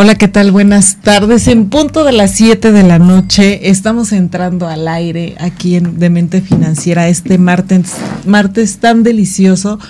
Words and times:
Hola, 0.00 0.14
¿qué 0.14 0.28
tal? 0.28 0.52
Buenas 0.52 0.98
tardes. 1.02 1.48
En 1.48 1.70
punto 1.70 2.04
de 2.04 2.12
las 2.12 2.30
7 2.36 2.70
de 2.70 2.84
la 2.84 3.00
noche 3.00 3.68
estamos 3.68 4.12
entrando 4.12 4.68
al 4.68 4.86
aire 4.86 5.34
aquí 5.40 5.74
en 5.74 5.98
Demente 5.98 6.40
Financiera 6.40 7.08
este 7.08 7.36
martes, 7.36 7.94
martes 8.24 8.78
tan 8.78 9.02
delicioso 9.02 9.80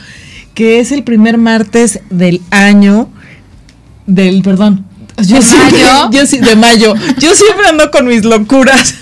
que 0.55 0.81
es 0.81 0.93
el 0.93 1.03
primer 1.05 1.37
martes 1.37 2.01
del 2.09 2.41
año 2.51 3.11
del, 4.07 4.41
perdón, 4.41 4.87
yo 5.27 5.37
¿De 5.37 5.43
siempre- 5.43 5.73
mayo? 5.83 6.11
yo 6.11 6.25
sí, 6.25 6.39
de 6.39 6.57
mayo. 6.57 6.95
Yo 7.19 7.35
siempre 7.35 7.67
ando 7.69 7.91
con 7.91 8.07
mis 8.07 8.25
locuras. 8.25 8.95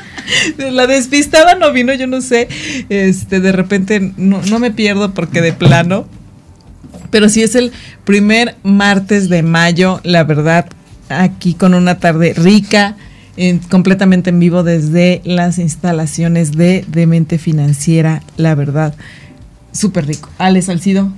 La 0.56 0.86
despistada 0.86 1.56
no 1.56 1.74
vino, 1.74 1.92
yo 1.92 2.06
no 2.06 2.22
sé. 2.22 2.48
Este, 2.88 3.40
de 3.40 3.52
repente 3.52 4.14
no, 4.16 4.40
no 4.48 4.58
me 4.60 4.70
pierdo 4.70 5.12
porque 5.12 5.42
de 5.42 5.52
plano. 5.52 6.06
Pero 7.10 7.28
sí 7.28 7.42
es 7.42 7.54
el 7.54 7.72
primer 8.04 8.56
martes 8.62 9.28
de 9.28 9.42
mayo, 9.42 10.00
la 10.04 10.24
verdad, 10.24 10.66
aquí 11.08 11.54
con 11.54 11.74
una 11.74 11.98
tarde 11.98 12.34
rica, 12.36 12.96
en- 13.36 13.58
completamente 13.60 14.30
en 14.30 14.40
vivo 14.40 14.62
desde 14.62 15.22
las 15.24 15.58
instalaciones 15.58 16.52
de 16.52 16.84
Demente 16.88 17.38
Financiera, 17.38 18.22
la 18.36 18.54
verdad, 18.54 18.94
súper 19.72 20.06
rico. 20.06 20.28
Ale 20.38 20.60
Salcido. 20.62 21.10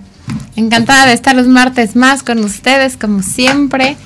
Encantada 0.56 1.06
de 1.06 1.12
estar 1.14 1.34
los 1.34 1.48
martes 1.48 1.97
más 1.97 2.23
con 2.23 2.39
ustedes, 2.45 2.97
como 2.97 3.23
siempre, 3.23 3.97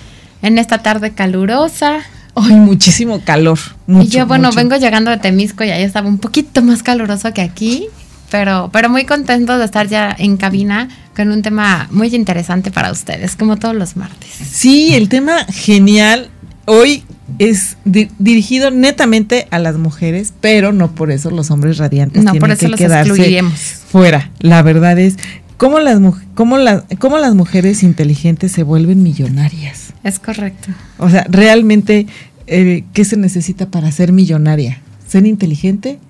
en 0.42 0.58
esta 0.58 0.78
tarde 0.78 1.12
calurosa. 1.12 1.98
Ay, 2.36 2.54
muchísimo 2.54 3.20
calor. 3.24 3.58
y 3.86 3.92
mucho, 3.92 4.10
yo, 4.18 4.26
bueno, 4.26 4.48
mucho. 4.48 4.56
vengo 4.56 4.76
llegando 4.76 5.10
de 5.10 5.18
Temisco 5.18 5.64
y 5.64 5.70
ahí 5.70 5.82
estaba 5.82 6.08
un 6.08 6.18
poquito 6.18 6.62
más 6.62 6.82
caluroso 6.82 7.32
que 7.32 7.42
aquí, 7.42 7.86
pero, 8.34 8.68
pero 8.72 8.88
muy 8.90 9.04
contento 9.04 9.56
de 9.58 9.64
estar 9.64 9.86
ya 9.86 10.12
en 10.18 10.36
cabina 10.36 10.88
con 11.14 11.30
un 11.30 11.40
tema 11.42 11.86
muy 11.92 12.12
interesante 12.12 12.72
para 12.72 12.90
ustedes, 12.90 13.36
como 13.36 13.56
todos 13.58 13.76
los 13.76 13.96
martes. 13.96 14.28
Sí, 14.50 14.92
el 14.96 15.08
tema 15.08 15.44
genial 15.44 16.30
hoy 16.64 17.04
es 17.38 17.76
di- 17.84 18.08
dirigido 18.18 18.72
netamente 18.72 19.46
a 19.52 19.60
las 19.60 19.76
mujeres, 19.76 20.32
pero 20.40 20.72
no 20.72 20.96
por 20.96 21.12
eso 21.12 21.30
los 21.30 21.52
hombres 21.52 21.78
radiantes 21.78 22.24
No, 22.24 22.32
tienen 22.32 22.40
por 22.40 22.50
eso 22.50 22.62
que 22.62 22.68
los 22.70 22.78
quedarse 22.80 23.10
excluiremos. 23.10 23.52
fuera. 23.88 24.32
La 24.40 24.62
verdad 24.62 24.98
es 24.98 25.14
cómo 25.56 25.78
las 25.78 26.00
cómo 26.34 26.58
las 26.58 26.82
cómo 26.98 27.18
las 27.18 27.36
mujeres 27.36 27.84
inteligentes 27.84 28.50
se 28.50 28.64
vuelven 28.64 29.04
millonarias. 29.04 29.92
Es 30.02 30.18
correcto. 30.18 30.70
O 30.98 31.08
sea, 31.08 31.24
realmente 31.30 32.08
eh, 32.48 32.82
¿qué 32.94 33.04
se 33.04 33.16
necesita 33.16 33.70
para 33.70 33.92
ser 33.92 34.10
millonaria? 34.10 34.80
Ser 35.06 35.24
inteligente. 35.24 36.00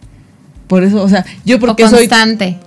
Por 0.67 0.83
eso, 0.84 1.03
o 1.03 1.09
sea, 1.09 1.25
yo 1.45 1.59
porque 1.61 1.84
o 1.84 1.89
soy 1.89 2.09
constante. 2.09 2.59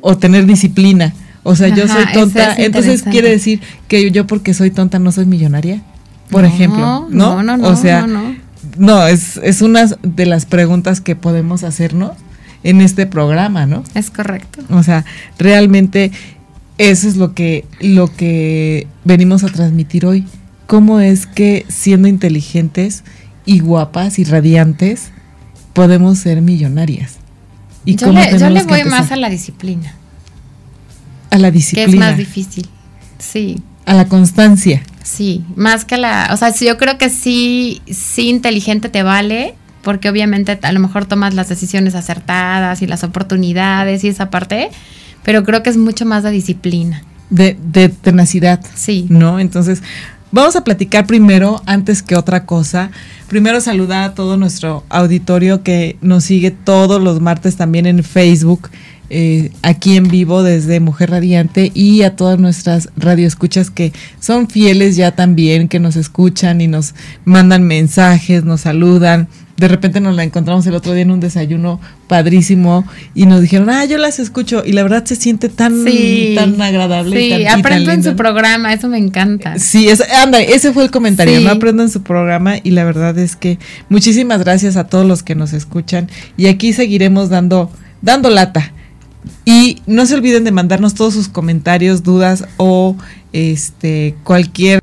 o 0.00 0.16
tener 0.16 0.46
disciplina. 0.46 1.14
O 1.42 1.54
sea, 1.56 1.68
yo 1.68 1.86
soy 1.86 2.04
tonta. 2.12 2.52
es 2.52 2.58
Entonces 2.60 3.02
quiere 3.02 3.28
decir 3.30 3.60
que 3.86 4.10
yo 4.10 4.26
porque 4.26 4.54
soy 4.54 4.70
tonta 4.70 4.98
no 4.98 5.12
soy 5.12 5.26
millonaria, 5.26 5.82
por 6.30 6.42
No, 6.42 6.48
ejemplo, 6.48 7.06
¿no? 7.10 7.36
no, 7.36 7.42
no, 7.42 7.56
no, 7.58 7.68
o 7.68 7.76
sea, 7.76 8.06
no, 8.06 8.22
no. 8.22 8.36
no, 8.78 9.06
es, 9.06 9.36
es 9.42 9.60
una 9.60 9.86
de 10.02 10.26
las 10.26 10.46
preguntas 10.46 11.00
que 11.00 11.16
podemos 11.16 11.62
hacernos 11.62 12.12
en 12.62 12.80
este 12.80 13.06
programa, 13.06 13.66
¿no? 13.66 13.84
Es 13.94 14.10
correcto. 14.10 14.60
O 14.70 14.82
sea, 14.82 15.04
realmente 15.38 16.10
eso 16.78 17.06
es 17.08 17.16
lo 17.16 17.34
que, 17.34 17.66
lo 17.80 18.08
que 18.08 18.88
venimos 19.04 19.44
a 19.44 19.48
transmitir 19.48 20.06
hoy. 20.06 20.24
¿Cómo 20.66 20.98
es 21.00 21.26
que 21.26 21.66
siendo 21.68 22.08
inteligentes 22.08 23.04
y 23.44 23.60
guapas 23.60 24.18
y 24.18 24.24
radiantes 24.24 25.10
podemos 25.74 26.18
ser 26.18 26.40
millonarias? 26.40 27.18
¿Y 27.84 27.96
Yo 27.96 28.12
le, 28.12 28.38
yo 28.38 28.50
le 28.50 28.60
que 28.60 28.66
voy 28.66 28.84
más 28.84 29.12
a 29.12 29.16
la 29.16 29.28
disciplina, 29.28 29.94
a 31.30 31.38
la 31.38 31.48
que 31.48 31.52
disciplina, 31.58 31.88
es 31.90 31.96
más 31.96 32.16
difícil. 32.16 32.66
Sí. 33.18 33.58
a 33.86 33.94
la 33.94 34.06
constancia. 34.06 34.82
Sí, 35.02 35.44
más 35.56 35.84
que 35.84 35.98
la, 35.98 36.30
o 36.32 36.36
sea, 36.36 36.54
yo 36.54 36.78
creo 36.78 36.96
que 36.96 37.10
sí, 37.10 37.82
sí 37.90 38.28
inteligente 38.30 38.88
te 38.88 39.02
vale, 39.02 39.54
porque 39.82 40.08
obviamente 40.08 40.58
a 40.62 40.72
lo 40.72 40.80
mejor 40.80 41.04
tomas 41.04 41.34
las 41.34 41.48
decisiones 41.50 41.94
acertadas 41.94 42.80
y 42.80 42.86
las 42.86 43.04
oportunidades 43.04 44.02
y 44.04 44.08
esa 44.08 44.30
parte, 44.30 44.70
pero 45.22 45.42
creo 45.44 45.62
que 45.62 45.68
es 45.70 45.76
mucho 45.76 46.06
más 46.06 46.22
de 46.22 46.30
disciplina. 46.30 47.02
de, 47.30 47.56
de 47.70 47.88
tenacidad, 47.90 48.60
Sí. 48.74 49.06
¿no? 49.10 49.38
Entonces, 49.40 49.82
vamos 50.34 50.56
a 50.56 50.64
platicar 50.64 51.06
primero, 51.06 51.62
antes 51.64 52.02
que 52.02 52.16
otra 52.16 52.44
cosa, 52.44 52.90
primero 53.28 53.60
saludar 53.60 54.02
a 54.02 54.14
todo 54.14 54.36
nuestro 54.36 54.84
auditorio 54.88 55.62
que 55.62 55.96
nos 56.00 56.24
sigue 56.24 56.50
todos 56.50 57.00
los 57.00 57.20
martes 57.20 57.56
también 57.56 57.86
en 57.86 58.02
Facebook, 58.02 58.68
eh, 59.10 59.52
aquí 59.62 59.96
en 59.96 60.08
vivo 60.08 60.42
desde 60.42 60.80
Mujer 60.80 61.10
Radiante 61.10 61.70
y 61.72 62.02
a 62.02 62.16
todas 62.16 62.40
nuestras 62.40 62.88
radioescuchas 62.96 63.70
que 63.70 63.92
son 64.18 64.48
fieles 64.48 64.96
ya 64.96 65.12
también, 65.12 65.68
que 65.68 65.78
nos 65.78 65.94
escuchan 65.94 66.60
y 66.60 66.66
nos 66.66 66.96
mandan 67.24 67.62
mensajes, 67.62 68.44
nos 68.44 68.62
saludan. 68.62 69.28
De 69.56 69.68
repente 69.68 70.00
nos 70.00 70.16
la 70.16 70.24
encontramos 70.24 70.66
el 70.66 70.74
otro 70.74 70.92
día 70.94 71.02
en 71.02 71.12
un 71.12 71.20
desayuno 71.20 71.80
padrísimo 72.08 72.84
y 73.14 73.26
nos 73.26 73.40
dijeron, 73.40 73.70
ah, 73.70 73.84
yo 73.84 73.98
las 73.98 74.18
escucho 74.18 74.62
y 74.66 74.72
la 74.72 74.82
verdad 74.82 75.04
se 75.04 75.14
siente 75.14 75.48
tan, 75.48 75.84
Sí. 75.84 76.32
tan 76.36 76.60
agradable. 76.60 77.20
y 77.20 77.24
Sí, 77.24 77.30
tan- 77.30 77.40
y 77.40 77.44
tan 77.44 77.60
aprendo 77.60 77.92
en 77.92 78.02
su 78.02 78.16
programa, 78.16 78.72
eso 78.72 78.88
me 78.88 78.98
encanta. 78.98 79.58
Sí, 79.58 79.88
es, 79.88 80.02
anda, 80.12 80.40
ese 80.42 80.72
fue 80.72 80.82
el 80.84 80.90
comentario, 80.90 81.38
Sí. 81.38 81.44
no 81.44 81.50
aprendo 81.50 81.82
en 81.84 81.88
su 81.90 82.02
programa 82.02 82.56
y 82.62 82.70
la 82.72 82.82
verdad 82.84 83.16
es 83.18 83.36
que 83.36 83.58
muchísimas 83.88 84.40
gracias 84.40 84.76
a 84.76 84.84
todos 84.88 85.06
los 85.06 85.22
que 85.22 85.34
nos 85.36 85.52
escuchan 85.52 86.08
y 86.36 86.46
aquí 86.46 86.72
seguiremos 86.72 87.28
dando, 87.28 87.70
dando 88.02 88.30
lata. 88.30 88.72
Y 89.46 89.80
no 89.86 90.04
se 90.04 90.14
olviden 90.16 90.44
de 90.44 90.50
mandarnos 90.52 90.94
todos 90.94 91.14
sus 91.14 91.28
comentarios, 91.28 92.02
dudas 92.02 92.44
o 92.56 92.96
este 93.32 94.14
cualquier 94.24 94.80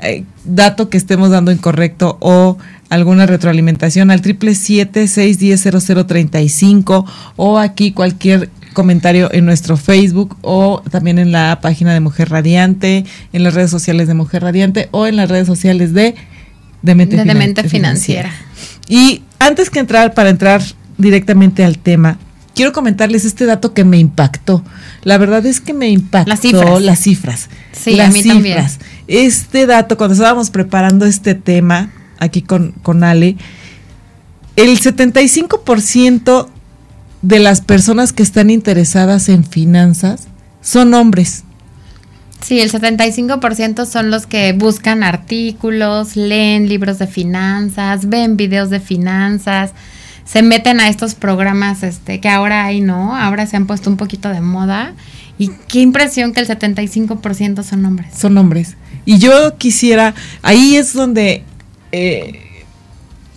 eh, 0.00 0.24
dato 0.44 0.88
que 0.90 0.96
estemos 0.98 1.30
dando 1.30 1.50
incorrecto 1.52 2.16
o 2.20 2.58
alguna 2.90 3.26
retroalimentación 3.26 4.10
al 4.10 4.20
triple 4.20 4.54
siete 4.54 5.08
seis 5.08 5.38
diez 5.38 5.60
cero 5.62 5.80
cero 5.80 6.06
treinta 6.06 6.40
y 6.40 6.48
cinco 6.48 7.06
o 7.36 7.58
aquí 7.58 7.92
cualquier 7.92 8.50
comentario 8.72 9.32
en 9.32 9.46
nuestro 9.46 9.76
Facebook 9.76 10.36
o 10.42 10.82
también 10.90 11.18
en 11.18 11.32
la 11.32 11.60
página 11.62 11.94
de 11.94 12.00
Mujer 12.00 12.30
Radiante, 12.30 13.04
en 13.32 13.42
las 13.42 13.54
redes 13.54 13.70
sociales 13.70 14.08
de 14.08 14.14
Mujer 14.14 14.42
Radiante 14.42 14.88
o 14.90 15.06
en 15.06 15.16
las 15.16 15.30
redes 15.30 15.46
sociales 15.46 15.94
de 15.94 16.14
Demente, 16.82 17.16
De 17.16 17.24
Demente 17.24 17.68
Financiera. 17.68 18.30
Y 18.88 19.22
antes 19.38 19.70
que 19.70 19.78
entrar, 19.78 20.12
para 20.12 20.28
entrar 20.28 20.62
directamente 20.98 21.64
al 21.64 21.78
tema, 21.78 22.18
quiero 22.54 22.72
comentarles 22.72 23.24
este 23.24 23.46
dato 23.46 23.72
que 23.72 23.84
me 23.84 23.98
impactó. 23.98 24.62
La 25.02 25.18
verdad 25.18 25.46
es 25.46 25.60
que 25.60 25.72
me 25.72 25.88
impactó 25.88 26.28
Las 26.28 26.40
cifras. 26.40 26.82
las 26.82 26.98
cifras. 26.98 27.48
Sí, 27.72 27.94
las 27.94 28.10
a 28.10 28.12
mí 28.12 28.22
también. 28.22 28.66
Este 29.06 29.66
dato, 29.66 29.96
cuando 29.96 30.14
estábamos 30.14 30.50
preparando 30.50 31.06
este 31.06 31.34
tema 31.34 31.90
aquí 32.24 32.42
con, 32.42 32.72
con 32.82 33.04
Ale, 33.04 33.36
el 34.56 34.80
75% 34.80 36.48
de 37.22 37.38
las 37.38 37.60
personas 37.60 38.12
que 38.12 38.22
están 38.22 38.50
interesadas 38.50 39.28
en 39.28 39.44
finanzas 39.44 40.28
son 40.60 40.94
hombres. 40.94 41.44
Sí, 42.40 42.60
el 42.60 42.70
75% 42.70 43.86
son 43.86 44.10
los 44.10 44.26
que 44.26 44.52
buscan 44.52 45.02
artículos, 45.02 46.14
leen 46.14 46.68
libros 46.68 46.98
de 46.98 47.06
finanzas, 47.06 48.08
ven 48.10 48.36
videos 48.36 48.68
de 48.68 48.80
finanzas, 48.80 49.72
se 50.26 50.42
meten 50.42 50.78
a 50.78 50.90
estos 50.90 51.14
programas 51.14 51.82
este 51.82 52.20
que 52.20 52.28
ahora 52.28 52.66
hay, 52.66 52.82
¿no? 52.82 53.16
Ahora 53.16 53.46
se 53.46 53.56
han 53.56 53.66
puesto 53.66 53.88
un 53.88 53.96
poquito 53.96 54.28
de 54.28 54.42
moda. 54.42 54.92
Y 55.38 55.52
qué 55.68 55.80
impresión 55.80 56.32
que 56.32 56.40
el 56.40 56.46
75% 56.46 57.62
son 57.62 57.84
hombres. 57.86 58.14
son 58.14 58.36
hombres. 58.36 58.76
Y 59.06 59.18
yo 59.18 59.56
quisiera, 59.56 60.14
ahí 60.42 60.76
es 60.76 60.92
donde 60.92 61.44
eh, 61.94 62.40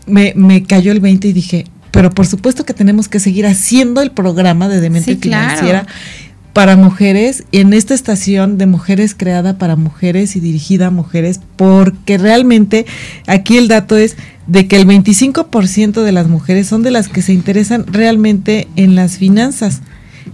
me, 0.07 0.33
me 0.35 0.63
cayó 0.63 0.91
el 0.91 0.99
20 0.99 1.27
y 1.27 1.33
dije, 1.33 1.65
pero 1.91 2.09
por 2.09 2.25
supuesto 2.25 2.65
que 2.65 2.73
tenemos 2.73 3.07
que 3.07 3.19
seguir 3.19 3.45
haciendo 3.45 4.01
el 4.01 4.11
programa 4.11 4.67
de 4.67 4.81
Demente 4.81 5.13
Sí, 5.13 5.19
claro. 5.19 5.57
Financiera 5.57 5.87
para 6.57 6.75
mujeres, 6.75 7.43
en 7.51 7.71
esta 7.71 7.93
estación 7.93 8.57
de 8.57 8.65
mujeres 8.65 9.13
creada 9.15 9.59
para 9.59 9.75
mujeres 9.75 10.35
y 10.35 10.39
dirigida 10.39 10.87
a 10.87 10.89
mujeres, 10.89 11.39
porque 11.55 12.17
realmente 12.17 12.87
aquí 13.27 13.59
el 13.59 13.67
dato 13.67 13.95
es 13.95 14.17
de 14.47 14.67
que 14.67 14.75
el 14.77 14.87
25% 14.87 16.01
de 16.01 16.11
las 16.11 16.27
mujeres 16.27 16.65
son 16.65 16.81
de 16.81 16.89
las 16.89 17.09
que 17.09 17.21
se 17.21 17.33
interesan 17.33 17.85
realmente 17.85 18.67
en 18.75 18.95
las 18.95 19.19
finanzas. 19.19 19.81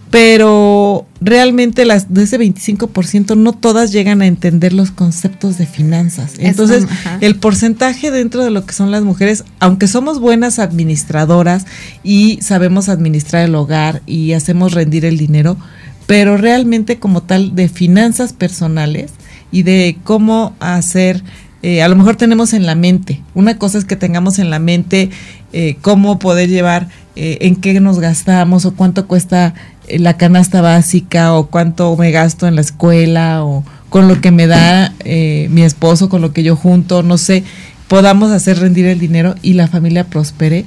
Pero 0.10 1.06
realmente 1.22 1.86
las 1.86 2.14
de 2.14 2.24
ese 2.24 2.40
25% 2.40 3.38
no 3.38 3.54
todas 3.54 3.92
llegan 3.92 4.22
a 4.22 4.28
entender 4.28 4.74
los 4.74 4.92
conceptos 4.92 5.58
de 5.58 5.66
finanzas. 5.66 6.34
Entonces, 6.38 6.86
el 7.22 7.36
porcentaje 7.36 8.12
dentro 8.12 8.44
de 8.44 8.52
lo 8.52 8.66
que 8.66 8.74
son 8.74 8.92
las 8.92 9.04
mujeres, 9.04 9.44
aunque 9.60 9.88
somos 9.88 10.20
buenas 10.20 10.60
administradoras 10.60 11.66
y 12.04 12.40
sabemos 12.42 12.90
administrar 12.90 13.46
el 13.46 13.56
hogar 13.56 14.02
y 14.06 14.34
hacemos 14.34 14.74
rendir 14.74 15.06
el 15.06 15.18
dinero, 15.18 15.58
pero 16.06 16.38
realmente 16.38 17.00
como 17.00 17.24
tal 17.24 17.56
de 17.56 17.70
finanzas 17.70 18.34
personales 18.34 19.12
y 19.52 19.64
de 19.64 19.98
cómo 20.04 20.56
hacer 20.60 21.24
eh, 21.64 21.82
a 21.82 21.88
lo 21.88 21.96
mejor 21.96 22.18
tenemos 22.18 22.54
en 22.54 22.66
la 22.66 22.76
mente. 22.76 23.22
Una 23.34 23.58
cosa 23.58 23.78
es 23.78 23.86
que 23.86 23.96
tengamos 23.96 24.38
en 24.38 24.50
la 24.50 24.60
mente 24.60 25.10
eh, 25.54 25.78
cómo 25.82 26.20
poder 26.20 26.50
llevar, 26.50 26.90
eh, 27.16 27.38
en 27.40 27.56
qué 27.56 27.80
nos 27.80 28.00
gastamos 28.00 28.66
o 28.66 28.76
cuánto 28.76 29.08
cuesta 29.08 29.54
la 29.90 30.18
canasta 30.18 30.62
básica 30.62 31.34
o 31.34 31.48
cuánto 31.48 31.96
me 31.98 32.12
gasto 32.12 32.48
en 32.48 32.56
la 32.56 32.62
escuela 32.62 33.44
o 33.44 33.64
con 33.90 34.08
lo 34.08 34.22
que 34.22 34.32
me 34.32 34.48
da 34.48 34.94
mi 35.04 35.62
esposo, 35.62 36.10
con 36.10 36.22
lo 36.22 36.34
que 36.34 36.44
yo 36.44 36.56
junto, 36.56 37.04
no 37.04 37.18
sé, 37.18 37.44
podamos 37.88 38.32
hacer 38.32 38.60
rendir 38.60 38.86
el 38.88 39.00
dinero 39.00 39.36
y 39.42 39.54
la 39.54 39.68
familia 39.68 40.06
prospere. 40.06 40.66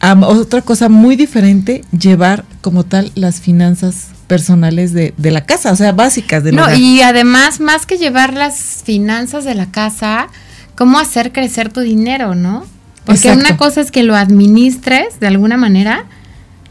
otra 0.00 0.62
cosa 0.62 0.88
muy 0.88 1.16
diferente, 1.16 1.84
llevar 1.90 2.44
como 2.60 2.84
tal 2.84 3.10
las 3.14 3.40
finanzas 3.40 4.08
personales 4.28 4.92
de, 4.92 5.12
de 5.16 5.30
la 5.32 5.44
casa, 5.44 5.72
o 5.72 5.76
sea, 5.76 5.90
básicas 5.90 6.44
de 6.44 6.52
No, 6.52 6.72
y 6.72 7.00
además, 7.00 7.58
más 7.58 7.84
que 7.84 7.98
llevar 7.98 8.32
las 8.32 8.82
finanzas 8.84 9.44
de 9.44 9.56
la 9.56 9.66
casa, 9.66 10.28
cómo 10.76 11.00
hacer 11.00 11.32
crecer 11.32 11.72
tu 11.72 11.80
dinero, 11.80 12.36
¿no? 12.36 12.64
Porque 13.04 13.32
una 13.32 13.56
cosa 13.56 13.80
es 13.80 13.90
que 13.90 14.04
lo 14.04 14.14
administres 14.14 15.18
de 15.18 15.26
alguna 15.26 15.56
manera, 15.56 16.04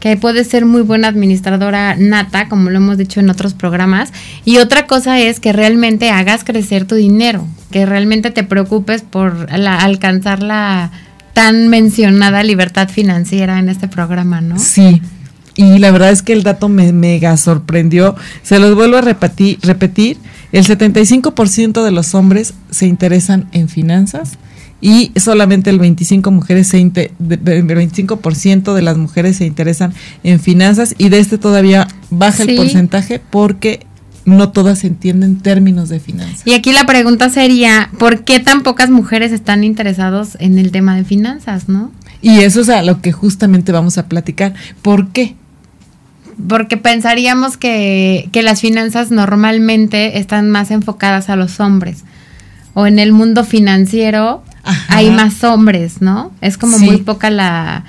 que 0.00 0.16
puedes 0.16 0.48
ser 0.48 0.66
muy 0.66 0.82
buena 0.82 1.08
administradora 1.08 1.94
nata, 1.96 2.48
como 2.48 2.70
lo 2.70 2.78
hemos 2.78 2.98
dicho 2.98 3.20
en 3.20 3.30
otros 3.30 3.54
programas, 3.54 4.12
y 4.44 4.56
otra 4.56 4.86
cosa 4.86 5.20
es 5.20 5.38
que 5.38 5.52
realmente 5.52 6.10
hagas 6.10 6.42
crecer 6.42 6.86
tu 6.86 6.94
dinero, 6.96 7.46
que 7.70 7.86
realmente 7.86 8.30
te 8.30 8.42
preocupes 8.42 9.02
por 9.02 9.46
alcanzar 9.50 10.42
la 10.42 10.90
tan 11.34 11.68
mencionada 11.68 12.42
libertad 12.42 12.88
financiera 12.88 13.58
en 13.58 13.68
este 13.68 13.86
programa, 13.86 14.40
¿no? 14.40 14.58
Sí, 14.58 15.00
y 15.54 15.78
la 15.78 15.90
verdad 15.90 16.10
es 16.10 16.22
que 16.22 16.32
el 16.32 16.42
dato 16.42 16.68
me 16.68 16.92
mega 16.92 17.36
sorprendió. 17.36 18.16
Se 18.42 18.58
los 18.58 18.74
vuelvo 18.74 18.96
a 18.96 19.02
repetir 19.02 20.18
el 20.52 20.64
75% 20.64 21.84
de 21.84 21.90
los 21.90 22.14
hombres 22.14 22.54
se 22.70 22.86
interesan 22.86 23.48
en 23.52 23.68
finanzas 23.68 24.38
y 24.80 25.12
solamente 25.16 25.70
el 25.70 25.78
25 25.78 26.30
mujeres 26.30 26.68
se 26.68 26.78
el 26.78 26.92
25% 26.92 28.74
de 28.74 28.82
las 28.82 28.96
mujeres 28.96 29.36
se 29.36 29.46
interesan 29.46 29.92
en 30.24 30.40
finanzas 30.40 30.94
y 30.96 31.10
de 31.10 31.18
este 31.18 31.38
todavía 31.38 31.86
baja 32.10 32.44
el 32.44 32.56
porcentaje 32.56 33.20
porque 33.30 33.86
no 34.24 34.50
todas 34.50 34.84
entienden 34.84 35.38
términos 35.38 35.88
de 35.88 36.00
finanzas. 36.00 36.42
Y 36.46 36.52
aquí 36.52 36.72
la 36.72 36.84
pregunta 36.84 37.30
sería, 37.30 37.90
¿por 37.98 38.24
qué 38.24 38.38
tan 38.38 38.62
pocas 38.62 38.90
mujeres 38.90 39.32
están 39.32 39.64
interesados 39.64 40.36
en 40.40 40.58
el 40.58 40.70
tema 40.70 40.96
de 40.96 41.04
finanzas, 41.04 41.68
no? 41.68 41.90
Y 42.22 42.40
eso 42.40 42.60
es 42.60 42.68
a 42.68 42.82
lo 42.82 43.00
que 43.00 43.12
justamente 43.12 43.72
vamos 43.72 43.98
a 43.98 44.06
platicar. 44.06 44.54
¿Por 44.82 45.08
qué? 45.08 45.36
Porque 46.48 46.76
pensaríamos 46.76 47.56
que, 47.56 48.28
las 48.32 48.60
finanzas 48.60 49.10
normalmente 49.10 50.18
están 50.18 50.50
más 50.50 50.70
enfocadas 50.70 51.28
a 51.28 51.36
los 51.36 51.60
hombres. 51.60 52.04
O 52.74 52.86
en 52.86 52.98
el 52.98 53.12
mundo 53.12 53.44
financiero 53.44 54.42
hay 54.88 55.10
más 55.10 55.42
hombres, 55.44 56.00
¿no? 56.00 56.32
Es 56.40 56.56
como 56.56 56.78
muy 56.78 56.98
poca 56.98 57.30
la, 57.30 57.84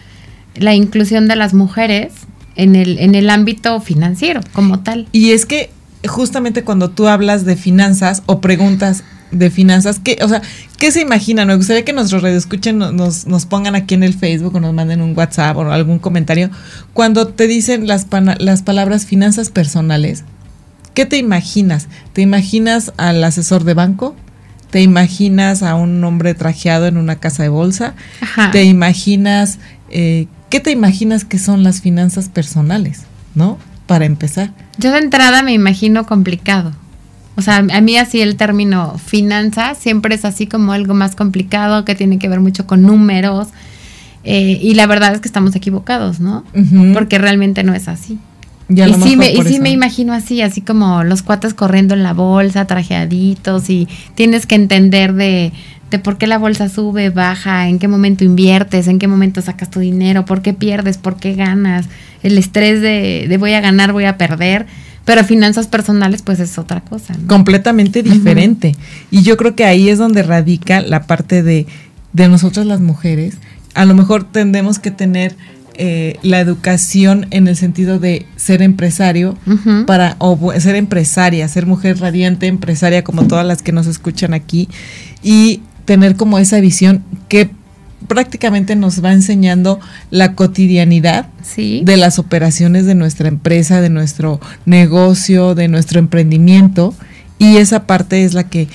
la 0.55 0.73
inclusión 0.73 1.27
de 1.27 1.35
las 1.35 1.53
mujeres 1.53 2.13
en 2.55 2.75
el, 2.75 2.99
en 2.99 3.15
el 3.15 3.29
ámbito 3.29 3.79
financiero 3.81 4.41
como 4.53 4.79
tal. 4.79 5.07
Y 5.11 5.31
es 5.31 5.45
que 5.45 5.69
justamente 6.07 6.63
cuando 6.63 6.89
tú 6.89 7.07
hablas 7.07 7.45
de 7.45 7.55
finanzas 7.55 8.23
o 8.25 8.41
preguntas 8.41 9.03
de 9.31 9.49
finanzas, 9.49 9.99
¿qué, 10.03 10.17
o 10.21 10.27
sea, 10.27 10.41
¿qué 10.77 10.91
se 10.91 11.01
imaginan? 11.01 11.47
Me 11.47 11.55
gustaría 11.55 11.85
que 11.85 11.93
nuestros 11.93 12.21
radioescuchen 12.21 12.77
nos, 12.77 13.27
nos 13.27 13.45
pongan 13.45 13.75
aquí 13.75 13.95
en 13.95 14.03
el 14.03 14.13
Facebook 14.13 14.55
o 14.55 14.59
nos 14.59 14.73
manden 14.73 15.01
un 15.01 15.17
WhatsApp 15.17 15.57
o 15.57 15.71
algún 15.71 15.99
comentario. 15.99 16.49
Cuando 16.93 17.27
te 17.27 17.47
dicen 17.47 17.87
las, 17.87 18.07
las 18.39 18.61
palabras 18.61 19.05
finanzas 19.05 19.49
personales, 19.49 20.23
¿qué 20.93 21.05
te 21.05 21.17
imaginas? 21.17 21.87
¿Te 22.13 22.21
imaginas 22.21 22.93
al 22.97 23.23
asesor 23.23 23.63
de 23.63 23.73
banco? 23.73 24.15
¿Te 24.69 24.81
imaginas 24.81 25.63
a 25.63 25.75
un 25.75 26.03
hombre 26.03 26.33
trajeado 26.33 26.87
en 26.87 26.97
una 26.97 27.17
casa 27.17 27.43
de 27.43 27.49
bolsa? 27.49 27.93
¿Te 28.51 28.63
imaginas, 28.63 29.59
eh, 29.89 30.27
qué 30.49 30.59
te 30.59 30.71
imaginas 30.71 31.25
que 31.25 31.39
son 31.39 31.63
las 31.63 31.81
finanzas 31.81 32.29
personales? 32.29 33.01
¿No? 33.35 33.57
Para 33.85 34.05
empezar. 34.05 34.51
Yo 34.77 34.91
de 34.91 34.99
entrada 34.99 35.43
me 35.43 35.51
imagino 35.51 36.05
complicado. 36.05 36.73
O 37.35 37.41
sea, 37.41 37.57
a 37.57 37.81
mí 37.81 37.97
así 37.97 38.21
el 38.21 38.35
término 38.35 38.97
finanza 38.97 39.75
siempre 39.75 40.15
es 40.15 40.25
así 40.25 40.47
como 40.47 40.73
algo 40.73 40.93
más 40.93 41.15
complicado 41.15 41.85
que 41.85 41.95
tiene 41.95 42.19
que 42.19 42.27
ver 42.27 42.39
mucho 42.39 42.67
con 42.67 42.83
números. 42.83 43.47
Eh, 44.23 44.59
y 44.61 44.75
la 44.75 44.85
verdad 44.85 45.15
es 45.15 45.21
que 45.21 45.27
estamos 45.27 45.55
equivocados, 45.55 46.19
¿no? 46.19 46.43
Porque 46.93 47.17
realmente 47.17 47.63
no 47.63 47.73
es 47.73 47.87
así. 47.87 48.19
y 48.69 48.93
sí, 49.01 49.15
me, 49.15 49.31
y 49.31 49.41
sí 49.43 49.59
me 49.59 49.71
imagino 49.71 50.13
así, 50.13 50.41
así 50.41 50.61
como 50.61 51.03
los 51.03 51.23
cuates 51.23 51.53
corriendo 51.53 51.95
en 51.95 52.03
la 52.03 52.13
bolsa, 52.13 52.65
trajeaditos, 52.65 53.69
y 53.69 53.87
tienes 54.13 54.45
que 54.45 54.55
entender 54.55 55.13
de, 55.13 55.53
de 55.89 55.99
por 55.99 56.17
qué 56.17 56.27
la 56.27 56.37
bolsa 56.37 56.69
sube, 56.69 57.09
baja, 57.09 57.67
en 57.67 57.79
qué 57.79 57.87
momento 57.87 58.23
inviertes, 58.23 58.87
en 58.87 58.99
qué 58.99 59.07
momento 59.07 59.41
sacas 59.41 59.71
tu 59.71 59.79
dinero, 59.79 60.25
por 60.25 60.41
qué 60.41 60.53
pierdes, 60.53 60.97
por 60.97 61.17
qué 61.17 61.33
ganas, 61.33 61.87
el 62.21 62.37
estrés 62.37 62.81
de, 62.81 63.25
de 63.27 63.37
voy 63.37 63.53
a 63.53 63.61
ganar, 63.61 63.91
voy 63.91 64.05
a 64.05 64.17
perder 64.17 64.67
pero 65.05 65.23
finanzas 65.23 65.67
personales, 65.67 66.21
pues 66.21 66.39
es 66.39 66.57
otra 66.57 66.81
cosa. 66.81 67.15
Completamente 67.27 68.03
diferente. 68.03 68.75
Y 69.09 69.23
yo 69.23 69.37
creo 69.37 69.55
que 69.55 69.65
ahí 69.65 69.89
es 69.89 69.97
donde 69.97 70.23
radica 70.23 70.81
la 70.81 71.03
parte 71.03 71.43
de, 71.43 71.65
de 72.13 72.27
nosotras 72.27 72.65
las 72.65 72.81
mujeres. 72.81 73.35
A 73.73 73.85
lo 73.85 73.95
mejor 73.95 74.23
tendemos 74.23 74.79
que 74.79 74.91
tener 74.91 75.35
eh, 75.75 76.19
la 76.21 76.39
educación 76.41 77.27
en 77.31 77.47
el 77.47 77.55
sentido 77.55 77.97
de 77.97 78.25
ser 78.35 78.61
empresario 78.61 79.37
para 79.87 80.15
o 80.19 80.51
ser 80.59 80.75
empresaria, 80.75 81.47
ser 81.47 81.65
mujer 81.65 81.99
radiante, 81.99 82.47
empresaria 82.47 83.03
como 83.03 83.25
todas 83.25 83.45
las 83.45 83.61
que 83.61 83.71
nos 83.71 83.87
escuchan 83.87 84.33
aquí 84.33 84.67
y 85.23 85.61
tener 85.85 86.17
como 86.17 86.37
esa 86.39 86.59
visión 86.59 87.03
que 87.29 87.49
prácticamente 88.07 88.75
nos 88.75 89.03
va 89.03 89.13
enseñando 89.13 89.79
la 90.09 90.33
cotidianidad 90.33 91.27
de 91.55 91.97
las 91.97 92.19
operaciones 92.19 92.85
de 92.85 92.95
nuestra 92.95 93.27
empresa, 93.27 93.81
de 93.81 93.89
nuestro 93.89 94.39
negocio, 94.65 95.55
de 95.55 95.67
nuestro 95.67 95.99
emprendimiento. 95.99 96.93
Y 97.39 97.57
esa 97.57 97.87
parte 97.87 98.23
es 98.23 98.33
la 98.33 98.49
que 98.49 98.67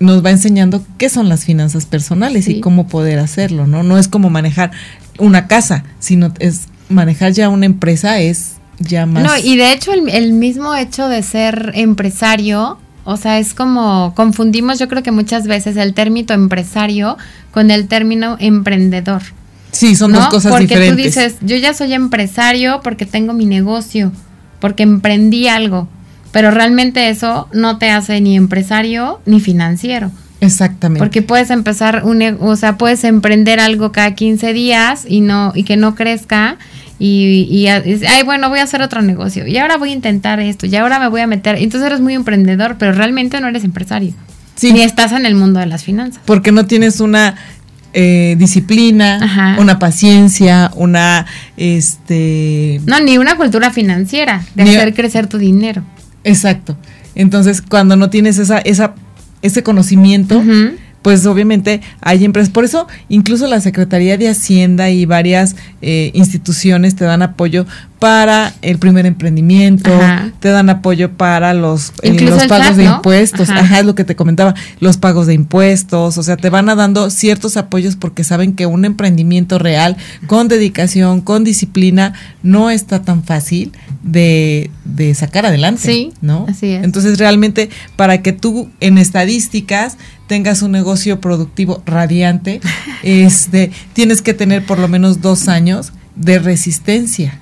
nos 0.00 0.24
va 0.24 0.30
enseñando 0.30 0.84
qué 0.96 1.08
son 1.08 1.28
las 1.28 1.44
finanzas 1.44 1.86
personales 1.86 2.48
y 2.48 2.60
cómo 2.60 2.86
poder 2.86 3.18
hacerlo, 3.18 3.66
¿no? 3.66 3.82
No 3.82 3.98
es 3.98 4.08
como 4.08 4.30
manejar 4.30 4.70
una 5.18 5.46
casa, 5.46 5.84
sino 5.98 6.32
es 6.38 6.68
manejar 6.88 7.32
ya 7.32 7.48
una 7.48 7.66
empresa 7.66 8.20
es 8.20 8.54
ya 8.78 9.06
más... 9.06 9.24
No, 9.24 9.36
y 9.36 9.56
de 9.56 9.72
hecho 9.72 9.92
el, 9.92 10.08
el 10.08 10.32
mismo 10.32 10.74
hecho 10.74 11.08
de 11.08 11.22
ser 11.22 11.72
empresario 11.74 12.78
o 13.04 13.16
sea, 13.16 13.38
es 13.38 13.54
como 13.54 14.12
confundimos 14.14 14.78
yo 14.78 14.88
creo 14.88 15.02
que 15.02 15.10
muchas 15.10 15.46
veces 15.46 15.76
el 15.76 15.94
término 15.94 16.34
empresario 16.34 17.16
con 17.50 17.70
el 17.70 17.88
término 17.88 18.36
emprendedor. 18.38 19.22
Sí, 19.72 19.96
son 19.96 20.12
dos 20.12 20.26
cosas 20.28 20.58
diferentes. 20.58 20.90
Porque 20.90 21.02
tú 21.02 21.20
dices, 21.20 21.36
yo 21.42 21.56
ya 21.56 21.74
soy 21.74 21.92
empresario 21.92 22.80
porque 22.82 23.06
tengo 23.06 23.32
mi 23.34 23.46
negocio, 23.46 24.12
porque 24.60 24.82
emprendí 24.82 25.48
algo, 25.48 25.88
pero 26.32 26.50
realmente 26.50 27.08
eso 27.10 27.48
no 27.52 27.78
te 27.78 27.90
hace 27.90 28.20
ni 28.20 28.36
empresario 28.36 29.20
ni 29.26 29.40
financiero. 29.40 30.10
Exactamente. 30.40 31.00
Porque 31.00 31.22
puedes 31.22 31.50
empezar 31.50 32.04
un, 32.04 32.22
o 32.40 32.56
sea, 32.56 32.78
puedes 32.78 33.04
emprender 33.04 33.60
algo 33.60 33.92
cada 33.92 34.14
15 34.14 34.52
días 34.52 35.04
y 35.06 35.20
no 35.20 35.52
y 35.54 35.64
que 35.64 35.76
no 35.76 35.94
crezca 35.94 36.58
y, 36.98 37.46
y, 37.50 37.68
ay, 37.68 38.22
bueno, 38.24 38.48
voy 38.48 38.58
a 38.58 38.64
hacer 38.64 38.82
otro 38.82 39.02
negocio 39.02 39.46
y 39.46 39.56
ahora 39.56 39.76
voy 39.76 39.90
a 39.90 39.92
intentar 39.92 40.40
esto 40.40 40.66
y 40.66 40.74
ahora 40.74 40.98
me 40.98 41.08
voy 41.08 41.20
a 41.20 41.26
meter. 41.26 41.56
Entonces 41.56 41.86
eres 41.86 42.00
muy 42.00 42.14
emprendedor, 42.14 42.76
pero 42.78 42.92
realmente 42.92 43.40
no 43.40 43.48
eres 43.48 43.64
empresario. 43.64 44.14
Ni 44.62 44.82
estás 44.82 45.12
en 45.12 45.24
el 45.24 45.36
mundo 45.36 45.60
de 45.60 45.66
las 45.66 45.84
finanzas. 45.84 46.20
Porque 46.24 46.50
no 46.50 46.66
tienes 46.66 47.00
una 47.00 47.36
eh, 47.92 48.34
disciplina, 48.38 49.56
una 49.58 49.78
paciencia, 49.78 50.72
una, 50.74 51.26
este... 51.56 52.80
No, 52.84 52.98
ni 53.00 53.18
una 53.18 53.36
cultura 53.36 53.70
financiera 53.70 54.44
de 54.54 54.64
hacer 54.64 54.94
crecer 54.94 55.26
tu 55.28 55.38
dinero. 55.38 55.82
Exacto. 56.24 56.76
Entonces, 57.14 57.62
cuando 57.62 57.96
no 57.96 58.10
tienes 58.10 58.38
esa, 58.38 58.58
esa, 58.58 58.94
ese 59.42 59.62
conocimiento, 59.62 60.42
pues 61.02 61.24
obviamente 61.26 61.80
hay 62.00 62.24
empresas. 62.24 62.50
Por 62.50 62.64
eso 62.64 62.86
incluso 63.08 63.46
la 63.46 63.60
Secretaría 63.60 64.16
de 64.16 64.28
Hacienda 64.28 64.90
y 64.90 65.04
varias 65.06 65.56
eh, 65.82 66.10
instituciones 66.14 66.96
te 66.96 67.04
dan 67.04 67.22
apoyo 67.22 67.66
para 67.98 68.54
el 68.62 68.78
primer 68.78 69.06
emprendimiento, 69.06 69.90
te 70.38 70.48
dan 70.50 70.70
apoyo 70.70 71.12
para 71.12 71.52
los, 71.52 71.92
eh, 72.02 72.12
los 72.20 72.44
pagos 72.44 72.76
de 72.76 72.84
impuestos, 72.84 73.50
Ajá. 73.50 73.80
es 73.80 73.84
lo 73.84 73.96
que 73.96 74.04
te 74.04 74.14
comentaba, 74.14 74.54
los 74.78 74.98
pagos 74.98 75.26
de 75.26 75.34
impuestos, 75.34 76.16
o 76.16 76.22
sea, 76.22 76.36
te 76.36 76.48
van 76.48 76.68
a 76.68 76.76
dando 76.76 77.10
ciertos 77.10 77.56
apoyos 77.56 77.96
porque 77.96 78.22
saben 78.22 78.54
que 78.54 78.66
un 78.66 78.84
emprendimiento 78.84 79.58
real, 79.58 79.96
con 80.28 80.46
dedicación, 80.46 81.20
con 81.22 81.42
disciplina, 81.42 82.12
no 82.44 82.70
está 82.70 83.02
tan 83.02 83.24
fácil 83.24 83.72
de, 84.04 84.70
de 84.84 85.14
sacar 85.14 85.44
adelante, 85.46 85.82
sí, 85.82 86.12
¿no? 86.20 86.46
Así 86.48 86.70
es. 86.70 86.84
Entonces, 86.84 87.18
realmente, 87.18 87.68
para 87.96 88.22
que 88.22 88.32
tú 88.32 88.70
en 88.78 88.98
estadísticas 88.98 89.96
tengas 90.28 90.62
un 90.62 90.70
negocio 90.70 91.20
productivo 91.20 91.82
radiante, 91.84 92.60
este, 93.02 93.72
tienes 93.94 94.22
que 94.22 94.34
tener 94.34 94.64
por 94.64 94.78
lo 94.78 94.86
menos 94.86 95.20
dos 95.20 95.48
años 95.48 95.92
de 96.14 96.38
resistencia 96.38 97.40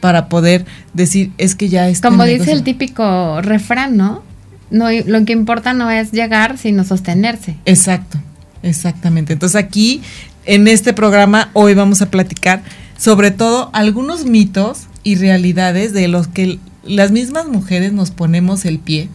para 0.00 0.28
poder 0.28 0.64
decir 0.94 1.32
es 1.38 1.54
que 1.56 1.68
ya 1.68 1.88
está. 1.88 2.08
Como 2.08 2.24
dice 2.24 2.52
el 2.52 2.62
típico 2.62 3.40
refrán, 3.42 3.96
¿no? 3.96 4.22
No, 4.70 4.86
lo 4.90 5.24
que 5.24 5.32
importa 5.32 5.72
no 5.72 5.90
es 5.90 6.12
llegar, 6.12 6.56
sino 6.56 6.84
sostenerse. 6.84 7.56
Exacto, 7.64 8.18
exactamente. 8.62 9.32
Entonces 9.32 9.56
aquí, 9.56 10.00
en 10.46 10.68
este 10.68 10.92
programa, 10.92 11.50
hoy 11.54 11.74
vamos 11.74 12.02
a 12.02 12.10
platicar 12.10 12.62
sobre 12.96 13.30
todo 13.30 13.70
algunos 13.72 14.26
mitos 14.26 14.86
y 15.02 15.16
realidades 15.16 15.92
de 15.92 16.06
los 16.06 16.28
que 16.28 16.58
las 16.84 17.10
mismas 17.10 17.48
mujeres 17.48 17.92
nos 17.92 18.10
ponemos 18.10 18.64
el 18.64 18.78
pie. 18.78 19.08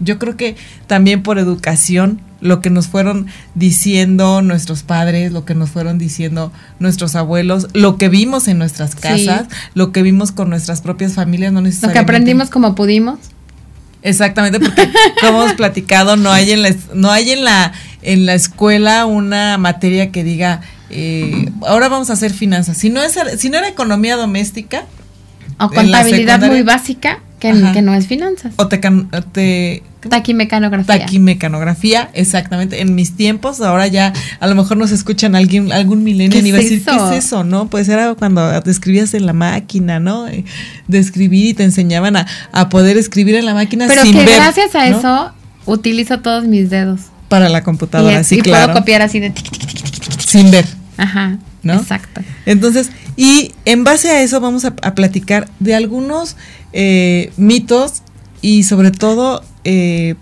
Yo 0.00 0.18
creo 0.18 0.36
que 0.36 0.56
también 0.86 1.22
por 1.22 1.38
educación 1.38 2.20
lo 2.40 2.60
que 2.60 2.70
nos 2.70 2.88
fueron 2.88 3.26
diciendo 3.54 4.42
nuestros 4.42 4.82
padres, 4.82 5.32
lo 5.32 5.44
que 5.44 5.54
nos 5.54 5.70
fueron 5.70 5.98
diciendo 5.98 6.52
nuestros 6.78 7.14
abuelos, 7.14 7.68
lo 7.72 7.96
que 7.96 8.08
vimos 8.08 8.48
en 8.48 8.58
nuestras 8.58 8.94
casas, 8.94 9.48
lo 9.74 9.92
que 9.92 10.02
vimos 10.02 10.32
con 10.32 10.50
nuestras 10.50 10.80
propias 10.80 11.14
familias, 11.14 11.52
no 11.52 11.60
necesariamente. 11.60 12.00
Lo 12.00 12.06
que 12.06 12.12
aprendimos 12.12 12.50
como 12.50 12.74
pudimos. 12.74 13.18
Exactamente, 14.02 14.60
porque 14.60 14.88
como 15.20 15.42
hemos 15.42 15.54
platicado, 15.54 16.16
no 16.16 16.30
hay 16.30 16.52
en 16.52 16.62
la, 16.62 16.74
no 16.94 17.10
hay 17.10 17.30
en 17.30 17.44
la, 17.44 17.72
en 18.02 18.26
la 18.26 18.34
escuela 18.34 19.06
una 19.06 19.58
materia 19.58 20.12
que 20.12 20.22
diga, 20.22 20.60
eh, 20.90 21.50
ahora 21.66 21.88
vamos 21.88 22.10
a 22.10 22.12
hacer 22.12 22.32
finanzas. 22.32 22.76
Si 22.76 22.90
no, 22.90 23.02
es, 23.02 23.18
si 23.38 23.50
no 23.50 23.58
era 23.58 23.68
economía 23.68 24.16
doméstica. 24.16 24.84
O 25.58 25.70
contabilidad 25.70 26.40
muy 26.46 26.62
básica, 26.62 27.20
que, 27.52 27.72
que, 27.72 27.82
no 27.82 27.94
es 27.94 28.06
finanzas. 28.06 28.54
O 28.56 28.68
te, 28.68 28.80
te 29.32 29.82
Taquimecanografía. 30.08 30.98
Taquimecanografía, 30.98 32.10
exactamente. 32.14 32.80
En 32.80 32.94
mis 32.94 33.16
tiempos, 33.16 33.60
ahora 33.60 33.86
ya 33.86 34.12
a 34.40 34.46
lo 34.46 34.54
mejor 34.54 34.76
nos 34.76 34.92
escuchan 34.92 35.34
alguien, 35.34 35.72
algún 35.72 36.04
milenio 36.04 36.38
y 36.38 36.50
va 36.52 36.58
a 36.58 36.60
decir, 36.60 36.84
¿qué 36.84 36.96
es 36.96 37.24
eso? 37.24 37.44
¿No? 37.44 37.68
Pues 37.68 37.88
era 37.88 38.14
cuando 38.14 38.62
te 38.62 38.70
escribías 38.70 39.14
en 39.14 39.26
la 39.26 39.32
máquina, 39.32 40.00
¿no? 40.00 40.28
Eh, 40.28 40.44
de 40.86 40.98
escribir 40.98 41.46
y 41.46 41.54
te 41.54 41.64
enseñaban 41.64 42.16
a, 42.16 42.68
poder 42.68 42.96
escribir 42.96 43.36
en 43.36 43.46
la 43.46 43.54
máquina 43.54 43.86
Pero 43.86 44.02
que 44.02 44.12
gracias 44.12 44.74
a 44.74 44.88
eso 44.88 45.32
utilizo 45.66 46.20
todos 46.20 46.44
mis 46.44 46.70
dedos. 46.70 47.00
Para 47.28 47.48
la 47.48 47.64
computadora, 47.64 48.22
sí, 48.22 48.38
y 48.38 48.42
puedo 48.42 48.72
copiar 48.72 49.02
así 49.02 49.18
de... 49.18 49.32
Sin 50.18 50.50
ver. 50.52 50.64
Ajá. 50.96 51.38
¿no? 51.66 51.74
Exacto. 51.74 52.22
Entonces, 52.46 52.90
y 53.16 53.54
en 53.64 53.84
base 53.84 54.10
a 54.10 54.22
eso 54.22 54.40
vamos 54.40 54.64
a, 54.64 54.74
platicar 54.74 55.48
de 55.58 55.74
algunos 55.74 56.36
eh, 56.72 57.32
mitos 57.36 58.02
y 58.42 58.64
sobre 58.64 58.90
todo 58.90 59.42
eh, 59.64 60.14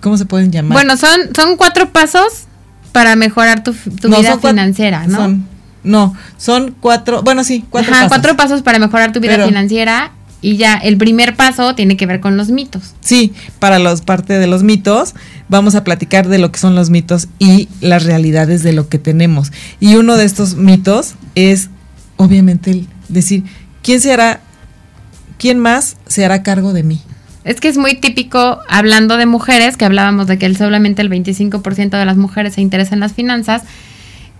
¿cómo 0.00 0.18
se 0.18 0.26
pueden 0.26 0.52
llamar? 0.52 0.72
Bueno, 0.74 0.96
son, 0.96 1.34
son 1.34 1.56
cuatro 1.56 1.90
pasos 1.90 2.44
para 2.92 3.16
mejorar 3.16 3.64
tu, 3.64 3.72
vida 3.72 4.38
financiera, 4.38 5.06
¿no? 5.06 5.16
Son, 5.16 5.46
no, 5.82 6.14
son 6.36 6.74
cuatro, 6.78 7.22
bueno, 7.22 7.42
sí, 7.42 7.64
cuatro 7.70 7.90
pasos. 7.90 8.08
cuatro 8.08 8.36
pasos 8.36 8.62
para 8.62 8.78
mejorar 8.78 9.12
tu 9.12 9.20
vida 9.20 9.44
financiera 9.46 10.12
y 10.42 10.58
ya 10.58 10.74
el 10.74 10.98
primer 10.98 11.36
paso 11.36 11.74
tiene 11.74 11.96
que 11.96 12.04
ver 12.04 12.20
con 12.20 12.36
los 12.36 12.50
mitos. 12.50 12.94
Sí, 13.00 13.32
para 13.58 13.78
los 13.78 14.02
parte 14.02 14.38
de 14.38 14.46
los 14.46 14.62
mitos 14.62 15.14
vamos 15.48 15.74
a 15.74 15.84
platicar 15.84 16.28
de 16.28 16.36
lo 16.38 16.52
que 16.52 16.58
son 16.58 16.74
los 16.74 16.90
mitos 16.90 17.28
y 17.38 17.68
las 17.80 18.04
realidades 18.04 18.62
de 18.62 18.74
lo 18.74 18.90
que 18.90 18.98
tenemos. 18.98 19.52
Y 19.80 19.96
uno 19.96 20.18
de 20.18 20.26
estos 20.26 20.56
mitos 20.56 21.14
es 21.34 21.70
obviamente 22.16 22.70
el 22.70 22.86
decir, 23.08 23.44
¿quién 23.82 24.00
se 24.00 24.12
hará 24.12 24.40
quién 25.38 25.58
más 25.58 25.96
se 26.06 26.24
hará 26.24 26.42
cargo 26.42 26.72
de 26.72 26.82
mí? 26.82 27.00
Es 27.44 27.60
que 27.60 27.68
es 27.68 27.76
muy 27.76 27.94
típico, 27.94 28.60
hablando 28.68 29.18
de 29.18 29.26
mujeres, 29.26 29.76
que 29.76 29.84
hablábamos 29.84 30.26
de 30.26 30.38
que 30.38 30.52
solamente 30.54 31.02
el 31.02 31.10
25% 31.10 31.90
de 31.90 32.04
las 32.04 32.16
mujeres 32.16 32.54
se 32.54 32.62
interesan 32.62 32.94
en 32.94 33.00
las 33.00 33.12
finanzas, 33.12 33.62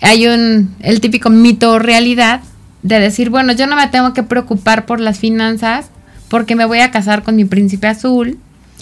hay 0.00 0.26
un, 0.26 0.74
el 0.80 1.00
típico 1.00 1.28
mito 1.28 1.72
o 1.72 1.78
realidad 1.78 2.40
de 2.82 3.00
decir, 3.00 3.28
bueno, 3.28 3.52
yo 3.52 3.66
no 3.66 3.76
me 3.76 3.86
tengo 3.88 4.14
que 4.14 4.22
preocupar 4.22 4.86
por 4.86 5.00
las 5.00 5.18
finanzas 5.18 5.86
porque 6.28 6.56
me 6.56 6.64
voy 6.64 6.80
a 6.80 6.90
casar 6.90 7.22
con 7.22 7.36
mi 7.36 7.44
príncipe 7.44 7.86
azul. 7.86 8.38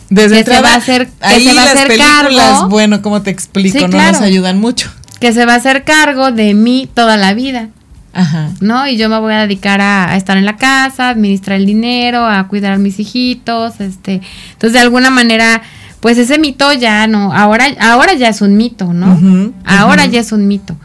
Desde 0.08 0.44
que 0.44 0.54
se 0.54 0.62
va 0.62 0.74
a 0.74 0.76
hacer, 0.76 1.08
que 1.08 1.12
ahí 1.20 1.44
se 1.44 1.54
va 1.54 1.62
a 1.62 1.72
hacer 1.72 1.98
cargo. 1.98 2.68
Bueno, 2.68 3.02
como 3.02 3.22
te 3.22 3.30
explico, 3.30 3.88
no 3.88 3.98
nos 3.98 4.20
ayudan 4.20 4.60
mucho. 4.60 4.90
Que 5.20 5.32
se 5.32 5.46
va 5.46 5.54
a 5.54 5.56
hacer 5.56 5.84
cargo 5.84 6.32
de 6.32 6.54
mí 6.54 6.88
toda 6.92 7.16
la 7.16 7.34
vida. 7.34 7.68
Ajá. 8.12 8.50
¿No? 8.60 8.86
Y 8.86 8.96
yo 8.96 9.08
me 9.08 9.18
voy 9.18 9.32
a 9.32 9.42
dedicar 9.42 9.80
a, 9.80 10.16
estar 10.16 10.36
en 10.36 10.44
la 10.44 10.56
casa, 10.56 11.08
a 11.08 11.10
administrar 11.10 11.58
el 11.58 11.66
dinero, 11.66 12.26
a 12.26 12.46
cuidar 12.48 12.72
a 12.72 12.78
mis 12.78 12.98
hijitos, 13.00 13.80
este. 13.80 14.20
Entonces, 14.52 14.72
de 14.74 14.80
alguna 14.80 15.10
manera, 15.10 15.62
pues 16.00 16.18
ese 16.18 16.38
mito 16.38 16.72
ya 16.72 17.06
no, 17.06 17.32
ahora, 17.32 17.66
ahora 17.80 18.14
ya 18.14 18.28
es 18.28 18.42
un 18.42 18.56
mito, 18.56 18.92
¿no? 18.92 19.52
ahora 19.64 20.06
ya 20.06 20.20
es 20.20 20.32
un 20.32 20.48
mito. 20.48 20.76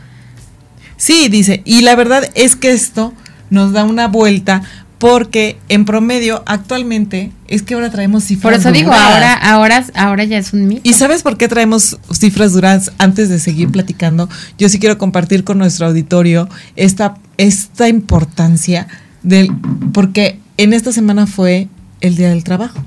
Sí, 0.95 1.27
dice, 1.29 1.61
y 1.65 1.81
la 1.81 1.95
verdad 1.95 2.29
es 2.33 2.55
que 2.55 2.71
esto 2.71 3.13
nos 3.49 3.71
da 3.71 3.83
una 3.83 4.07
vuelta 4.07 4.61
porque 4.97 5.57
en 5.69 5.85
promedio 5.85 6.43
actualmente 6.47 7.31
es 7.47 7.61
que 7.61 7.75
ahora 7.75 7.91
traemos 7.91 8.23
cifras 8.23 8.51
Por 8.51 8.59
eso 8.59 8.71
digo, 8.71 8.91
ahora, 8.91 9.33
ahora, 9.33 9.85
ahora 9.93 10.23
ya 10.23 10.37
es 10.37 10.53
un 10.53 10.67
mito. 10.67 10.81
¿Y 10.83 10.93
sabes 10.93 11.21
por 11.21 11.37
qué 11.37 11.47
traemos 11.47 11.97
cifras 12.11 12.53
duras? 12.53 12.91
Antes 12.97 13.29
de 13.29 13.39
seguir 13.39 13.69
platicando, 13.69 14.27
yo 14.57 14.69
sí 14.69 14.79
quiero 14.79 14.97
compartir 14.97 15.43
con 15.43 15.59
nuestro 15.59 15.87
auditorio 15.87 16.49
esta, 16.75 17.17
esta 17.37 17.87
importancia 17.87 18.87
del, 19.21 19.51
porque 19.93 20.39
en 20.57 20.73
esta 20.73 20.91
semana 20.91 21.27
fue 21.27 21.67
el 22.01 22.15
Día 22.15 22.29
del 22.29 22.43
Trabajo. 22.43 22.83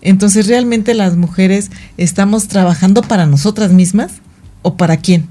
Entonces, 0.00 0.46
¿realmente 0.46 0.94
las 0.94 1.16
mujeres 1.16 1.70
estamos 1.96 2.48
trabajando 2.48 3.02
para 3.02 3.26
nosotras 3.26 3.72
mismas 3.72 4.12
o 4.62 4.76
para 4.76 4.96
quién? 4.96 5.26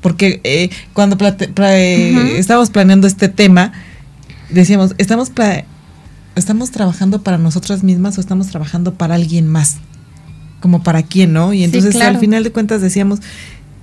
Porque 0.00 0.40
eh, 0.44 0.70
cuando 0.92 1.18
estamos 2.36 2.70
planeando 2.70 3.06
este 3.06 3.28
tema, 3.28 3.72
decíamos, 4.48 4.94
¿estamos, 4.98 5.32
¿estamos 6.34 6.70
trabajando 6.70 7.22
para 7.22 7.38
nosotras 7.38 7.82
mismas 7.82 8.18
o 8.18 8.20
estamos 8.20 8.48
trabajando 8.48 8.94
para 8.94 9.14
alguien 9.14 9.48
más? 9.48 9.76
Como 10.60 10.82
para 10.82 11.02
quién, 11.02 11.32
¿no? 11.32 11.52
Y 11.52 11.64
entonces 11.64 11.96
al 11.96 12.18
final 12.18 12.42
de 12.44 12.52
cuentas 12.52 12.80
decíamos, 12.80 13.20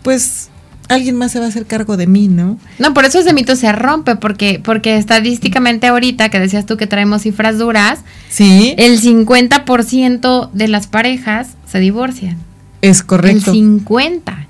pues 0.03 0.49
alguien 0.89 1.15
más 1.15 1.31
se 1.31 1.39
va 1.39 1.45
a 1.45 1.49
hacer 1.49 1.65
cargo 1.65 1.97
de 1.97 2.07
mí, 2.07 2.27
¿no? 2.27 2.57
No, 2.79 2.93
por 2.93 3.05
eso 3.05 3.19
ese 3.19 3.33
mito 3.33 3.55
se 3.55 3.71
rompe, 3.71 4.15
porque, 4.15 4.61
porque 4.63 4.97
estadísticamente 4.97 5.87
ahorita, 5.87 6.29
que 6.29 6.39
decías 6.39 6.65
tú 6.65 6.77
que 6.77 6.87
traemos 6.87 7.21
cifras 7.21 7.57
duras, 7.57 7.99
sí. 8.29 8.75
el 8.77 9.01
50% 9.01 10.51
de 10.51 10.67
las 10.67 10.87
parejas 10.87 11.49
se 11.65 11.79
divorcian. 11.79 12.37
Es 12.81 13.03
correcto. 13.03 13.51
El 13.51 13.57
50. 13.57 14.47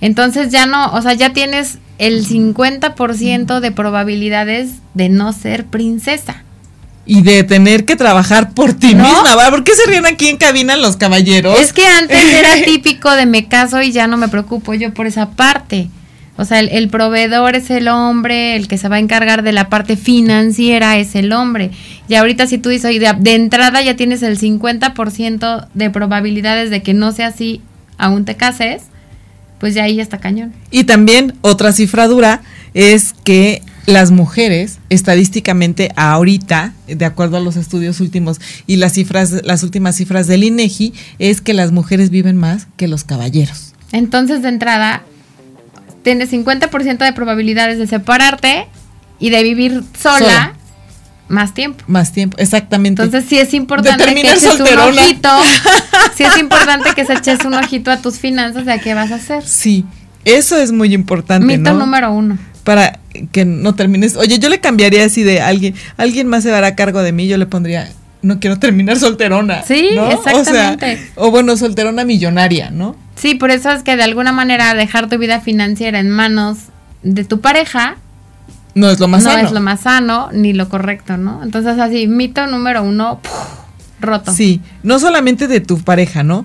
Entonces 0.00 0.50
ya 0.50 0.66
no, 0.66 0.92
o 0.92 1.02
sea, 1.02 1.14
ya 1.14 1.32
tienes 1.32 1.78
el 1.98 2.26
50% 2.26 3.60
de 3.60 3.72
probabilidades 3.72 4.70
de 4.94 5.08
no 5.08 5.32
ser 5.32 5.66
princesa. 5.66 6.44
Y 7.04 7.22
de 7.22 7.42
tener 7.42 7.84
que 7.84 7.96
trabajar 7.96 8.52
por 8.52 8.74
ti 8.74 8.94
misma, 8.94 9.34
¿va? 9.34 9.48
¿Por 9.48 9.64
qué 9.64 9.74
se 9.74 9.90
ríen 9.90 10.04
aquí 10.04 10.28
en 10.28 10.36
cabina 10.36 10.76
los 10.76 10.96
caballeros? 10.96 11.58
Es 11.58 11.72
que 11.72 11.86
antes 11.86 12.22
era 12.34 12.62
típico 12.64 13.10
de 13.10 13.26
me 13.26 13.48
caso 13.48 13.80
y 13.80 13.92
ya 13.92 14.06
no 14.06 14.18
me 14.18 14.28
preocupo 14.28 14.74
yo 14.74 14.92
por 14.92 15.06
esa 15.06 15.30
parte. 15.30 15.88
O 16.36 16.44
sea, 16.44 16.60
el, 16.60 16.88
proveedor 16.88 17.56
es 17.56 17.68
el 17.70 17.88
hombre, 17.88 18.54
el 18.54 18.68
que 18.68 18.78
se 18.78 18.88
va 18.88 18.96
a 18.96 19.00
encargar 19.00 19.42
de 19.42 19.50
la 19.50 19.68
parte 19.68 19.96
financiera 19.96 20.96
es 20.96 21.16
el 21.16 21.32
hombre. 21.32 21.72
Y 22.08 22.14
ahorita 22.14 22.46
si 22.46 22.58
tú 22.58 22.68
dices, 22.68 23.00
de, 23.00 23.12
de 23.18 23.34
entrada 23.34 23.82
ya 23.82 23.96
tienes 23.96 24.22
el 24.22 24.38
50% 24.38 25.66
de 25.74 25.90
probabilidades 25.90 26.70
de 26.70 26.82
que 26.82 26.94
no 26.94 27.10
sea 27.10 27.28
así, 27.28 27.60
aún 27.96 28.24
te 28.24 28.36
cases, 28.36 28.82
pues 29.58 29.74
ya 29.74 29.84
ahí 29.84 29.96
ya 29.96 30.02
está 30.02 30.18
cañón. 30.18 30.52
Y 30.70 30.84
también 30.84 31.34
otra 31.40 31.72
cifra 31.72 32.06
dura 32.06 32.42
es 32.74 33.14
que 33.24 33.62
las 33.86 34.10
mujeres, 34.10 34.78
estadísticamente 34.90 35.90
ahorita, 35.96 36.74
de 36.86 37.04
acuerdo 37.06 37.38
a 37.38 37.40
los 37.40 37.56
estudios 37.56 38.00
últimos 38.00 38.38
y 38.66 38.76
las 38.76 38.92
cifras, 38.92 39.32
las 39.44 39.62
últimas 39.62 39.96
cifras 39.96 40.26
del 40.26 40.44
INEGI, 40.44 40.92
es 41.18 41.40
que 41.40 41.54
las 41.54 41.72
mujeres 41.72 42.10
viven 42.10 42.36
más 42.36 42.66
que 42.76 42.86
los 42.86 43.04
caballeros. 43.04 43.72
Entonces, 43.92 44.42
de 44.42 44.50
entrada, 44.50 45.04
tienes 46.02 46.30
50% 46.30 46.98
de 46.98 47.12
probabilidades 47.14 47.78
de 47.78 47.86
separarte 47.86 48.66
y 49.18 49.30
de 49.30 49.42
vivir 49.42 49.82
sola. 49.98 50.54
Más 51.28 51.54
tiempo. 51.54 51.84
Más 51.86 52.12
tiempo, 52.12 52.36
exactamente. 52.38 53.02
Entonces 53.02 53.28
sí 53.28 53.38
es 53.38 53.54
importante 53.54 54.04
que 54.04 54.20
eches 54.20 54.42
un 54.44 54.58
solterona. 54.58 55.02
ojito. 55.02 55.28
sí 56.16 56.24
es 56.24 56.38
importante 56.38 56.90
que 56.94 57.04
se 57.04 57.12
eches 57.12 57.44
un 57.44 57.54
ojito 57.54 57.90
a 57.90 57.98
tus 57.98 58.18
finanzas 58.18 58.64
de 58.64 58.72
a 58.72 58.78
qué 58.78 58.94
vas 58.94 59.12
a 59.12 59.16
hacer. 59.16 59.44
Sí, 59.44 59.84
eso 60.24 60.56
es 60.56 60.72
muy 60.72 60.94
importante, 60.94 61.46
Mito 61.46 61.72
¿no? 61.72 61.80
número 61.80 62.12
uno. 62.12 62.38
Para 62.64 62.98
que 63.32 63.44
no 63.44 63.74
termines. 63.74 64.16
Oye, 64.16 64.38
yo 64.38 64.48
le 64.48 64.60
cambiaría 64.60 65.04
así 65.04 65.22
de 65.22 65.40
alguien, 65.40 65.74
alguien 65.96 66.26
más 66.26 66.42
se 66.42 66.50
dará 66.50 66.74
cargo 66.74 67.02
de 67.02 67.12
mí, 67.12 67.28
yo 67.28 67.38
le 67.38 67.46
pondría, 67.46 67.90
no 68.22 68.40
quiero 68.40 68.58
terminar 68.58 68.98
solterona. 68.98 69.62
Sí, 69.62 69.90
¿no? 69.94 70.10
exactamente. 70.10 70.94
O, 70.94 70.96
sea, 70.96 71.28
o 71.28 71.30
bueno, 71.30 71.56
solterona 71.56 72.04
millonaria, 72.04 72.70
¿no? 72.70 72.96
Sí, 73.16 73.34
por 73.34 73.50
eso 73.50 73.70
es 73.70 73.82
que 73.82 73.96
de 73.96 74.02
alguna 74.02 74.32
manera 74.32 74.74
dejar 74.74 75.08
tu 75.08 75.18
vida 75.18 75.40
financiera 75.40 75.98
en 75.98 76.10
manos 76.10 76.58
de 77.02 77.24
tu 77.24 77.40
pareja 77.40 77.96
No 78.74 78.90
es 78.90 79.00
lo 79.00 79.08
más 79.08 79.24
no 79.24 79.30
sano. 79.30 79.46
es 79.48 79.52
lo 79.52 79.60
más 79.60 79.80
sano 79.80 80.28
ni 80.32 80.52
lo 80.52 80.68
correcto, 80.68 81.16
¿no? 81.16 81.42
Entonces 81.42 81.78
así, 81.78 82.06
mito 82.06 82.46
número 82.46 82.82
uno, 82.82 83.20
¡puf! 83.22 83.58
roto. 84.00 84.32
Sí, 84.32 84.60
no 84.82 84.98
solamente 84.98 85.48
de 85.48 85.60
tu 85.60 85.78
pareja, 85.80 86.22
¿no? 86.22 86.44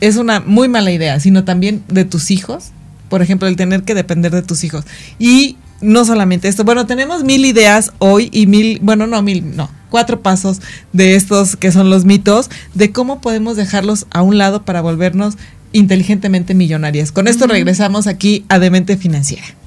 Es 0.00 0.16
una 0.16 0.40
muy 0.40 0.68
mala 0.68 0.90
idea, 0.90 1.18
sino 1.20 1.44
también 1.44 1.82
de 1.88 2.04
tus 2.04 2.30
hijos. 2.30 2.70
Por 3.08 3.22
ejemplo, 3.22 3.48
el 3.48 3.56
tener 3.56 3.84
que 3.84 3.94
depender 3.94 4.32
de 4.32 4.42
tus 4.42 4.64
hijos. 4.64 4.84
Y 5.18 5.56
no 5.80 6.04
solamente 6.04 6.48
esto. 6.48 6.64
Bueno, 6.64 6.86
tenemos 6.86 7.24
mil 7.24 7.44
ideas 7.44 7.92
hoy 7.98 8.28
y 8.32 8.46
mil, 8.46 8.78
bueno, 8.82 9.06
no 9.06 9.22
mil, 9.22 9.56
no, 9.56 9.70
cuatro 9.90 10.20
pasos 10.20 10.60
de 10.92 11.14
estos 11.14 11.56
que 11.56 11.72
son 11.72 11.90
los 11.90 12.04
mitos, 12.04 12.50
de 12.74 12.92
cómo 12.92 13.20
podemos 13.20 13.56
dejarlos 13.56 14.06
a 14.10 14.22
un 14.22 14.38
lado 14.38 14.64
para 14.64 14.80
volvernos 14.80 15.36
inteligentemente 15.72 16.54
millonarias. 16.54 17.12
Con 17.12 17.28
esto 17.28 17.46
regresamos 17.46 18.06
aquí 18.06 18.44
a 18.48 18.58
Demente 18.58 18.96
Financiera. 18.96 19.57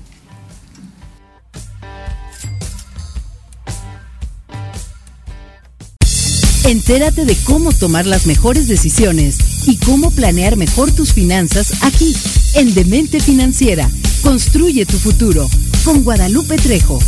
Entérate 6.66 7.26
de 7.26 7.36
cómo 7.44 7.72
tomar 7.72 8.06
las 8.06 8.28
mejores 8.28 8.68
decisiones 8.68 9.38
y 9.68 9.78
cómo 9.78 10.12
planear 10.12 10.58
mejor 10.58 10.92
tus 10.92 11.12
finanzas 11.12 11.74
aquí, 11.84 12.16
en 12.56 12.74
Demente 12.76 13.20
Financiera. 13.20 13.90
Construye 14.22 14.86
tu 14.86 14.98
futuro 14.98 15.50
con 15.84 16.04
Guadalupe 16.04 16.58
Trejo. 16.58 17.00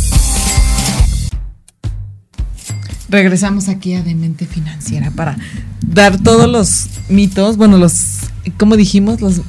Regresamos 3.08 3.68
aquí 3.68 3.94
a 3.94 4.02
Demente 4.02 4.44
Financiera 4.44 5.12
para 5.12 5.36
dar 5.86 6.18
todos 6.20 6.48
los 6.50 6.86
mitos, 7.08 7.56
bueno, 7.56 7.78
los, 7.78 7.92
¿cómo 8.58 8.76
dijimos? 8.76 9.20
Los 9.20 9.40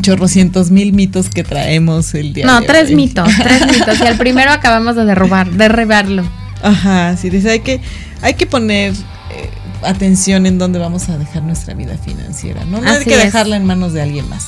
chorrocientos 0.00 0.70
mil 0.70 0.94
mitos 0.94 1.28
que 1.28 1.44
traemos 1.44 2.14
el 2.14 2.32
día 2.32 2.46
No, 2.46 2.60
de 2.62 2.66
tres 2.66 2.88
hoy. 2.88 2.96
mitos, 2.96 3.28
tres 3.42 3.66
mitos. 3.66 4.00
Y 4.00 4.04
el 4.04 4.16
primero 4.16 4.52
acabamos 4.52 4.96
de 4.96 5.04
derrubar, 5.04 5.50
derribarlo. 5.50 6.26
Ajá, 6.62 7.16
sí, 7.18 7.28
dice, 7.28 7.50
hay 7.50 7.60
que, 7.60 7.80
hay 8.22 8.34
que 8.34 8.46
poner 8.46 8.94
eh, 9.30 9.50
atención 9.82 10.46
en 10.46 10.58
dónde 10.58 10.78
vamos 10.78 11.08
a 11.08 11.18
dejar 11.18 11.42
nuestra 11.42 11.74
vida 11.74 11.96
financiera, 11.98 12.64
¿no? 12.64 12.80
No 12.80 12.90
hay 12.90 13.04
que 13.04 13.14
es. 13.14 13.24
dejarla 13.24 13.56
en 13.56 13.64
manos 13.64 13.92
de 13.92 14.02
alguien 14.02 14.28
más. 14.28 14.46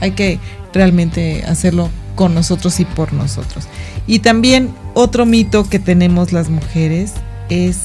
Hay 0.00 0.12
que 0.12 0.38
realmente 0.72 1.44
hacerlo 1.46 1.90
con 2.14 2.34
nosotros 2.34 2.78
y 2.80 2.84
por 2.84 3.12
nosotros. 3.12 3.66
Y 4.06 4.20
también 4.20 4.70
otro 4.94 5.26
mito 5.26 5.68
que 5.68 5.78
tenemos 5.78 6.32
las 6.32 6.48
mujeres 6.50 7.12
es 7.48 7.78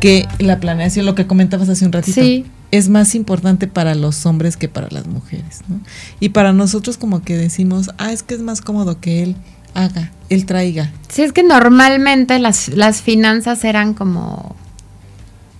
que 0.00 0.26
la 0.38 0.58
planeación, 0.60 1.06
lo 1.06 1.14
que 1.14 1.26
comentabas 1.26 1.68
hace 1.68 1.84
un 1.86 1.92
ratito, 1.92 2.20
Sí. 2.20 2.44
es 2.70 2.88
más 2.88 3.14
importante 3.14 3.66
para 3.66 3.94
los 3.94 4.26
hombres 4.26 4.56
que 4.56 4.68
para 4.68 4.88
las 4.90 5.06
mujeres, 5.06 5.60
¿no? 5.68 5.80
Y 6.20 6.30
para 6.30 6.52
nosotros 6.52 6.96
como 6.98 7.22
que 7.22 7.36
decimos, 7.36 7.90
ah, 7.98 8.12
es 8.12 8.22
que 8.22 8.34
es 8.34 8.40
más 8.40 8.60
cómodo 8.60 9.00
que 9.00 9.22
él 9.22 9.36
haga, 9.74 10.10
él 10.28 10.46
traiga. 10.46 10.90
Sí, 11.08 11.22
es 11.22 11.32
que 11.32 11.42
normalmente 11.42 12.38
las, 12.38 12.68
las 12.68 13.02
finanzas 13.02 13.64
eran 13.64 13.94
como, 13.94 14.56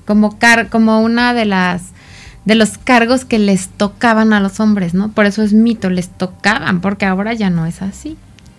como, 0.07 0.39
car 0.39 0.69
como 0.69 1.01
una 1.03 1.35
de 1.35 1.45
las 1.45 1.83
de 2.47 2.55
los 2.55 2.79
cargos 2.79 3.25
que 3.25 3.41
les 3.41 3.69
tocaban 3.69 4.33
a 4.33 4.39
los 4.39 4.61
hombres, 4.61 4.95
¿no? 4.95 5.11
Por 5.11 5.27
eso 5.27 5.43
es 5.43 5.53
mito, 5.53 5.91
les 5.91 6.09
tocaban, 6.09 6.81
porque 6.81 7.05
ahora 7.05 7.35
ya 7.35 7.51
no 7.51 7.67
es 7.67 7.83
así. 7.83 8.17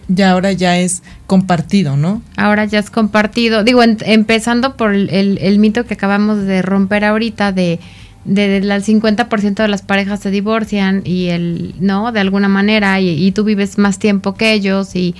Ya 0.09 0.31
ahora 0.31 0.51
ya 0.51 0.77
es 0.77 1.03
compartido, 1.25 1.95
¿no? 1.95 2.21
Ahora 2.35 2.65
ya 2.65 2.79
es 2.79 2.89
compartido. 2.89 3.63
Digo, 3.63 3.83
en- 3.83 3.97
empezando 4.01 4.75
por 4.75 4.93
el, 4.93 5.09
el- 5.09 5.37
el 5.41 5.57
mito 5.59 5.85
que 5.85 5.93
acabamos 5.93 6.39
de 6.43 6.61
romper 6.61 7.05
ahorita 7.05 7.53
de, 7.53 7.79
de, 8.25 8.59
del 8.59 8.69
50% 8.83 9.55
de 9.63 9.67
las 9.69 9.83
parejas 9.83 10.19
se 10.19 10.31
divorcian 10.31 11.01
y 11.05 11.27
el, 11.27 11.73
¿no? 11.79 12.11
De 12.11 12.19
alguna 12.19 12.49
manera, 12.49 12.99
y, 12.99 13.07
y 13.25 13.31
tú 13.31 13.45
vives 13.45 13.77
más 13.77 13.99
tiempo 13.99 14.33
que 14.35 14.51
ellos 14.51 14.95
y, 14.97 15.15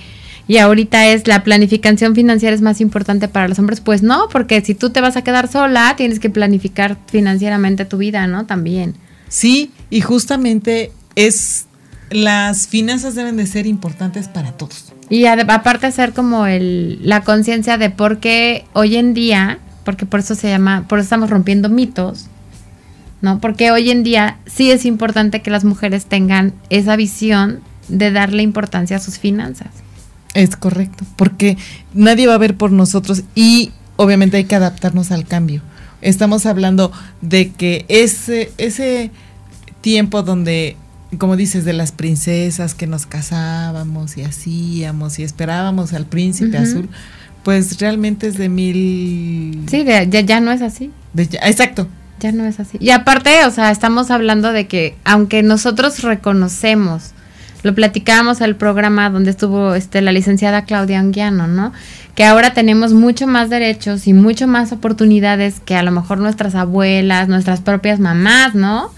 y 0.48 0.56
ahorita 0.56 1.06
es 1.08 1.28
la 1.28 1.44
planificación 1.44 2.14
financiera 2.14 2.54
es 2.54 2.62
más 2.62 2.80
importante 2.80 3.28
para 3.28 3.48
los 3.48 3.58
hombres. 3.58 3.82
Pues 3.82 4.02
no, 4.02 4.28
porque 4.32 4.62
si 4.62 4.74
tú 4.74 4.88
te 4.88 5.02
vas 5.02 5.16
a 5.16 5.22
quedar 5.22 5.46
sola, 5.46 5.94
tienes 5.96 6.18
que 6.18 6.30
planificar 6.30 6.96
financieramente 7.06 7.84
tu 7.84 7.98
vida, 7.98 8.26
¿no? 8.26 8.46
También. 8.46 8.94
Sí, 9.28 9.70
y 9.90 10.00
justamente 10.00 10.90
es 11.14 11.66
las 12.10 12.66
finanzas 12.66 13.14
deben 13.14 13.36
de 13.36 13.46
ser 13.46 13.66
importantes 13.66 14.26
para 14.28 14.52
todos. 14.52 14.94
Y 15.10 15.26
aparte 15.26 15.86
hacer 15.86 16.14
como 16.14 16.46
el, 16.46 16.98
la 17.06 17.22
conciencia 17.24 17.76
de 17.76 17.90
por 17.90 18.18
qué 18.18 18.64
hoy 18.72 18.96
en 18.96 19.12
día, 19.12 19.58
porque 19.84 20.06
por 20.06 20.20
eso 20.20 20.34
se 20.34 20.48
llama, 20.48 20.86
por 20.88 20.98
eso 20.98 21.04
estamos 21.04 21.28
rompiendo 21.28 21.68
mitos, 21.68 22.28
¿no? 23.20 23.38
Porque 23.38 23.70
hoy 23.70 23.90
en 23.90 24.02
día 24.02 24.38
sí 24.46 24.70
es 24.70 24.86
importante 24.86 25.42
que 25.42 25.50
las 25.50 25.64
mujeres 25.64 26.06
tengan 26.06 26.54
esa 26.70 26.96
visión 26.96 27.60
de 27.88 28.10
darle 28.12 28.42
importancia 28.42 28.96
a 28.96 29.00
sus 29.00 29.18
finanzas. 29.18 29.68
Es 30.34 30.56
correcto, 30.56 31.04
porque 31.16 31.56
nadie 31.94 32.26
va 32.26 32.34
a 32.34 32.38
ver 32.38 32.56
por 32.56 32.70
nosotros 32.70 33.22
y 33.34 33.72
obviamente 33.96 34.36
hay 34.36 34.44
que 34.44 34.54
adaptarnos 34.54 35.10
al 35.10 35.24
cambio. 35.26 35.62
Estamos 36.02 36.46
hablando 36.46 36.92
de 37.22 37.50
que 37.50 37.84
ese 37.88 38.52
ese 38.58 39.10
tiempo 39.80 40.22
donde 40.22 40.76
como 41.18 41.36
dices 41.36 41.64
de 41.64 41.72
las 41.72 41.90
princesas 41.92 42.74
que 42.74 42.86
nos 42.86 43.06
casábamos 43.06 44.16
y 44.18 44.22
hacíamos 44.22 45.18
y 45.18 45.22
esperábamos 45.22 45.92
al 45.94 46.04
príncipe 46.04 46.58
azul, 46.58 46.88
pues 47.42 47.78
realmente 47.80 48.28
es 48.28 48.36
de 48.36 48.48
mil 48.50 49.64
Sí, 49.70 49.82
de- 49.84 50.06
ya, 50.10 50.20
ya 50.20 50.40
no 50.40 50.52
es 50.52 50.60
así. 50.62 50.90
de 51.14 51.26
ya- 51.26 51.40
exacto. 51.48 51.88
Ya 52.20 52.32
no 52.32 52.44
es 52.44 52.60
así. 52.60 52.76
Y 52.80 52.90
aparte, 52.90 53.44
o 53.46 53.50
sea, 53.50 53.70
estamos 53.70 54.10
hablando 54.10 54.52
de 54.52 54.66
que 54.66 54.96
aunque 55.04 55.42
nosotros 55.42 56.02
reconocemos, 56.02 57.12
lo 57.62 57.74
platicábamos 57.74 58.40
al 58.40 58.56
programa 58.56 59.10
donde 59.10 59.30
estuvo 59.30 59.74
este, 59.74 60.00
la 60.00 60.12
licenciada 60.12 60.64
Claudia 60.64 61.00
Anguiano, 61.00 61.46
¿no? 61.46 61.72
Que 62.14 62.24
ahora 62.24 62.54
tenemos 62.54 62.92
mucho 62.92 63.26
más 63.26 63.50
derechos 63.50 64.06
y 64.06 64.12
mucho 64.12 64.46
más 64.46 64.72
oportunidades 64.72 65.60
que 65.60 65.76
a 65.76 65.82
lo 65.82 65.90
mejor 65.90 66.18
nuestras 66.18 66.54
abuelas, 66.54 67.28
nuestras 67.28 67.60
propias 67.60 68.00
mamás, 68.00 68.54
¿no? 68.54 68.90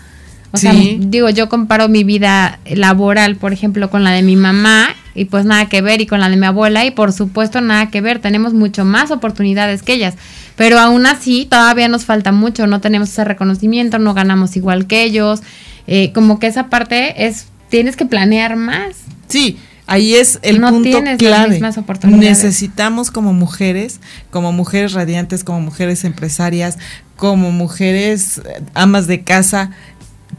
O 0.53 0.57
sea, 0.57 0.73
digo, 0.73 1.31
yo 1.31 1.49
comparo 1.49 1.89
mi 1.89 2.03
vida 2.03 2.59
laboral, 2.67 3.37
por 3.37 3.53
ejemplo, 3.53 3.89
con 3.89 4.03
la 4.03 4.11
de 4.11 4.23
mi 4.23 4.35
mamá 4.35 4.89
y 5.15 5.27
pues 5.27 5.45
nada 5.45 5.69
que 5.69 5.81
ver 5.81 6.01
y 6.01 6.07
con 6.07 6.21
la 6.21 6.29
de 6.29 6.37
mi 6.37 6.47
abuela 6.47 6.85
y 6.85 6.91
por 6.91 7.13
supuesto 7.13 7.61
nada 7.61 7.91
que 7.91 8.01
ver, 8.01 8.21
tenemos 8.21 8.53
mucho 8.53 8.85
más 8.85 9.11
oportunidades 9.11 9.83
que 9.83 9.95
ellas, 9.95 10.15
pero 10.57 10.79
aún 10.79 11.07
así 11.07 11.47
todavía 11.49 11.89
nos 11.89 12.05
falta 12.05 12.33
mucho, 12.33 12.67
no 12.67 12.81
tenemos 12.81 13.11
ese 13.11 13.25
reconocimiento, 13.25 13.99
no 13.99 14.13
ganamos 14.15 14.57
igual 14.57 14.87
que 14.87 15.05
ellos, 15.05 15.41
eh, 15.87 16.13
como 16.13 16.39
que 16.39 16.47
esa 16.49 16.69
parte 16.69 17.27
es, 17.27 17.47
tienes 17.71 17.97
que 17.97 18.05
planear 18.05 18.57
más. 18.57 18.97
Sí, 19.29 19.59
ahí 19.87 20.15
es 20.15 20.39
el 20.43 20.61
No 20.61 20.71
punto 20.71 21.03
clave. 21.19 21.61
Necesitamos 22.03 23.11
como 23.11 23.33
mujeres, 23.33 24.01
como 24.31 24.53
mujeres 24.53 24.93
radiantes, 24.93 25.45
como 25.45 25.61
mujeres 25.61 26.05
empresarias, 26.05 26.79
como 27.17 27.51
mujeres 27.53 28.39
eh, 28.39 28.63
amas 28.75 29.07
de 29.07 29.23
casa, 29.23 29.71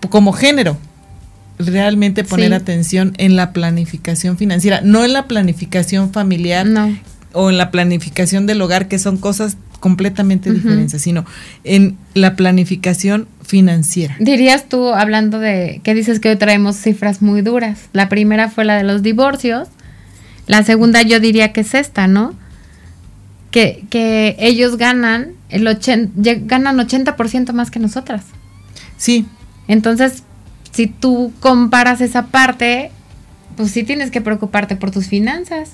como 0.10 0.34
género, 0.34 0.78
realmente 1.60 2.24
poner 2.24 2.50
Sí. 2.50 2.54
atención 2.56 3.13
en 3.17 3.36
la 3.36 3.54
planificación 3.54 4.38
financiera, 4.38 4.82
no 4.82 5.04
en 5.06 5.13
la 5.13 5.28
planificación 5.28 6.12
familiar 6.12 6.65
No. 6.65 6.98
o 7.34 7.50
en 7.50 7.58
la 7.58 7.72
planificación 7.72 8.48
del 8.48 8.62
hogar, 8.62 8.88
que 8.88 9.00
son 9.00 9.17
cosas 9.17 9.58
completamente 9.82 10.54
diferentes, 10.54 11.02
sino 11.02 11.26
en 11.65 11.98
la 12.13 12.38
planificación 12.38 13.28
financiera. 13.44 14.15
Dirías 14.20 14.70
tú, 14.70 14.94
hablando 14.94 15.39
de 15.39 15.82
que 15.84 15.94
dices 15.94 16.22
que 16.22 16.30
hoy 16.30 16.38
traemos 16.38 16.78
cifras 16.78 17.22
muy 17.22 17.41
duras. 17.41 17.89
La 17.91 18.08
primera 18.08 18.50
fue 18.50 18.63
la 18.63 18.78
de 18.78 18.84
los 18.84 19.02
divorcios. 19.04 19.67
La 20.48 20.63
segunda 20.63 21.02
yo 21.02 21.20
diría 21.20 21.52
que 21.52 21.62
es 21.62 21.74
esta, 21.74 22.08
¿no? 22.08 22.34
Que, 23.52 23.84
que 23.89 24.38
ellos 24.39 24.78
ganan 24.78 25.34
el 25.50 25.67
ochen- 25.67 26.12
ganan 26.15 26.78
80% 26.78 27.52
más 27.52 27.70
que 27.70 27.80
nosotras. 27.80 28.24
Sí, 28.98 29.26
Entonces, 29.67 30.24
si 30.72 30.88
tú 30.88 31.34
comparas 31.41 32.00
esa 32.00 32.28
parte, 32.28 32.91
pues 33.58 33.72
sí 33.72 33.84
tienes 33.84 34.10
que 34.12 34.22
preocuparte 34.22 34.76
por 34.78 34.91
tus 34.91 35.08
finanzas. 35.08 35.72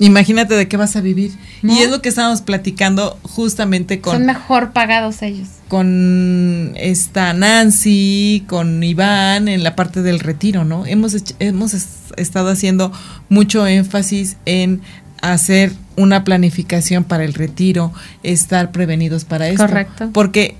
Imagínate 0.00 0.54
de 0.54 0.66
qué 0.68 0.76
vas 0.76 0.96
a 0.96 1.00
vivir. 1.00 1.32
¿No? 1.62 1.72
Y 1.72 1.78
es 1.78 1.90
lo 1.90 2.02
que 2.02 2.08
estábamos 2.08 2.42
platicando 2.42 3.18
justamente 3.22 4.00
con, 4.00 4.14
Son 4.14 4.26
mejor 4.26 4.72
pagados 4.72 5.22
ellos. 5.22 5.48
con 5.68 6.72
esta 6.76 7.32
Nancy, 7.32 8.44
con 8.48 8.82
Iván 8.82 9.48
en 9.48 9.62
la 9.62 9.76
parte 9.76 10.02
del 10.02 10.18
retiro, 10.20 10.64
¿no? 10.64 10.84
Hemos, 10.86 11.14
hemos 11.38 11.74
es- 11.74 11.88
estado 12.16 12.48
haciendo 12.50 12.92
mucho 13.28 13.66
énfasis 13.66 14.36
en 14.46 14.80
hacer 15.22 15.72
una 15.96 16.24
planificación 16.24 17.04
para 17.04 17.24
el 17.24 17.32
retiro, 17.34 17.92
estar 18.22 18.72
prevenidos 18.72 19.24
para 19.24 19.48
esto. 19.48 19.64
Correcto. 19.66 20.10
Porque 20.12 20.56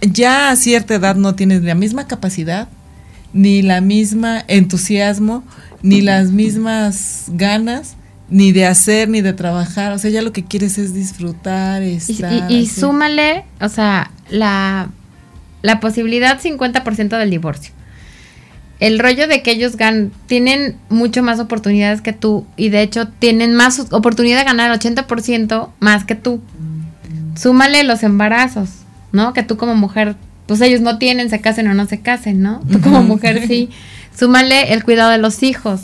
ya 0.00 0.50
a 0.50 0.56
cierta 0.56 0.94
edad 0.96 1.14
no 1.14 1.34
tienes 1.36 1.62
la 1.62 1.74
misma 1.76 2.08
capacidad, 2.08 2.68
ni 3.32 3.62
la 3.62 3.80
misma 3.80 4.44
entusiasmo, 4.48 5.44
ni 5.82 6.00
las 6.00 6.30
mismas 6.30 7.24
ganas, 7.28 7.94
ni 8.32 8.50
de 8.50 8.66
hacer, 8.66 9.08
ni 9.08 9.20
de 9.20 9.32
trabajar. 9.32 9.92
O 9.92 9.98
sea, 9.98 10.10
ya 10.10 10.22
lo 10.22 10.32
que 10.32 10.44
quieres 10.44 10.78
es 10.78 10.94
disfrutar, 10.94 11.82
estar. 11.82 12.50
Y, 12.50 12.54
y, 12.54 12.66
súmale, 12.66 13.44
o 13.60 13.68
sea, 13.68 14.10
la, 14.30 14.90
la 15.62 15.78
posibilidad 15.78 16.40
50% 16.40 17.18
del 17.18 17.30
divorcio 17.30 17.72
el 18.82 18.98
rollo 18.98 19.28
de 19.28 19.42
que 19.42 19.52
ellos 19.52 19.76
tienen 20.26 20.76
mucho 20.88 21.22
más 21.22 21.38
oportunidades 21.38 22.00
que 22.00 22.12
tú 22.12 22.48
y 22.56 22.68
de 22.70 22.82
hecho 22.82 23.06
tienen 23.06 23.54
más 23.54 23.78
oportunidad 23.92 24.38
de 24.38 24.44
ganar 24.44 24.72
el 24.72 24.80
80% 24.80 25.68
más 25.78 26.04
que 26.04 26.16
tú. 26.16 26.40
Súmale 27.36 27.84
los 27.84 28.02
embarazos, 28.02 28.70
¿no? 29.12 29.34
Que 29.34 29.44
tú 29.44 29.56
como 29.56 29.76
mujer, 29.76 30.16
pues 30.48 30.60
ellos 30.62 30.80
no 30.80 30.98
tienen, 30.98 31.30
se 31.30 31.40
casen 31.40 31.68
o 31.68 31.74
no 31.74 31.86
se 31.86 32.00
casen, 32.00 32.42
¿no? 32.42 32.60
Tú 32.72 32.80
como 32.80 33.04
mujer 33.04 33.46
sí. 33.46 33.70
Súmale 34.18 34.72
el 34.72 34.82
cuidado 34.82 35.12
de 35.12 35.18
los 35.18 35.44
hijos. 35.44 35.82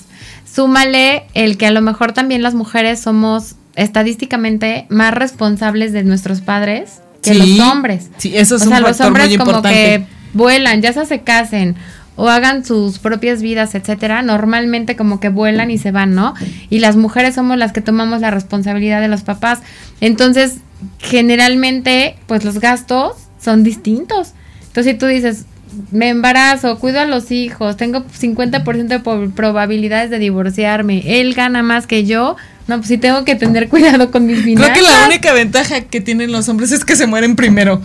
Súmale 0.58 1.22
el 1.34 1.56
que 1.56 1.66
a 1.66 1.70
lo 1.70 1.80
mejor 1.82 2.12
también 2.14 2.42
las 2.42 2.54
mujeres 2.54 2.98
somos 2.98 3.54
estadísticamente 3.76 4.86
más 4.88 5.14
responsables 5.14 5.92
de 5.92 6.02
nuestros 6.02 6.40
padres 6.40 6.98
que 7.22 7.34
los 7.34 7.60
hombres. 7.60 8.10
Sí, 8.16 8.36
eso 8.36 8.56
es 8.56 8.62
o 8.62 8.64
sea, 8.64 8.80
los 8.80 9.00
hombres 9.00 9.38
como 9.38 9.62
que 9.62 10.04
vuelan, 10.34 10.82
ya 10.82 10.92
se 10.92 11.20
casen 11.20 11.76
o 12.16 12.28
hagan 12.28 12.64
sus 12.64 12.98
propias 12.98 13.40
vidas, 13.40 13.76
etcétera, 13.76 14.22
normalmente 14.22 14.96
como 14.96 15.20
que 15.20 15.28
vuelan 15.28 15.70
y 15.70 15.78
se 15.78 15.92
van, 15.92 16.16
¿no? 16.16 16.34
Y 16.70 16.80
las 16.80 16.96
mujeres 16.96 17.36
somos 17.36 17.56
las 17.56 17.70
que 17.70 17.80
tomamos 17.80 18.20
la 18.20 18.32
responsabilidad 18.32 19.00
de 19.00 19.06
los 19.06 19.22
papás. 19.22 19.60
Entonces, 20.00 20.56
generalmente, 20.98 22.16
pues 22.26 22.44
los 22.44 22.58
gastos 22.58 23.12
son 23.40 23.62
distintos. 23.62 24.32
Entonces, 24.66 24.94
si 24.94 24.98
tú 24.98 25.06
dices, 25.06 25.44
me 25.90 26.08
embarazo, 26.08 26.78
cuido 26.78 27.00
a 27.00 27.04
los 27.04 27.30
hijos, 27.30 27.76
tengo 27.76 28.04
50% 28.04 28.86
de 28.86 29.28
probabilidades 29.30 30.10
de 30.10 30.18
divorciarme, 30.18 31.20
él 31.20 31.34
gana 31.34 31.62
más 31.62 31.86
que 31.86 32.04
yo, 32.04 32.36
no, 32.66 32.76
pues 32.76 32.88
sí 32.88 32.98
tengo 32.98 33.24
que 33.24 33.34
tener 33.34 33.68
cuidado 33.70 34.10
con 34.10 34.26
mis 34.26 34.42
finanzas. 34.42 34.72
Creo 34.76 34.86
que 34.86 34.92
la 34.92 35.06
única 35.06 35.32
ventaja 35.32 35.80
que 35.82 36.00
tienen 36.00 36.32
los 36.32 36.48
hombres 36.48 36.72
es 36.72 36.84
que 36.84 36.96
se 36.96 37.06
mueren 37.06 37.36
primero. 37.36 37.82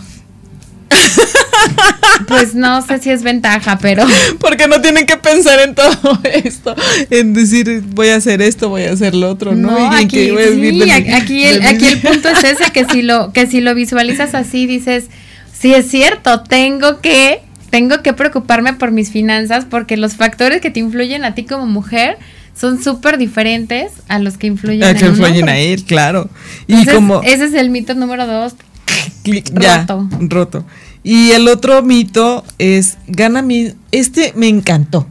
Pues 2.28 2.54
no 2.54 2.80
sé 2.82 2.98
si 2.98 3.10
es 3.10 3.22
ventaja, 3.22 3.78
pero. 3.80 4.04
Porque 4.38 4.68
no 4.68 4.80
tienen 4.80 5.06
que 5.06 5.16
pensar 5.16 5.60
en 5.60 5.74
todo 5.74 6.18
esto, 6.22 6.74
en 7.10 7.32
decir 7.34 7.82
voy 7.88 8.08
a 8.08 8.16
hacer 8.16 8.40
esto, 8.40 8.68
voy 8.68 8.84
a 8.84 8.92
hacer 8.92 9.14
lo 9.14 9.28
otro, 9.30 9.54
¿no? 9.54 9.90
aquí, 9.90 10.30
aquí, 10.30 11.44
el, 11.44 11.62
aquí 11.62 11.86
el 11.86 12.00
punto 12.00 12.28
es 12.28 12.44
ese, 12.44 12.70
que 12.72 12.84
si 12.86 13.02
lo, 13.02 13.32
que 13.32 13.46
si 13.46 13.60
lo 13.60 13.74
visualizas 13.74 14.34
así, 14.34 14.66
dices, 14.66 15.06
sí 15.52 15.74
es 15.74 15.88
cierto, 15.88 16.40
tengo 16.42 17.00
que, 17.00 17.40
tengo 17.74 18.02
que 18.02 18.12
preocuparme 18.12 18.74
por 18.74 18.92
mis 18.92 19.10
finanzas, 19.10 19.64
porque 19.68 19.96
los 19.96 20.14
factores 20.14 20.60
que 20.60 20.70
te 20.70 20.78
influyen 20.78 21.24
a 21.24 21.34
ti 21.34 21.42
como 21.42 21.66
mujer 21.66 22.18
son 22.56 22.80
súper 22.80 23.18
diferentes 23.18 23.90
a 24.06 24.20
los 24.20 24.38
que 24.38 24.46
influyen 24.46 24.84
a 24.84 24.94
que 24.94 25.06
influyen 25.06 25.48
a 25.48 25.58
él, 25.58 25.82
claro. 25.82 26.30
Y 26.68 26.86
como 26.86 27.20
ese 27.22 27.46
es 27.46 27.54
el 27.54 27.70
mito 27.70 27.96
número 27.96 28.28
dos. 28.28 28.54
roto. 29.52 30.08
roto. 30.20 30.64
Y 31.02 31.32
el 31.32 31.48
otro 31.48 31.82
mito 31.82 32.44
es, 32.58 32.96
gana 33.08 33.42
mi, 33.42 33.72
este 33.90 34.32
me 34.36 34.46
encantó. 34.46 35.08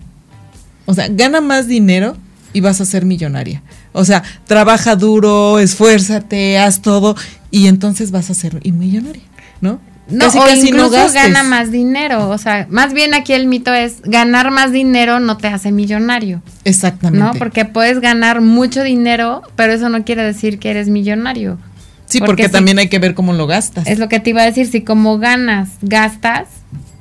O 0.85 0.93
sea, 0.93 1.09
gana 1.09 1.41
más 1.41 1.67
dinero 1.67 2.15
y 2.53 2.61
vas 2.61 2.79
a 2.79 2.85
ser 2.85 3.03
millonaria. 3.03 3.61
O 3.91 4.05
sea, 4.05 4.23
trabaja 4.47 4.95
duro, 4.95 5.59
esfuérzate, 5.59 6.57
haz 6.59 6.81
todo 6.81 7.17
y 7.51 7.67
entonces 7.67 8.11
vas 8.11 8.29
a 8.29 8.33
ser 8.33 8.61
millonaria, 8.63 9.23
¿no? 9.59 9.81
No, 10.09 10.27
o 10.27 10.49
incluso 10.49 11.13
gana 11.13 11.43
más 11.43 11.71
dinero. 11.71 12.29
O 12.29 12.37
sea, 12.37 12.67
más 12.69 12.93
bien 12.93 13.13
aquí 13.13 13.33
el 13.33 13.47
mito 13.47 13.73
es 13.73 14.01
ganar 14.01 14.51
más 14.51 14.71
dinero 14.71 15.19
no 15.19 15.37
te 15.37 15.47
hace 15.47 15.71
millonario. 15.71 16.41
Exactamente. 16.65 17.25
¿No? 17.25 17.33
Porque 17.39 17.65
puedes 17.65 17.99
ganar 18.01 18.41
mucho 18.41 18.83
dinero, 18.83 19.41
pero 19.55 19.73
eso 19.73 19.89
no 19.89 20.03
quiere 20.03 20.23
decir 20.23 20.59
que 20.59 20.71
eres 20.71 20.89
millonario. 20.89 21.57
Sí, 22.05 22.19
porque, 22.19 22.49
también 22.49 22.77
hay 22.79 22.89
que 22.89 22.99
ver 22.99 23.15
cómo 23.15 23.33
lo 23.33 23.47
gastas. 23.47 23.87
Es 23.87 23.97
lo 23.97 24.09
que 24.09 24.19
te 24.19 24.31
iba 24.31 24.41
a 24.41 24.45
decir, 24.45 24.67
si 24.67 24.81
como 24.81 25.17
ganas, 25.17 25.69
gastas, 25.81 26.47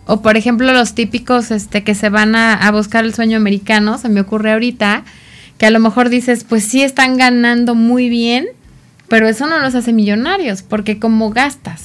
o 0.07 0.23
por 0.23 0.37
ejemplo 0.37 0.73
los 0.73 0.95
típicos 0.95 1.51
este, 1.51 1.85
que 1.85 1.95
se 1.95 2.09
van 2.09 2.35
a, 2.35 2.71
buscar 2.73 3.05
el 3.05 3.15
sueño 3.15 3.37
americano, 3.37 3.99
se 3.99 4.09
me 4.09 4.21
ocurre 4.21 4.53
ahorita, 4.53 5.05
que 5.59 5.67
a 5.67 5.71
lo 5.71 5.81
mejor 5.81 6.09
dices, 6.09 6.45
pues 6.45 6.65
sí 6.65 6.83
están 6.83 7.19
ganando 7.19 7.75
muy 7.75 8.09
bien, 8.09 8.47
pero 9.09 9.29
eso 9.29 9.47
no 9.47 9.59
los 9.59 9.75
hace 9.75 9.93
millonarios, 9.93 10.62
porque 10.62 10.99
como 10.99 11.31
gastas. 11.31 11.83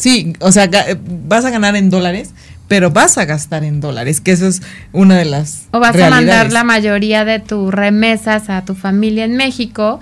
Sí, 0.00 0.32
o 0.40 0.50
sea, 0.50 0.68
vas 1.28 1.44
a 1.44 1.50
ganar 1.50 1.76
en 1.76 1.90
dólares, 1.90 2.30
pero 2.68 2.90
vas 2.90 3.18
a 3.18 3.26
gastar 3.26 3.64
en 3.64 3.80
dólares, 3.80 4.20
que 4.20 4.32
eso 4.32 4.46
es 4.46 4.62
una 4.92 5.16
de 5.16 5.26
las... 5.26 5.66
O 5.72 5.78
vas 5.78 5.94
a 5.94 6.08
mandar 6.08 6.50
la 6.52 6.64
mayoría 6.64 7.24
de 7.24 7.38
tus 7.38 7.72
remesas 7.72 8.48
a 8.48 8.64
tu 8.64 8.74
familia 8.74 9.26
en 9.26 9.36
México, 9.36 10.00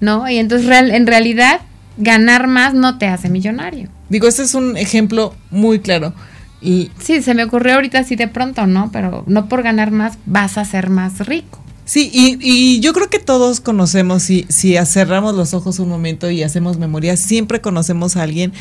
¿no? 0.00 0.28
Y 0.28 0.38
entonces 0.38 0.70
en 0.70 1.06
realidad 1.06 1.60
ganar 1.98 2.46
más 2.46 2.72
no 2.72 2.96
te 2.96 3.08
hace 3.08 3.28
millonario. 3.28 3.90
Digo, 4.08 4.26
este 4.26 4.42
es 4.42 4.54
un 4.54 4.76
ejemplo 4.76 5.34
muy 5.50 5.80
claro. 5.80 6.14
Y 6.62 6.90
sí, 6.98 7.20
se 7.22 7.34
me 7.34 7.44
ocurrió 7.44 7.74
ahorita 7.74 7.98
así 7.98 8.16
de 8.16 8.28
pronto, 8.28 8.66
¿no? 8.66 8.90
Pero 8.90 9.24
no 9.26 9.48
por 9.48 9.62
ganar 9.62 9.90
más 9.90 10.16
vas 10.24 10.56
a 10.56 10.64
ser 10.64 10.88
más 10.88 11.26
rico. 11.26 11.62
Sí, 11.84 12.10
y, 12.12 12.80
yo 12.80 12.92
creo 12.92 13.10
que 13.10 13.20
todos 13.20 13.60
conocemos, 13.60 14.24
si, 14.24 14.44
si 14.48 14.76
cerramos 14.86 15.36
los 15.36 15.54
ojos 15.54 15.78
un 15.78 15.88
momento 15.88 16.28
y 16.30 16.42
hacemos 16.42 16.78
memoria, 16.78 17.16
siempre 17.16 17.60
conocemos 17.60 18.16
a 18.16 18.24
alguien 18.24 18.52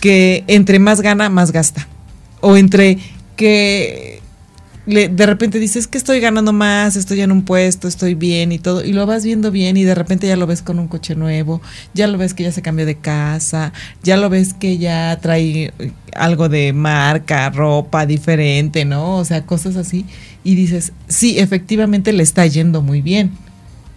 que 0.00 0.44
entre 0.46 0.78
más 0.78 1.00
gana, 1.00 1.28
más 1.28 1.52
gasta. 1.52 1.86
O 2.40 2.56
entre 2.56 2.98
que 3.36 4.20
de 4.86 5.26
repente 5.26 5.58
dices 5.58 5.86
que 5.86 5.98
estoy 5.98 6.20
ganando 6.20 6.52
más, 6.52 6.96
estoy 6.96 7.20
en 7.20 7.30
un 7.30 7.42
puesto, 7.42 7.86
estoy 7.86 8.14
bien 8.14 8.50
y 8.50 8.58
todo, 8.58 8.84
y 8.84 8.92
lo 8.92 9.06
vas 9.06 9.24
viendo 9.24 9.50
bien 9.50 9.76
y 9.76 9.84
de 9.84 9.94
repente 9.94 10.26
ya 10.26 10.36
lo 10.36 10.46
ves 10.46 10.62
con 10.62 10.78
un 10.78 10.88
coche 10.88 11.14
nuevo, 11.14 11.60
ya 11.94 12.08
lo 12.08 12.18
ves 12.18 12.34
que 12.34 12.42
ya 12.42 12.50
se 12.50 12.62
cambió 12.62 12.86
de 12.86 12.96
casa, 12.96 13.72
ya 14.02 14.16
lo 14.16 14.30
ves 14.30 14.54
que 14.54 14.78
ya 14.78 15.16
trae 15.20 15.72
algo 16.14 16.48
de 16.48 16.72
marca, 16.72 17.50
ropa 17.50 18.06
diferente, 18.06 18.84
¿no? 18.84 19.18
O 19.18 19.24
sea, 19.24 19.46
cosas 19.46 19.76
así, 19.76 20.06
y 20.42 20.54
dices, 20.56 20.92
sí, 21.08 21.38
efectivamente 21.38 22.12
le 22.12 22.22
está 22.22 22.46
yendo 22.46 22.82
muy 22.82 23.00
bien. 23.00 23.32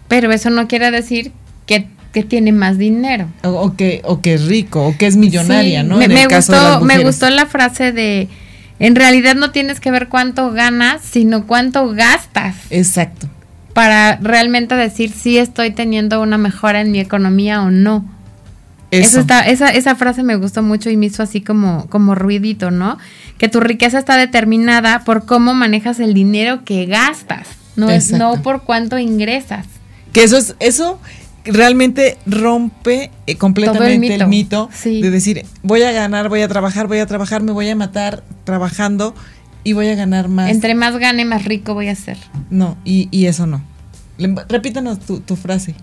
Pero 0.06 0.30
eso 0.30 0.50
no 0.50 0.68
quiere 0.68 0.90
decir 0.90 1.32
que 1.66 1.88
que 2.14 2.22
tiene 2.22 2.52
más 2.52 2.78
dinero. 2.78 3.26
O, 3.42 3.74
que, 3.74 4.00
o 4.04 4.20
que 4.22 4.34
es 4.34 4.46
rico, 4.46 4.86
o 4.86 4.96
que 4.96 5.06
es 5.06 5.16
millonaria, 5.16 5.82
¿no? 5.82 5.98
Me, 5.98 6.08
me 6.08 6.26
gustó, 6.28 6.80
me 6.80 7.02
gustó 7.02 7.28
la 7.28 7.44
frase 7.44 7.90
de 7.92 8.28
en 8.78 8.94
realidad 8.94 9.34
no 9.34 9.50
tienes 9.50 9.80
que 9.80 9.90
ver 9.90 10.08
cuánto 10.08 10.52
ganas, 10.52 11.02
sino 11.02 11.46
cuánto 11.46 11.90
gastas. 11.90 12.56
Exacto. 12.70 13.28
Para 13.72 14.16
realmente 14.16 14.76
decir 14.76 15.10
si 15.10 15.38
estoy 15.38 15.72
teniendo 15.72 16.22
una 16.22 16.38
mejora 16.38 16.80
en 16.80 16.92
mi 16.92 17.00
economía 17.00 17.62
o 17.62 17.70
no. 17.70 18.08
Eso. 18.92 19.18
está, 19.18 19.40
esa, 19.40 19.70
esa 19.70 19.96
frase 19.96 20.22
me 20.22 20.36
gustó 20.36 20.62
mucho 20.62 20.88
y 20.88 20.96
me 20.96 21.06
hizo 21.06 21.24
así 21.24 21.40
como, 21.40 21.88
como 21.88 22.14
ruidito, 22.14 22.70
¿no? 22.70 22.96
Que 23.38 23.48
tu 23.48 23.58
riqueza 23.58 23.98
está 23.98 24.16
determinada 24.16 25.02
por 25.02 25.26
cómo 25.26 25.52
manejas 25.52 25.98
el 25.98 26.14
dinero 26.14 26.64
que 26.64 26.86
gastas, 26.86 27.48
no, 27.74 27.90
es, 27.90 28.12
no 28.12 28.40
por 28.42 28.62
cuánto 28.62 28.98
ingresas. 28.98 29.66
Que 30.12 30.22
eso 30.22 30.36
es, 30.36 30.54
eso 30.60 31.00
realmente 31.44 32.18
rompe 32.26 33.10
eh, 33.26 33.36
completamente 33.36 34.14
el 34.14 34.26
mito, 34.26 34.70
de 34.84 35.10
decir, 35.10 35.44
voy 35.62 35.82
a 35.82 35.92
ganar, 35.92 36.28
voy 36.28 36.42
a 36.42 36.48
trabajar, 36.48 36.86
voy 36.86 36.98
a 36.98 37.06
trabajar, 37.06 37.42
me 37.42 37.52
voy 37.52 37.68
a 37.68 37.76
matar 37.76 38.22
trabajando 38.44 39.14
y 39.62 39.72
voy 39.72 39.88
a 39.88 39.94
ganar 39.94 40.28
más. 40.28 40.50
Entre 40.50 40.74
más 40.74 40.96
gane, 40.98 41.24
más 41.24 41.44
rico 41.44 41.74
voy 41.74 41.88
a 41.88 41.94
ser. 41.94 42.18
No, 42.50 42.76
y, 42.84 43.08
y 43.10 43.26
eso 43.26 43.46
no. 43.46 43.62
Repítanos 44.48 45.00
tu, 45.00 45.20
tu 45.20 45.36
frase. 45.36 45.74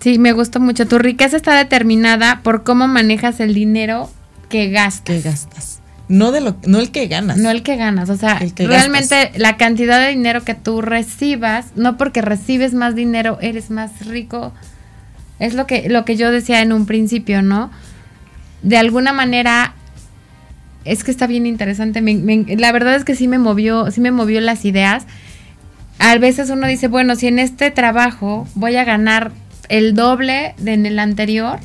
Sí, 0.00 0.18
me 0.18 0.32
gustó 0.32 0.60
mucho. 0.60 0.86
Tu 0.86 0.98
riqueza 0.98 1.36
está 1.36 1.56
determinada 1.56 2.40
por 2.42 2.62
cómo 2.62 2.86
manejas 2.88 3.40
el 3.40 3.54
dinero 3.54 4.10
que 4.48 4.70
gastas. 4.70 5.16
Que 5.16 5.20
gastas. 5.22 5.80
No, 6.08 6.32
de 6.32 6.42
lo, 6.42 6.56
no 6.66 6.78
el 6.80 6.90
que 6.90 7.06
ganas. 7.06 7.38
No 7.38 7.50
el 7.50 7.62
que 7.62 7.76
ganas. 7.76 8.10
O 8.10 8.16
sea, 8.16 8.38
realmente 8.56 9.32
la 9.36 9.56
cantidad 9.56 10.00
de 10.00 10.10
dinero 10.10 10.44
que 10.44 10.54
tú 10.54 10.82
recibas, 10.82 11.68
no 11.76 11.96
porque 11.96 12.20
recibes 12.20 12.74
más 12.74 12.94
dinero, 12.94 13.38
eres 13.40 13.70
más 13.70 14.06
rico 14.06 14.52
es 15.44 15.54
lo 15.54 15.66
que, 15.66 15.88
lo 15.88 16.04
que 16.04 16.16
yo 16.16 16.30
decía 16.30 16.62
en 16.62 16.72
un 16.72 16.86
principio, 16.86 17.42
¿no? 17.42 17.70
De 18.62 18.76
alguna 18.76 19.12
manera, 19.12 19.74
es 20.84 21.04
que 21.04 21.10
está 21.10 21.26
bien 21.26 21.46
interesante. 21.46 22.02
la 22.56 22.72
verdad 22.72 22.94
es 22.94 23.04
que 23.04 23.14
sí 23.14 23.28
me 23.28 23.38
movió, 23.38 23.90
sí 23.90 24.00
me 24.00 24.10
movió 24.10 24.40
las 24.40 24.64
ideas. 24.64 25.06
A 25.98 26.16
veces 26.18 26.50
uno 26.50 26.66
dice, 26.66 26.88
bueno, 26.88 27.16
si 27.16 27.26
en 27.26 27.38
este 27.38 27.70
trabajo 27.70 28.46
voy 28.54 28.76
a 28.76 28.84
ganar 28.84 29.32
el 29.68 29.94
doble 29.94 30.54
de 30.58 30.74
en 30.74 30.86
el 30.86 30.98
anterior, 30.98 31.60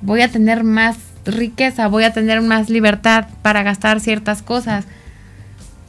voy 0.00 0.22
a 0.22 0.28
tener 0.28 0.64
más 0.64 0.96
riqueza, 1.24 1.88
voy 1.88 2.04
a 2.04 2.12
tener 2.12 2.40
más 2.40 2.68
libertad 2.68 3.26
para 3.42 3.62
gastar 3.62 4.00
ciertas 4.00 4.42
cosas. 4.42 4.86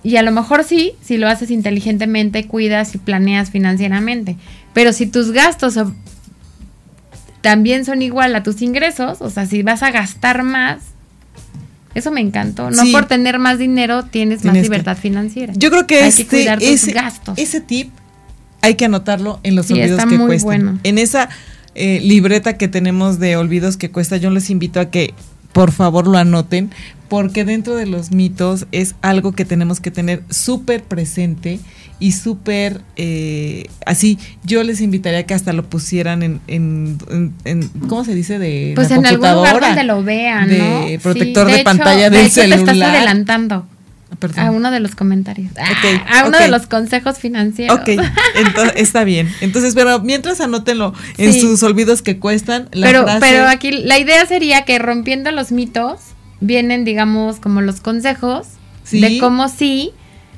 Y 0.04 0.18
a 0.18 0.22
lo 0.22 0.32
mejor 0.32 0.64
sí, 0.64 0.94
si 1.02 1.18
lo 1.18 1.30
haces 1.30 1.50
inteligentemente, 1.50 2.48
cuidas 2.48 2.94
y 2.94 2.98
planeas 2.98 3.52
financieramente. 3.52 4.36
Pero 4.74 4.92
si 4.92 5.08
tus 5.08 5.32
gastos 5.32 5.80
también 7.44 7.84
son 7.84 8.02
igual 8.02 8.34
a 8.38 8.42
tus 8.42 8.62
ingresos, 8.62 9.22
o 9.22 9.30
sea, 9.30 9.46
si 9.46 9.64
vas 9.64 9.84
a 9.84 9.92
gastar 9.92 10.44
más, 10.44 10.80
eso 11.94 12.10
me 12.10 12.22
encantó. 12.22 12.72
No 12.72 12.84
por 12.94 13.06
tener 13.06 13.38
más 13.38 13.60
dinero 13.60 14.04
tienes, 14.04 14.46
más 14.46 14.56
libertad 14.56 14.98
financiera. 14.98 15.52
Yo 15.58 15.70
creo 15.70 15.86
que, 15.86 16.00
hay 16.02 16.08
este, 16.08 16.24
que 16.24 16.30
cuidar 16.30 16.60
tus 16.60 16.70
ese, 16.70 16.94
gastos. 16.94 17.38
ese 17.38 17.60
tip 17.60 17.92
hay 18.62 18.76
que 18.76 18.86
anotarlo 18.86 19.42
en 19.44 19.58
los 19.58 19.70
olvidos 19.70 20.06
que 20.06 20.18
cuestan. 20.18 20.80
En 20.84 20.98
esa 20.98 21.28
eh, 21.76 22.00
libreta 22.02 22.58
que 22.58 22.70
tenemos 22.70 23.20
de 23.20 23.36
olvidos 23.36 23.76
que 23.76 23.92
cuesta, 23.92 24.16
yo 24.16 24.30
les 24.30 24.50
invito 24.50 24.80
a 24.80 24.90
que 24.90 25.14
por 25.52 25.74
favor 25.74 26.08
lo 26.08 26.18
anoten, 26.18 26.72
porque 27.10 27.44
dentro 27.44 27.76
de 27.76 27.88
los 27.88 28.12
mitos 28.12 28.68
es 28.72 28.96
algo 29.02 29.34
que 29.34 29.44
tenemos 29.44 29.82
que 29.82 29.92
tener 29.92 30.24
súper 30.30 30.82
presente 30.82 31.60
y 32.04 32.12
súper 32.12 32.82
eh, 32.98 33.68
así. 33.86 34.20
Yo 34.44 34.62
les 34.64 34.82
invitaría 34.82 35.20
a 35.20 35.24
que 35.24 35.34
hasta 35.34 35.54
lo 35.54 35.64
pusieran 35.64 36.22
en, 36.22 36.42
en, 36.48 37.70
¿cómo 37.88 38.04
se 38.04 38.14
dice? 38.14 38.40
De 38.40 38.74
pues 38.76 38.92
en 38.92 39.06
algún 39.06 39.32
lugar 39.32 39.62
donde 39.62 39.86
lo 39.86 40.04
vean, 40.04 40.50
de 40.50 41.00
protector 41.02 41.50
de, 41.50 41.64
pantalla 41.64 42.10
del 42.10 42.30
celular. 42.30 42.66
Te 42.66 42.72
estás 42.72 42.90
adelantando. 42.90 43.66
A 44.36 44.52
uno 44.52 44.70
de 44.70 44.82
los 44.82 44.96
comentarios. 44.96 45.54
Ah, 45.58 46.20
a 46.20 46.28
uno 46.28 46.38
de 46.38 46.50
los 46.50 46.68
consejos 46.68 47.20
financieros. 47.20 47.80
Ok, 47.80 47.88
entonces, 48.36 48.74
está 48.76 49.06
bien. 49.06 49.30
Entonces, 49.40 49.74
pero 49.74 50.02
mientras 50.02 50.42
anótenlo 50.42 50.94
en 51.18 51.34
sus 51.40 51.64
olvidos 51.64 52.02
que 52.02 52.20
cuestan. 52.20 52.68
La 52.74 52.88
pero, 52.88 53.06
pero 53.22 53.48
aquí 53.48 53.72
la 53.72 53.98
idea 53.98 54.26
sería 54.26 54.66
que 54.66 54.78
rompiendo 54.78 55.32
los 55.32 55.54
mitos, 55.54 56.00
vienen, 56.42 56.84
digamos, 56.84 57.40
como 57.40 57.62
los 57.62 57.80
consejos 57.80 58.48
de 58.92 59.20
cómo 59.20 59.48
sí. 59.48 59.94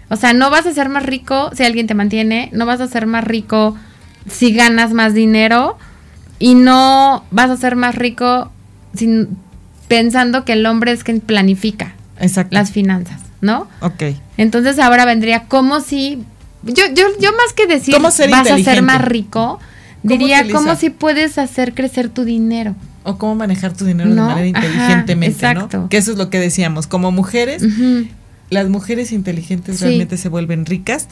O 0.10 0.15
sea, 0.15 0.34
no 0.34 0.50
vas 0.50 0.65
a 0.65 0.74
ser 0.74 0.89
más 0.89 1.04
rico 1.04 1.50
si 1.54 1.63
alguien 1.63 1.88
te 1.88 1.94
mantiene, 1.94 2.50
no 2.54 2.65
vas 2.65 2.82
a 2.82 2.88
ser 2.88 3.08
más 3.08 3.24
rico 3.24 3.76
si 4.30 4.54
ganas 4.54 4.94
más 4.94 5.13
dinero 5.13 5.78
y 6.39 6.56
no 6.56 7.24
vas 7.32 7.50
a 7.50 7.58
ser 7.58 7.76
más 7.76 7.96
rico 7.96 8.52
sin, 8.94 9.30
pensando 9.88 10.46
que 10.46 10.54
el 10.54 10.65
hombre 10.65 10.91
es 10.91 11.04
quien 11.04 11.22
planifica 11.22 11.94
las 12.50 12.72
finanzas. 12.72 13.26
¿no? 13.41 13.68
Ok. 13.82 14.04
Entonces 14.38 14.80
ahora 14.80 15.06
vendría 15.06 15.46
como 15.46 15.80
si, 15.80 16.24
yo, 16.63 16.84
yo, 16.94 17.06
yo 17.20 17.32
más 17.32 17.54
que 17.56 17.68
decir 17.68 17.96
vas 18.02 18.20
a 18.20 18.58
ser 18.58 18.82
más 18.82 19.02
rico, 19.02 19.60
diría 20.04 20.46
como 20.52 20.76
si 20.76 20.89
puedes 20.89 21.38
hacer 21.38 21.74
crecer 21.74 22.10
tu 22.10 22.26
dinero. 22.26 22.76
O 23.04 23.18
cómo 23.18 23.36
manejar 23.36 23.74
tu 23.74 23.86
dinero 23.86 24.10
de 24.10 24.15
manera 24.15 24.48
inteligentemente, 24.48 25.54
¿no? 25.54 25.89
Que 25.89 25.98
eso 25.98 26.12
es 26.12 26.18
lo 26.18 26.30
que 26.30 26.39
decíamos, 26.39 26.88
como 26.88 27.12
mujeres, 27.12 27.63
las 28.50 28.70
mujeres 28.70 29.12
inteligentes 29.12 29.82
realmente 29.82 30.18
se 30.18 30.30
vuelven 30.30 30.66
ricas. 30.66 31.08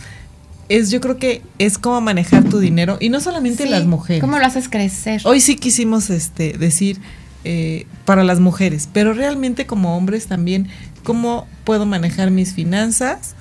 Es, 0.69 0.91
yo 0.91 1.01
creo 1.01 1.17
que 1.17 1.41
es 1.59 1.77
cómo 1.77 1.99
manejar 2.01 2.43
tu 2.45 2.59
dinero 2.59 2.97
y 2.99 3.09
no 3.09 3.19
solamente 3.19 3.65
las 3.65 3.85
mujeres. 3.85 4.21
¿Cómo 4.21 4.39
lo 4.39 4.45
haces 4.45 4.69
crecer? 4.69 5.21
Hoy 5.25 5.41
sí 5.41 5.55
quisimos 5.55 6.09
este, 6.09 6.57
decir 6.57 6.99
eh, 7.43 7.85
para 8.05 8.23
las 8.23 8.39
mujeres, 8.39 8.87
pero 8.91 9.13
realmente 9.13 9.65
como 9.65 9.97
hombres 9.97 10.27
también 10.27 10.69
cómo 11.03 11.47
puedo 11.65 11.85
manejar 11.85 12.31
mis 12.31 12.53
finanzas 12.53 13.35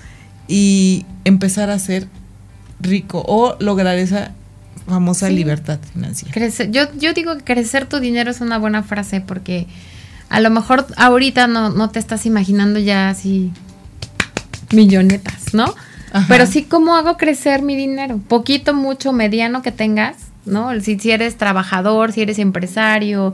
y 0.49 1.07
empezar 1.25 1.71
a 1.71 1.79
ser 1.79 2.09
rico 2.81 3.23
o 3.27 3.57
lograr 3.61 3.99
esa 3.99 4.33
famosa 4.87 5.31
libertad 5.31 5.79
financiera. 5.93 6.49
yo, 6.71 6.83
yo 6.99 7.13
digo 7.15 7.37
que 7.37 7.45
crecer 7.45 7.87
tu 7.87 8.01
dinero 8.01 8.33
es 8.33 8.41
una 8.41 8.59
buena 8.59 8.83
frase 8.83 9.21
porque 9.21 9.69
a 10.29 10.41
lo 10.41 10.51
mejor 10.51 10.87
ahorita 10.97 11.47
no, 11.47 11.71
no 11.71 11.91
te 11.91 12.01
estás 12.01 12.27
imaginando 12.27 12.81
ya 12.81 13.09
así 13.09 13.53
millonetas, 14.73 15.55
¿no? 15.55 15.75
Pero 16.29 16.47
sí 16.47 16.65
cómo 16.65 16.95
hago 16.95 17.17
crecer 17.17 17.63
mi 17.63 17.75
dinero, 17.75 18.21
poquito, 18.29 18.75
mucho, 18.75 19.13
mediano 19.13 19.63
que 19.63 19.73
tengas, 19.73 20.17
¿no? 20.45 20.79
Si, 20.81 20.99
si 20.99 21.11
eres 21.11 21.37
trabajador, 21.37 22.13
si 22.13 22.21
eres 22.21 22.39
empresario, 22.39 23.33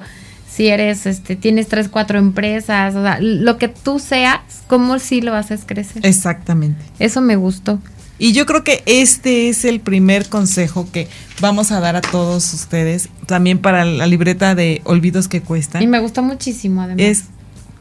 si 0.48 0.68
eres, 0.68 1.07
este, 1.07 1.37
tienes 1.37 1.68
tres, 1.68 1.88
cuatro 1.88 2.18
empresas, 2.18 2.94
o 2.94 3.03
sea, 3.03 3.18
lo 3.20 3.59
que 3.59 3.68
tú 3.68 3.98
seas, 3.98 4.40
¿cómo 4.68 4.98
sí 4.98 5.20
lo 5.20 5.35
haces 5.35 5.62
crecer? 5.66 6.07
Exactamente. 6.07 6.85
Eso 6.98 7.20
me 7.20 7.37
gustó. 7.37 7.81
Y 8.18 8.33
yo 8.33 8.46
creo 8.46 8.64
que 8.64 8.83
este 8.87 9.48
es 9.48 9.64
el 9.64 9.81
primer 9.81 10.29
consejo 10.29 10.88
que 10.90 11.09
vamos 11.40 11.70
a 11.70 11.81
dar 11.81 11.94
a 11.94 12.01
todos 12.01 12.53
ustedes, 12.53 13.09
también 13.27 13.59
para 13.59 13.85
la 13.85 14.07
libreta 14.07 14.55
de 14.55 14.83
olvidos 14.85 15.29
que 15.29 15.40
cuestan. 15.40 15.83
Y 15.83 15.87
me 15.87 16.01
gustó 16.01 16.22
muchísimo, 16.22 16.83
además. 16.83 17.05
Es 17.05 17.24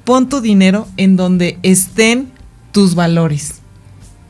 pon 0.03 0.29
tu 0.29 0.39
dinero 0.39 0.87
en 0.97 1.17
donde 1.17 1.57
estén 1.63 2.31
tus 2.77 2.93
valores, 2.93 3.55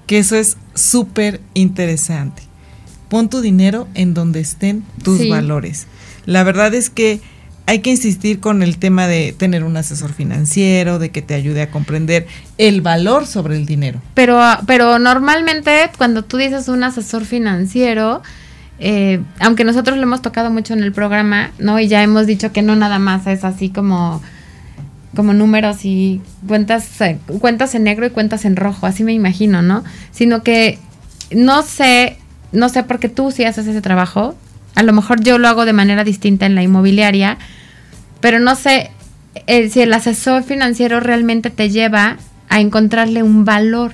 que 0.05 0.19
eso 0.19 0.37
es 0.37 0.55
súper 0.73 1.41
interesante. 1.53 2.43
Pon 3.09 3.27
tu 3.27 3.41
dinero 3.41 3.89
en 3.93 4.13
donde 4.13 4.39
estén 4.39 4.85
tus 5.03 5.27
valores. 5.27 5.85
La 6.25 6.45
verdad 6.45 6.73
es 6.73 6.89
que 6.89 7.19
hay 7.65 7.79
que 7.79 7.89
insistir 7.89 8.39
con 8.39 8.63
el 8.63 8.77
tema 8.77 9.05
de 9.05 9.35
tener 9.37 9.65
un 9.65 9.75
asesor 9.75 10.13
financiero, 10.13 10.97
de 10.97 11.09
que 11.09 11.21
te 11.21 11.33
ayude 11.33 11.61
a 11.61 11.71
comprender 11.71 12.25
el 12.57 12.79
valor 12.79 13.27
sobre 13.27 13.57
el 13.57 13.65
dinero. 13.65 13.99
Pero, 14.13 14.39
pero 14.65 14.97
normalmente 14.97 15.91
cuando 15.97 16.23
tú 16.23 16.37
dices 16.37 16.69
un 16.69 16.85
asesor 16.85 17.25
financiero, 17.25 18.21
eh, 18.79 19.19
aunque 19.41 19.65
nosotros 19.65 19.97
lo 19.97 20.03
hemos 20.03 20.21
tocado 20.21 20.51
mucho 20.51 20.73
en 20.73 20.83
el 20.83 20.93
programa, 20.93 21.51
¿no? 21.59 21.81
Y 21.81 21.89
ya 21.89 22.01
hemos 22.01 22.25
dicho 22.27 22.53
que 22.53 22.61
no 22.61 22.77
nada 22.77 22.97
más 22.97 23.27
es 23.27 23.43
así 23.43 23.71
como, 23.71 24.21
como 25.15 25.33
números 25.33 25.85
y 25.85 26.21
cuentas, 26.47 27.01
eh, 27.01 27.17
cuentas 27.39 27.75
en 27.75 27.83
negro 27.83 28.05
y 28.05 28.09
cuentas 28.09 28.45
en 28.45 28.55
rojo, 28.55 28.85
así 28.85 29.03
me 29.03 29.13
imagino, 29.13 29.61
¿no? 29.61 29.83
Sino 30.11 30.43
que 30.43 30.79
no 31.31 31.63
sé, 31.63 32.17
no 32.51 32.69
sé 32.69 32.83
por 32.83 32.99
qué 32.99 33.09
tú 33.09 33.31
sí 33.31 33.43
haces 33.43 33.67
ese 33.67 33.81
trabajo. 33.81 34.35
A 34.75 34.83
lo 34.83 34.93
mejor 34.93 35.21
yo 35.21 35.37
lo 35.37 35.47
hago 35.47 35.65
de 35.65 35.73
manera 35.73 36.03
distinta 36.03 36.45
en 36.45 36.55
la 36.55 36.63
inmobiliaria, 36.63 37.37
pero 38.21 38.39
no 38.39 38.55
sé 38.55 38.91
eh, 39.47 39.69
si 39.69 39.81
el 39.81 39.93
asesor 39.93 40.43
financiero 40.43 40.99
realmente 40.99 41.49
te 41.49 41.69
lleva 41.69 42.17
a 42.49 42.59
encontrarle 42.59 43.23
un 43.23 43.45
valor, 43.45 43.93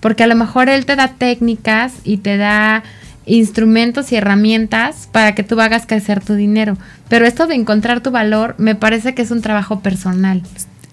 porque 0.00 0.24
a 0.24 0.26
lo 0.26 0.36
mejor 0.36 0.68
él 0.68 0.86
te 0.86 0.96
da 0.96 1.08
técnicas 1.08 1.94
y 2.04 2.18
te 2.18 2.36
da 2.36 2.82
instrumentos 3.26 4.12
y 4.12 4.16
herramientas 4.16 5.08
para 5.12 5.34
que 5.34 5.42
tú 5.42 5.60
hagas 5.60 5.86
crecer 5.86 6.22
tu 6.22 6.34
dinero, 6.34 6.76
pero 7.08 7.26
esto 7.26 7.46
de 7.46 7.54
encontrar 7.54 8.02
tu 8.02 8.10
valor 8.10 8.54
me 8.58 8.74
parece 8.74 9.14
que 9.14 9.22
es 9.22 9.30
un 9.30 9.42
trabajo 9.42 9.80
personal. 9.80 10.42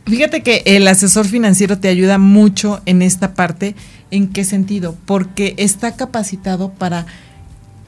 Fíjate 0.06 0.42
que 0.42 0.64
el 0.66 0.88
asesor 0.88 1.26
financiero 1.26 1.80
te 1.80 1.90
ayuda 1.90 2.18
mucho 2.18 2.82
en 2.86 3.02
esta 3.02 3.34
parte. 3.34 3.76
¿En 4.10 4.30
qué 4.30 4.46
sentido? 4.46 4.96
Porque 5.06 5.54
está 5.58 5.98
capacitado 5.98 6.72
para... 6.72 7.06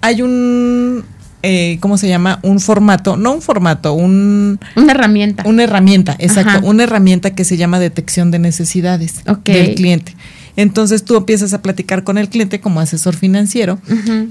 Hay 0.02 0.22
un 0.22 1.06
eh, 1.42 1.78
¿cómo 1.80 1.98
se 1.98 2.10
llama? 2.10 2.40
Un 2.42 2.60
formato, 2.60 3.16
no 3.16 3.34
un 3.34 3.42
formato, 3.42 3.94
un... 3.94 4.60
Una 4.76 4.92
herramienta. 4.92 5.44
Una 5.46 5.64
herramienta, 5.64 6.16
exacto, 6.20 6.68
una 6.68 6.84
herramienta 6.84 7.34
que 7.34 7.46
se 7.46 7.56
llama 7.56 7.80
detección 7.80 8.32
de 8.32 8.40
necesidades 8.40 9.24
del 9.46 9.76
cliente. 9.76 10.16
Entonces 10.60 11.06
tú 11.06 11.16
empiezas 11.16 11.54
a 11.54 11.62
platicar 11.62 12.04
con 12.04 12.18
el 12.18 12.28
cliente 12.28 12.60
como 12.60 12.82
asesor 12.82 13.16
financiero 13.16 13.80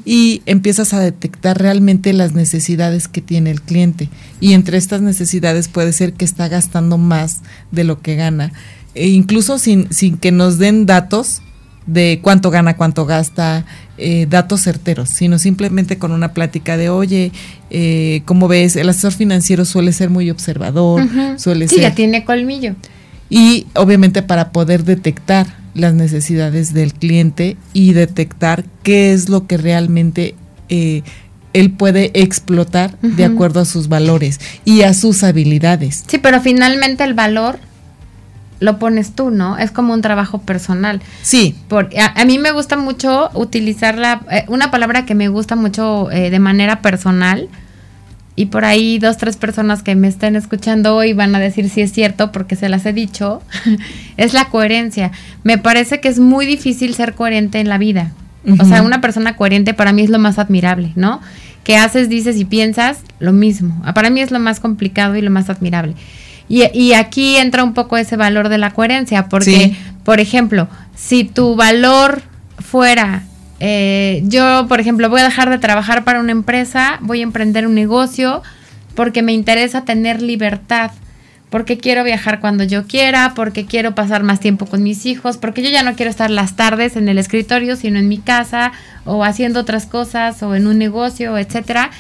y 0.05 0.43
empiezas 0.45 0.93
a 0.93 1.01
detectar 1.01 1.57
realmente 1.57 2.13
las 2.13 2.35
necesidades 2.35 3.09
que 3.09 3.23
tiene 3.23 3.51
el 3.51 3.63
cliente. 3.63 4.11
Y 4.39 4.53
entre 4.53 4.77
estas 4.77 5.01
necesidades 5.01 5.69
puede 5.69 5.95
ser 5.95 6.13
que 6.13 6.27
está 6.27 6.47
gastando 6.49 6.99
más 6.99 7.39
de 7.73 7.85
lo 7.85 8.03
que 8.03 8.15
gana. 8.15 8.53
E 8.95 9.09
incluso 9.09 9.59
sin, 9.59 9.91
sin 9.91 10.19
que 10.19 10.31
nos 10.31 10.59
den 10.59 10.85
datos, 10.85 11.41
de 11.87 12.21
cuánto 12.21 12.51
gana, 12.51 12.77
cuánto 12.77 13.07
gasta, 13.07 13.65
eh, 13.97 14.27
datos 14.29 14.61
certeros, 14.61 15.09
sino 15.09 15.39
simplemente 15.39 15.97
con 15.97 16.13
una 16.13 16.35
plática 16.35 16.77
de, 16.77 16.91
oye, 16.91 17.33
eh, 17.71 18.21
como 18.27 18.49
ves, 18.49 18.77
el 18.77 18.91
asesor 18.91 19.15
financiero 19.15 19.65
suele 19.65 19.93
ser 19.93 20.11
muy 20.11 20.29
observador, 20.29 21.09
suele 21.39 21.69
sí, 21.69 21.77
ser... 21.77 21.85
ya 21.85 21.95
tiene 21.95 22.27
colmillo. 22.27 22.75
Y 23.31 23.67
obviamente 23.75 24.21
para 24.23 24.53
poder 24.53 24.85
detectar 24.85 25.47
las 25.79 25.95
necesidades 25.95 26.75
del 26.75 26.93
cliente 26.95 27.57
y 27.73 27.93
detectar 27.93 28.65
qué 28.83 29.13
es 29.13 29.29
lo 29.29 29.47
que 29.47 29.57
realmente 29.57 30.35
eh, 30.69 31.03
él 31.53 31.71
puede 31.73 32.11
explotar 32.15 32.99
de 33.01 33.25
acuerdo 33.25 33.61
a 33.61 33.65
sus 33.65 33.89
valores 33.89 34.41
y 34.65 34.83
a 34.83 34.95
sus 34.95 35.25
habilidades. 35.25 36.05
Sí, 36.07 36.19
pero 36.19 36.41
finalmente 36.41 37.05
el 37.05 37.15
valor 37.15 37.59
lo 38.61 38.79
pones 38.79 39.13
tú, 39.15 39.31
¿no? 39.31 39.57
Es 39.57 39.71
como 39.71 39.95
un 39.95 40.03
trabajo 40.03 40.41
personal. 40.41 41.01
Sí. 41.23 41.57
Por, 41.69 41.91
a, 41.99 42.25
mí 42.25 42.39
me 42.39 42.51
gusta 42.51 42.77
mucho 42.77 43.31
utilizar 43.35 43.97
la, 43.97 44.23
eh, 44.31 44.45
una 44.49 44.71
palabra 44.71 45.07
que 45.07 45.15
me 45.15 45.29
gusta 45.29 45.57
mucho 45.57 46.11
eh, 46.11 46.31
de 46.31 46.39
manera 46.39 46.83
personal. 46.83 47.49
Y 48.39 48.47
por 48.47 48.65
ahí 48.65 49.01
dos, 49.01 49.17
tres 49.17 49.37
personas 49.37 49.83
que 49.83 49.97
me 49.97 50.07
estén 50.07 50.37
escuchando 50.37 50.95
hoy 50.95 51.13
van 51.13 51.35
a 51.35 51.41
decir 51.41 51.69
si 51.69 51.81
es 51.81 51.91
cierto 51.91 52.31
porque 52.31 52.55
se 52.55 52.69
las 52.69 52.87
he 52.87 52.93
dicho. 52.93 53.43
es 54.17 54.33
la 54.33 54.45
coherencia. 54.45 55.11
Me 55.43 55.59
parece 55.59 55.99
que 55.99 56.07
es 56.07 56.21
muy 56.21 56.47
difícil 56.47 56.95
ser 56.95 57.15
coherente 57.15 57.59
en 57.59 57.69
la 57.69 57.79
vida. 57.79 58.13
O 58.61 58.65
sea, 58.65 58.83
una 58.83 59.01
persona 59.01 59.35
coherente 59.35 59.75
para 59.75 59.93
mí 59.93 60.03
es 60.03 60.11
lo 60.11 60.21
más 60.21 60.39
admirable, 60.39 60.93
¿no? 60.95 61.21
Que 61.65 61.77
haces, 61.77 62.09
dices 62.09 62.37
y 62.37 62.45
piensas 62.45 63.01
lo 63.19 63.33
mismo. 63.33 63.83
Para 63.93 64.09
mí 64.09 64.21
es 64.21 64.31
lo 64.31 64.39
más 64.39 64.61
complicado 64.61 65.17
y 65.17 65.21
lo 65.21 65.33
más 65.33 65.51
admirable. 65.51 65.97
Y, 66.49 66.93
aquí 66.93 67.39
entra 67.39 67.65
un 67.65 67.75
poco 67.75 67.97
ese 67.97 68.17
valor 68.17 68.49
de 68.49 68.59
la 68.59 68.71
coherencia, 68.71 69.29
porque, 69.29 69.77
por 70.05 70.21
ejemplo, 70.21 70.69
si 70.95 71.25
tu 71.25 71.57
valor 71.57 72.23
fuera, 72.61 73.25
eh, 73.61 74.23
yo, 74.25 74.67
por 74.69 74.81
ejemplo, 74.81 75.09
voy 75.09 75.21
a 75.21 75.25
dejar 75.25 75.51
de 75.51 75.59
trabajar 75.59 76.05
para 76.05 76.21
una 76.21 76.33
empresa, 76.33 76.99
voy 77.01 77.21
a 77.21 77.25
emprender 77.25 77.67
un 77.67 77.75
negocio, 77.75 78.43
porque 78.95 79.23
me 79.23 79.33
interesa 79.33 79.85
tener 79.85 80.23
libertad, 80.23 80.93
porque 81.51 81.79
quiero 81.79 82.05
viajar 82.05 82.41
cuando 82.41 82.65
yo 82.65 82.87
quiera, 82.87 83.33
porque 83.35 83.65
quiero 83.67 83.95
pasar 83.95 84.23
más 84.23 84.41
tiempo 84.41 84.67
con 84.67 84.83
mis 84.83 85.07
hijos, 85.07 85.39
porque 85.39 85.63
yo 85.63 85.71
ya 85.71 85.83
no 85.83 85.95
quiero 85.95 86.11
estar 86.11 86.31
las 86.31 86.57
tardes 86.57 86.97
en 86.97 87.09
el 87.09 87.19
escritorio, 87.19 87.77
sino 87.77 87.99
en 87.99 88.09
mi 88.09 88.19
casa 88.19 88.73
o 89.05 89.25
haciendo 89.25 89.61
otras 89.61 89.87
cosas 89.87 90.43
o 90.43 90.55
en 90.55 90.67
un 90.67 90.79
negocio, 90.79 91.39
etcétera. 91.39 91.91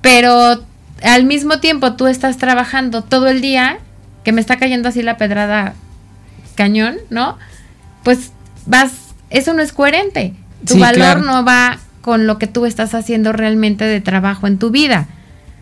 Pero 0.00 0.62
al 1.02 1.24
mismo 1.24 1.58
tiempo 1.60 1.94
tú 1.94 2.06
estás 2.06 2.36
trabajando 2.36 3.02
todo 3.02 3.28
el 3.28 3.40
día, 3.40 3.78
que 4.24 4.32
me 4.32 4.40
está 4.40 4.56
cayendo 4.56 4.88
así 4.88 5.02
la 5.02 5.16
pedrada 5.16 5.74
cañón, 6.54 6.96
¿no? 7.10 7.38
Pues 8.02 8.32
vas, 8.66 8.92
eso 9.30 9.52
no 9.52 9.62
es 9.62 9.72
coherente. 9.72 10.34
Tu 10.64 10.78
valor 10.78 11.24
no 11.24 11.44
va 11.44 11.78
con 12.00 12.26
lo 12.26 12.38
que 12.38 12.46
tú 12.46 12.66
estás 12.66 12.94
haciendo 12.94 13.32
realmente 13.32 13.84
de 13.84 14.00
trabajo 14.00 14.46
en 14.46 14.58
tu 14.58 14.70
vida. 14.70 15.08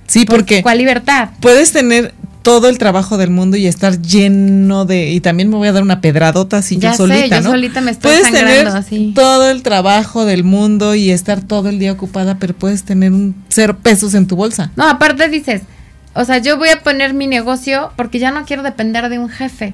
Sí, 0.07 0.27
porque... 0.27 0.63
¿Cuál 0.63 0.79
libertad? 0.79 1.31
Puedes 1.41 1.73
tener 1.73 2.13
todo 2.45 2.69
el 2.69 2.77
trabajo 2.77 3.17
del 3.17 3.31
mundo 3.31 3.57
y 3.57 3.67
estar 3.67 4.03
lleno 4.03 4.85
de 4.85 5.11
y 5.11 5.21
también 5.21 5.49
me 5.49 5.57
voy 5.57 5.67
a 5.67 5.73
dar 5.73 5.83
una 5.83 6.03
pedradota 6.03 6.59
así 6.59 6.77
ya 6.77 6.91
yo 6.91 6.99
solita, 6.99 7.41
yo 7.41 7.51
solita 7.51 7.81
me 7.81 7.91
estoy 7.91 8.11
puedes 8.11 8.31
tener 8.31 8.69
así. 8.69 9.13
todo 9.15 9.51
el 9.51 9.63
trabajo 9.63 10.27
del 10.27 10.45
mundo 10.45 10.95
y 10.95 11.11
estar 11.11 11.41
todo 11.41 11.71
el 11.71 11.79
día 11.79 11.93
ocupada, 11.93 12.37
pero 12.39 12.53
puedes 12.53 12.85
tener 12.85 13.13
un 13.13 13.35
cero 13.49 13.79
pesos 13.83 14.13
en 14.13 14.27
tu 14.27 14.37
bolsa. 14.37 14.71
No, 14.77 14.87
aparte 14.87 15.31
dices, 15.31 15.63
o 16.13 16.27
sea, 16.27 16.37
yo 16.37 16.59
voy 16.59 16.69
a 16.69 16.83
poner 16.83 17.15
mi 17.15 17.27
negocio 17.27 17.93
porque 17.97 18.19
ya 18.19 18.31
no 18.31 18.45
quiero 18.45 18.63
depender 18.63 19.09
de 19.09 19.19
un 19.19 19.31
jefe. 19.31 19.73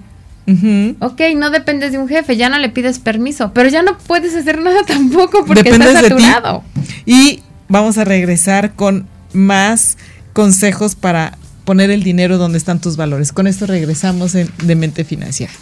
Ok, 1.00 1.20
no 1.36 1.50
dependes 1.50 1.92
de 1.92 1.98
un 1.98 2.08
jefe, 2.08 2.36
ya 2.36 2.48
no 2.48 2.58
le 2.58 2.70
pides 2.70 2.98
permiso, 2.98 3.52
pero 3.54 3.68
ya 3.68 3.82
no 3.82 3.96
puedes 3.98 4.34
hacer 4.34 4.60
nada 4.60 4.82
tampoco 4.86 5.44
porque 5.44 5.70
estás 5.70 6.02
saturado. 6.02 6.64
Y 7.06 7.40
vamos 7.68 7.98
a 7.98 8.04
regresar 8.04 8.74
con 8.74 9.06
más 9.32 9.96
consejos 10.32 10.94
para 10.94 11.38
poner 11.64 11.90
el 11.90 12.02
dinero 12.02 12.38
donde 12.38 12.58
están 12.58 12.80
tus 12.80 12.96
valores. 12.96 13.32
Con 13.32 13.46
esto 13.46 13.66
regresamos 13.66 14.34
en, 14.34 14.50
de 14.64 14.74
mente 14.74 15.04
financiera. 15.04 15.52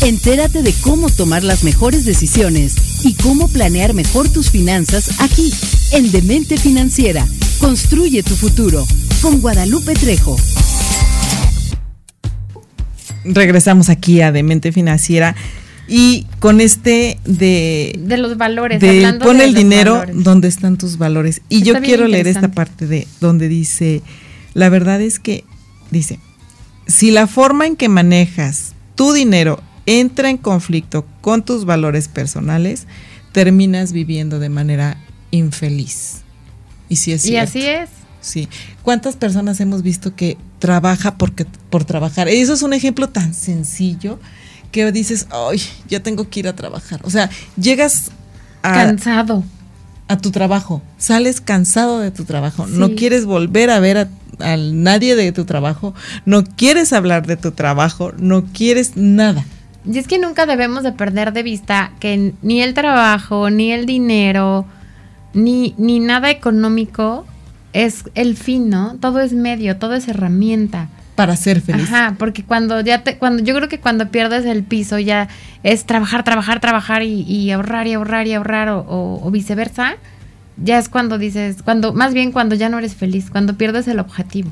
Entérate 0.00 0.62
de 0.62 0.72
cómo 0.80 1.10
tomar 1.10 1.42
las 1.42 1.64
mejores 1.64 2.06
decisiones 2.06 3.04
y 3.04 3.14
cómo 3.14 3.48
planear 3.48 3.92
mejor 3.92 4.28
tus 4.30 4.50
finanzas 4.50 5.20
aquí, 5.20 5.52
en 5.92 6.10
Demente 6.12 6.56
Financiera. 6.56 7.26
Construye 7.58 8.22
tu 8.22 8.34
futuro 8.34 8.86
con 9.20 9.40
Guadalupe 9.40 9.94
Trejo. 9.94 10.36
Regresamos 13.24 13.88
aquí 13.88 14.20
a 14.20 14.32
Demente 14.32 14.72
Financiera 14.72 15.34
y 15.88 16.26
con 16.38 16.60
este 16.60 17.18
de 17.24 17.98
de 17.98 18.18
los 18.18 18.36
valores 18.36 18.80
de 18.80 19.18
pon 19.22 19.40
el 19.40 19.54
dinero 19.54 20.02
donde 20.12 20.48
están 20.48 20.76
tus 20.76 20.98
valores 20.98 21.40
y 21.48 21.62
yo 21.62 21.80
quiero 21.80 22.06
leer 22.06 22.26
esta 22.26 22.48
parte 22.50 22.86
de 22.86 23.08
donde 23.20 23.48
dice 23.48 24.02
la 24.52 24.68
verdad 24.68 25.00
es 25.00 25.18
que 25.18 25.44
dice 25.90 26.20
si 26.86 27.10
la 27.10 27.26
forma 27.26 27.66
en 27.66 27.74
que 27.74 27.88
manejas 27.88 28.74
tu 28.96 29.14
dinero 29.14 29.62
entra 29.86 30.28
en 30.28 30.36
conflicto 30.36 31.06
con 31.22 31.42
tus 31.42 31.64
valores 31.64 32.08
personales 32.08 32.86
terminas 33.32 33.92
viviendo 33.92 34.38
de 34.38 34.48
manera 34.50 34.98
infeliz. 35.30 36.22
Y 36.90 36.96
si 36.96 37.12
es 37.12 37.24
y 37.26 37.36
así 37.36 37.66
es 37.66 37.88
sí 38.28 38.48
cuántas 38.82 39.16
personas 39.16 39.60
hemos 39.60 39.82
visto 39.82 40.14
que 40.14 40.36
trabaja 40.58 41.16
porque 41.16 41.46
por 41.70 41.84
trabajar 41.84 42.28
eso 42.28 42.52
es 42.52 42.62
un 42.62 42.72
ejemplo 42.72 43.08
tan 43.08 43.34
sencillo 43.34 44.18
que 44.70 44.90
dices, 44.92 45.26
ay, 45.30 45.60
ya 45.88 46.02
tengo 46.02 46.28
que 46.28 46.40
ir 46.40 46.48
a 46.48 46.54
trabajar. 46.54 47.00
O 47.04 47.10
sea, 47.10 47.30
llegas 47.56 48.10
cansado 48.62 49.44
a 50.08 50.18
tu 50.18 50.30
trabajo, 50.30 50.82
sales 50.96 51.40
cansado 51.40 52.00
de 52.00 52.10
tu 52.10 52.24
trabajo, 52.24 52.66
no 52.66 52.94
quieres 52.94 53.24
volver 53.24 53.70
a 53.70 53.78
ver 53.78 53.98
a, 53.98 54.08
a, 54.40 54.56
nadie 54.56 55.16
de 55.16 55.32
tu 55.32 55.44
trabajo, 55.44 55.94
no 56.24 56.44
quieres 56.44 56.92
hablar 56.92 57.26
de 57.26 57.36
tu 57.36 57.52
trabajo, 57.52 58.12
no 58.18 58.44
quieres 58.44 58.96
nada. 58.96 59.44
Y 59.90 59.98
es 59.98 60.06
que 60.06 60.18
nunca 60.18 60.44
debemos 60.44 60.82
de 60.82 60.92
perder 60.92 61.32
de 61.32 61.42
vista 61.42 61.92
que 62.00 62.34
ni 62.42 62.62
el 62.62 62.74
trabajo, 62.74 63.50
ni 63.50 63.72
el 63.72 63.86
dinero, 63.86 64.66
ni, 65.34 65.74
ni 65.78 66.00
nada 66.00 66.30
económico 66.30 67.26
es 67.78 68.04
el 68.16 68.36
fin, 68.36 68.68
¿no? 68.68 68.96
Todo 69.00 69.20
es 69.20 69.32
medio, 69.32 69.76
todo 69.76 69.94
es 69.94 70.08
herramienta 70.08 70.88
para 71.14 71.36
ser 71.36 71.60
feliz. 71.60 71.84
Ajá, 71.84 72.16
porque 72.18 72.42
cuando 72.42 72.80
ya 72.80 73.04
te, 73.04 73.18
cuando 73.18 73.42
yo 73.42 73.54
creo 73.54 73.68
que 73.68 73.78
cuando 73.78 74.08
pierdes 74.08 74.44
el 74.46 74.64
piso 74.64 74.98
ya 74.98 75.28
es 75.62 75.84
trabajar, 75.84 76.24
trabajar, 76.24 76.58
trabajar 76.58 77.04
y, 77.04 77.50
ahorrar 77.52 77.86
y 77.86 77.94
ahorrar 77.94 78.26
y 78.26 78.34
ahorrar 78.34 78.68
o, 78.70 79.28
viceversa, 79.30 79.94
ya 80.56 80.78
es 80.78 80.88
cuando 80.88 81.18
dices, 81.18 81.62
cuando, 81.62 81.92
más 81.92 82.14
bien 82.14 82.32
cuando 82.32 82.56
ya 82.56 82.68
no 82.68 82.78
eres 82.78 82.96
feliz, 82.96 83.30
cuando 83.30 83.54
pierdes 83.54 83.86
el 83.86 84.00
objetivo. 84.00 84.50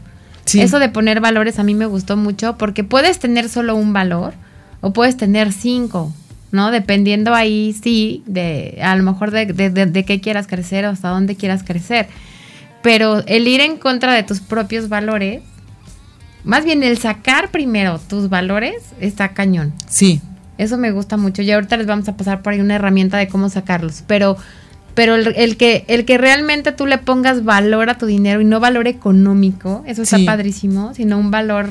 Eso 0.54 0.78
de 0.78 0.88
poner 0.88 1.20
valores 1.20 1.58
a 1.58 1.64
mí 1.64 1.74
me 1.74 1.86
gustó 1.86 2.16
mucho 2.16 2.56
porque 2.56 2.84
puedes 2.84 3.18
tener 3.18 3.48
solo 3.48 3.74
un 3.74 3.92
valor 3.92 4.34
o 4.80 4.92
puedes 4.92 5.16
tener 5.16 5.52
cinco, 5.52 6.14
¿no? 6.52 6.70
Dependiendo 6.70 7.34
ahí, 7.34 7.74
sí, 7.82 8.22
de 8.26 8.78
a 8.80 8.94
lo 8.94 9.02
mejor 9.02 9.32
de, 9.32 9.46
de, 9.46 9.68
de 9.68 10.04
qué 10.04 10.20
quieras 10.20 10.46
crecer 10.46 10.84
o 10.86 10.90
hasta 10.90 11.08
dónde 11.08 11.34
quieras 11.34 11.64
crecer. 11.64 12.06
Pero 12.86 13.24
el 13.26 13.46
ir 13.48 13.60
en 13.60 13.76
contra 13.76 14.14
de 14.14 14.22
tus 14.22 14.40
propios 14.40 14.88
valores 14.88 15.42
más 16.46 16.64
bien 16.64 16.84
el 16.84 16.96
sacar 16.96 17.50
primero 17.50 17.98
tus 17.98 18.28
valores 18.28 18.76
está 19.00 19.30
cañón. 19.30 19.74
Sí. 19.88 20.20
Eso 20.58 20.78
me 20.78 20.92
gusta 20.92 21.16
mucho. 21.16 21.42
Y 21.42 21.50
ahorita 21.50 21.76
les 21.76 21.88
vamos 21.88 22.08
a 22.08 22.16
pasar 22.16 22.40
por 22.40 22.52
ahí 22.52 22.60
una 22.60 22.76
herramienta 22.76 23.18
de 23.18 23.26
cómo 23.26 23.48
sacarlos. 23.48 24.04
Pero, 24.06 24.36
pero 24.94 25.16
el, 25.16 25.56
que, 25.56 25.84
el 25.88 26.04
que 26.04 26.18
realmente 26.18 26.70
tú 26.70 26.86
le 26.86 26.98
pongas 26.98 27.44
valor 27.44 27.90
a 27.90 27.98
tu 27.98 28.06
dinero 28.06 28.40
y 28.40 28.44
no 28.44 28.60
valor 28.60 28.86
económico, 28.86 29.82
eso 29.88 30.02
está 30.02 30.18
padrísimo, 30.24 30.94
sino 30.94 31.18
un 31.18 31.32
valor, 31.32 31.68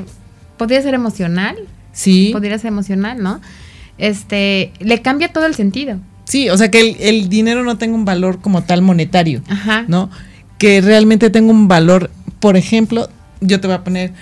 podría 0.57 0.81
ser 0.81 0.93
emocional. 0.93 1.55
Sí. 1.93 2.31
Podría 2.33 2.59
ser 2.59 2.67
emocional, 2.67 3.23
¿no? 3.23 3.39
Este, 3.97 4.73
le 4.79 5.01
cambia 5.01 5.31
todo 5.31 5.45
el 5.45 5.55
sentido. 5.55 5.99
Sí, 6.25 6.49
o 6.49 6.57
sea 6.57 6.69
que 6.69 6.81
el, 6.81 6.97
el 6.99 7.29
dinero 7.29 7.63
no 7.63 7.77
tenga 7.77 7.95
un 7.95 8.03
valor 8.03 8.41
como 8.41 8.63
tal 8.63 8.81
monetario, 8.81 9.41
Ajá. 9.47 9.85
¿no? 9.87 10.09
Que 10.57 10.81
realmente 10.81 11.29
tenga 11.29 11.51
un 11.51 11.67
valor, 11.67 12.09
por 12.39 12.57
ejemplo, 12.57 13.09
yo 13.41 13.59
te 13.59 13.67
voy 13.67 13.75
a 13.75 13.83
poner 13.83 14.13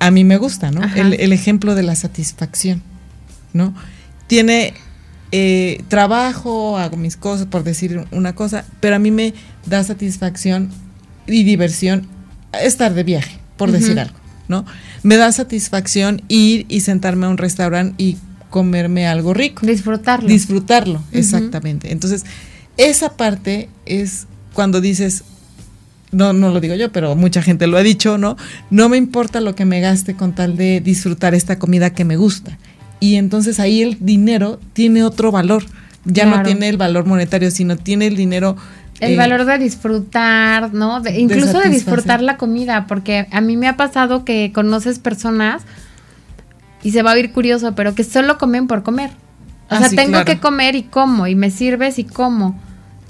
a 0.00 0.10
mí 0.10 0.24
me 0.24 0.38
gusta, 0.38 0.70
¿no? 0.70 0.82
El, 0.96 1.32
ejemplo 1.32 1.74
de 1.74 1.82
la 1.82 1.94
satisfacción, 1.94 2.82
¿no? 3.52 3.74
Tiene 4.26 4.72
eh, 5.30 5.84
trabajo, 5.88 6.78
hago 6.78 6.96
mis 6.96 7.16
cosas, 7.16 7.46
por 7.46 7.64
decir 7.64 8.06
una 8.10 8.34
cosa, 8.34 8.64
pero 8.80 8.96
a 8.96 8.98
mí 8.98 9.10
me 9.10 9.34
da 9.66 9.84
satisfacción 9.84 10.70
y 11.26 11.44
diversión 11.44 12.08
estar 12.62 12.94
de 12.94 13.04
viaje, 13.04 13.38
por 13.58 13.72
decir 13.72 14.00
algo, 14.00 14.16
¿no? 14.48 14.64
Me 15.02 15.18
da 15.18 15.30
satisfacción 15.32 16.22
ir 16.28 16.64
y 16.70 16.80
sentarme 16.80 17.26
a 17.26 17.28
un 17.28 17.36
restaurante 17.36 17.94
y 18.02 18.16
comerme 18.48 19.06
algo 19.06 19.34
rico. 19.34 19.66
Disfrutarlo. 19.66 20.28
Disfrutarlo, 20.28 21.02
exactamente. 21.12 21.92
Entonces, 21.92 22.24
esa 22.78 23.18
parte 23.18 23.68
es 23.84 24.26
cuando 24.54 24.80
dices, 24.80 25.24
no, 26.12 26.32
no 26.32 26.50
lo 26.50 26.60
digo 26.60 26.74
yo, 26.74 26.90
pero 26.90 27.14
mucha 27.14 27.42
gente 27.42 27.66
lo 27.66 27.76
ha 27.76 27.82
dicho, 27.82 28.18
¿no? 28.18 28.36
No 28.70 28.88
me 28.88 28.96
importa 28.96 29.40
lo 29.40 29.54
que 29.54 29.64
me 29.64 29.80
gaste 29.80 30.14
con 30.14 30.34
tal 30.34 30.56
de 30.56 30.80
disfrutar 30.80 31.34
esta 31.34 31.58
comida 31.58 31.90
que 31.90 32.04
me 32.04 32.16
gusta. 32.16 32.58
Y 32.98 33.16
entonces 33.16 33.60
ahí 33.60 33.82
el 33.82 33.96
dinero 34.00 34.58
tiene 34.72 35.04
otro 35.04 35.30
valor. 35.30 35.64
Ya 36.04 36.26
no 36.26 36.42
tiene 36.42 36.68
el 36.68 36.76
valor 36.76 37.06
monetario, 37.06 37.50
sino 37.50 37.76
tiene 37.76 38.06
el 38.06 38.16
dinero. 38.16 38.56
El 39.00 39.12
eh, 39.12 39.16
valor 39.16 39.44
de 39.44 39.58
disfrutar, 39.58 40.72
¿no? 40.74 41.02
incluso 41.16 41.60
de, 41.60 41.68
disfrutar 41.68 42.22
la 42.22 42.36
comida, 42.36 42.86
porque 42.86 43.26
a 43.30 43.40
mí 43.40 43.56
me 43.56 43.68
ha 43.68 43.76
pasado 43.76 44.24
que 44.24 44.50
conoces 44.54 44.98
personas, 44.98 45.62
y 46.82 46.92
se 46.92 47.02
va 47.02 47.12
a 47.12 47.14
oír 47.14 47.32
curioso, 47.32 47.74
pero 47.74 47.94
que 47.94 48.04
solo 48.04 48.38
comen 48.38 48.66
por 48.66 48.82
comer. 48.82 49.10
O 49.70 49.74
ah, 49.74 49.78
sea, 49.78 49.90
tengo 49.90 50.24
que 50.24 50.38
comer 50.38 50.74
y 50.74 50.82
como, 50.82 51.26
y 51.26 51.34
me 51.34 51.50
sirves 51.50 51.98
y 51.98 52.04
como 52.04 52.58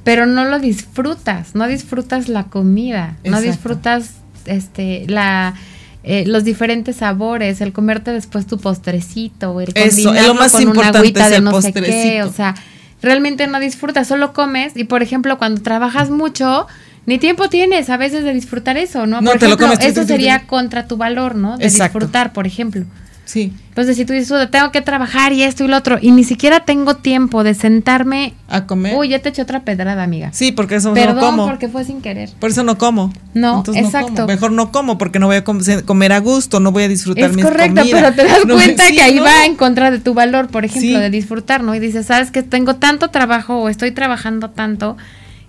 pero 0.04 0.26
no 0.26 0.44
lo 0.44 0.58
disfrutas, 0.58 1.54
no 1.54 1.68
disfrutas 1.68 2.28
la 2.28 2.44
comida, 2.44 3.16
no 3.24 3.40
disfrutas 3.40 4.12
este 4.46 5.04
la 5.08 5.54
eh, 6.02 6.24
los 6.26 6.44
diferentes 6.44 6.96
sabores, 6.96 7.60
el 7.60 7.72
comerte 7.72 8.12
después 8.12 8.46
tu 8.46 8.58
postrecito, 8.58 9.60
el 9.60 9.70
Eso, 9.74 10.12
lo 10.14 10.34
más 10.34 10.52
con 10.52 10.68
una 10.68 10.88
agüita 10.88 11.28
de 11.28 11.40
no 11.40 11.60
sé 11.60 11.72
qué, 11.74 12.22
o 12.22 12.32
sea, 12.32 12.54
realmente 13.02 13.46
no 13.46 13.60
disfrutas, 13.60 14.08
solo 14.08 14.32
comes 14.32 14.76
y 14.76 14.84
por 14.84 15.02
ejemplo 15.02 15.36
cuando 15.36 15.60
trabajas 15.60 16.08
mucho 16.10 16.66
ni 17.06 17.18
tiempo 17.18 17.48
tienes 17.48 17.90
a 17.90 17.96
veces 17.96 18.24
de 18.24 18.32
disfrutar 18.32 18.78
eso, 18.78 19.06
¿no? 19.06 19.20
no 19.20 19.30
por 19.30 19.38
te 19.38 19.46
ejemplo, 19.46 19.66
lo 19.66 19.72
comes, 19.72 19.86
eso 19.86 20.06
sería 20.06 20.46
contra 20.46 20.86
tu 20.86 20.96
valor, 20.96 21.34
¿no? 21.34 21.58
De 21.58 21.68
disfrutar, 21.68 22.32
por 22.32 22.46
ejemplo. 22.46 22.84
Sí. 23.30 23.52
Entonces, 23.68 23.96
si 23.96 24.04
tú 24.04 24.12
dices, 24.12 24.50
tengo 24.50 24.72
que 24.72 24.80
trabajar 24.80 25.32
y 25.32 25.44
esto 25.44 25.62
y 25.62 25.68
lo 25.68 25.76
otro, 25.76 25.98
y 26.02 26.10
ni 26.10 26.24
siquiera 26.24 26.64
tengo 26.64 26.96
tiempo 26.96 27.44
de 27.44 27.54
sentarme 27.54 28.34
a 28.48 28.66
comer. 28.66 28.96
Uy, 28.96 29.10
ya 29.10 29.20
te 29.20 29.28
eché 29.28 29.40
otra 29.40 29.60
pedrada, 29.60 30.02
amiga. 30.02 30.30
Sí, 30.32 30.50
porque 30.50 30.74
eso 30.74 30.92
Perdón 30.94 31.14
no 31.14 31.20
como. 31.20 31.46
porque 31.46 31.68
fue 31.68 31.84
sin 31.84 32.02
querer. 32.02 32.30
Por 32.40 32.50
eso 32.50 32.64
no 32.64 32.76
como. 32.76 33.12
No, 33.32 33.62
exacto. 33.72 34.26
Mejor 34.26 34.50
no 34.50 34.72
como 34.72 34.98
porque 34.98 35.20
no 35.20 35.26
voy 35.28 35.36
a 35.36 35.44
comer 35.44 36.12
a 36.12 36.18
gusto, 36.18 36.58
no 36.58 36.72
voy 36.72 36.82
a 36.82 36.88
disfrutar 36.88 37.30
es 37.30 37.36
correcto, 37.36 37.82
pero 37.88 38.12
te 38.12 38.24
das 38.24 38.40
cuenta 38.52 38.88
que 38.88 39.00
ahí 39.00 39.20
va 39.20 39.46
en 39.46 39.54
contra 39.54 39.92
de 39.92 40.00
tu 40.00 40.12
valor, 40.12 40.48
por 40.48 40.64
ejemplo, 40.64 40.98
de 40.98 41.10
disfrutar, 41.10 41.62
¿no? 41.62 41.72
Y 41.76 41.78
dices, 41.78 42.06
sabes 42.06 42.32
que 42.32 42.42
tengo 42.42 42.74
tanto 42.76 43.10
trabajo 43.10 43.58
o 43.58 43.68
estoy 43.68 43.92
trabajando 43.92 44.50
tanto 44.50 44.96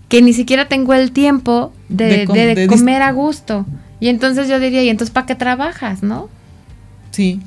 que 0.08 0.22
ni 0.22 0.34
siquiera 0.34 0.68
tengo 0.68 0.94
el 0.94 1.12
tiempo 1.14 1.74
de, 1.90 2.18
De 2.18 2.26
com- 2.26 2.36
de 2.36 2.54
de 2.54 2.68
dis- 2.68 2.70
comer 2.70 3.02
a 3.02 3.12
gusto. 3.12 3.66
Y 4.00 4.10
entonces 4.10 4.48
yo 4.48 4.60
diría, 4.60 4.84
¿y 4.84 4.90
entonces 4.90 5.12
para 5.12 5.26
qué 5.26 5.34
trabajas, 5.34 6.04
no? 6.04 6.30
Sí, 7.12 7.40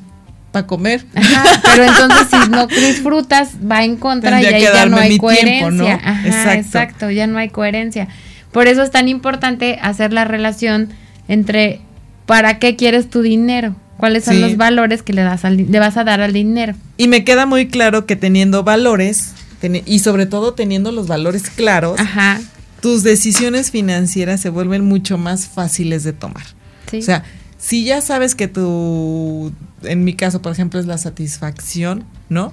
para 0.54 0.66
comer. 0.66 1.04
Ajá, 1.14 1.60
pero 1.74 1.84
entonces 1.84 2.28
si 2.30 2.48
no 2.48 2.66
disfrutas, 2.68 3.50
va 3.70 3.84
en 3.84 3.96
contra 3.96 4.30
Tendría 4.40 4.50
y 4.52 4.54
ahí 4.54 4.62
ya 4.72 4.86
no 4.86 4.96
hay 4.96 5.18
tiempo, 5.18 5.70
¿no? 5.70 5.84
coherencia. 5.84 6.00
Ajá, 6.02 6.26
Exacto. 6.26 6.58
exacto. 6.60 7.10
ya 7.10 7.26
no 7.26 7.36
hay 7.38 7.50
coherencia. 7.50 8.08
Por 8.52 8.68
eso 8.68 8.82
es 8.82 8.90
tan 8.92 9.08
importante 9.08 9.78
hacer 9.82 10.12
la 10.12 10.24
relación 10.24 10.90
entre 11.28 11.80
para 12.26 12.58
qué 12.60 12.76
quieres 12.76 13.10
tu 13.10 13.20
dinero, 13.20 13.74
cuáles 13.96 14.24
son 14.24 14.34
Sí. 14.36 14.40
los 14.40 14.56
valores 14.56 15.02
que 15.02 15.12
le 15.12 15.22
das 15.22 15.44
al, 15.44 15.56
le 15.70 15.78
vas 15.80 15.96
a 15.96 16.04
dar 16.04 16.20
al 16.20 16.32
dinero. 16.32 16.74
Y 16.96 17.08
me 17.08 17.24
queda 17.24 17.46
muy 17.46 17.66
claro 17.68 18.06
que 18.06 18.14
teniendo 18.16 18.62
valores, 18.62 19.32
y 19.86 19.98
sobre 19.98 20.26
todo 20.26 20.54
teniendo 20.54 20.92
los 20.92 21.08
valores 21.08 21.50
claros, 21.50 21.98
Ajá. 21.98 22.40
tus 22.80 23.02
decisiones 23.02 23.70
financieras 23.72 24.40
se 24.40 24.50
vuelven 24.50 24.84
mucho 24.84 25.18
más 25.18 25.46
fáciles 25.48 26.04
de 26.04 26.12
tomar. 26.12 26.44
Sí. 26.90 26.98
O 26.98 27.02
sea, 27.02 27.24
si 27.64 27.82
ya 27.82 28.02
sabes 28.02 28.34
que 28.34 28.46
tu, 28.46 29.50
en 29.84 30.04
mi 30.04 30.12
caso, 30.12 30.42
por 30.42 30.52
ejemplo, 30.52 30.78
es 30.78 30.84
la 30.84 30.98
satisfacción, 30.98 32.04
¿no? 32.28 32.52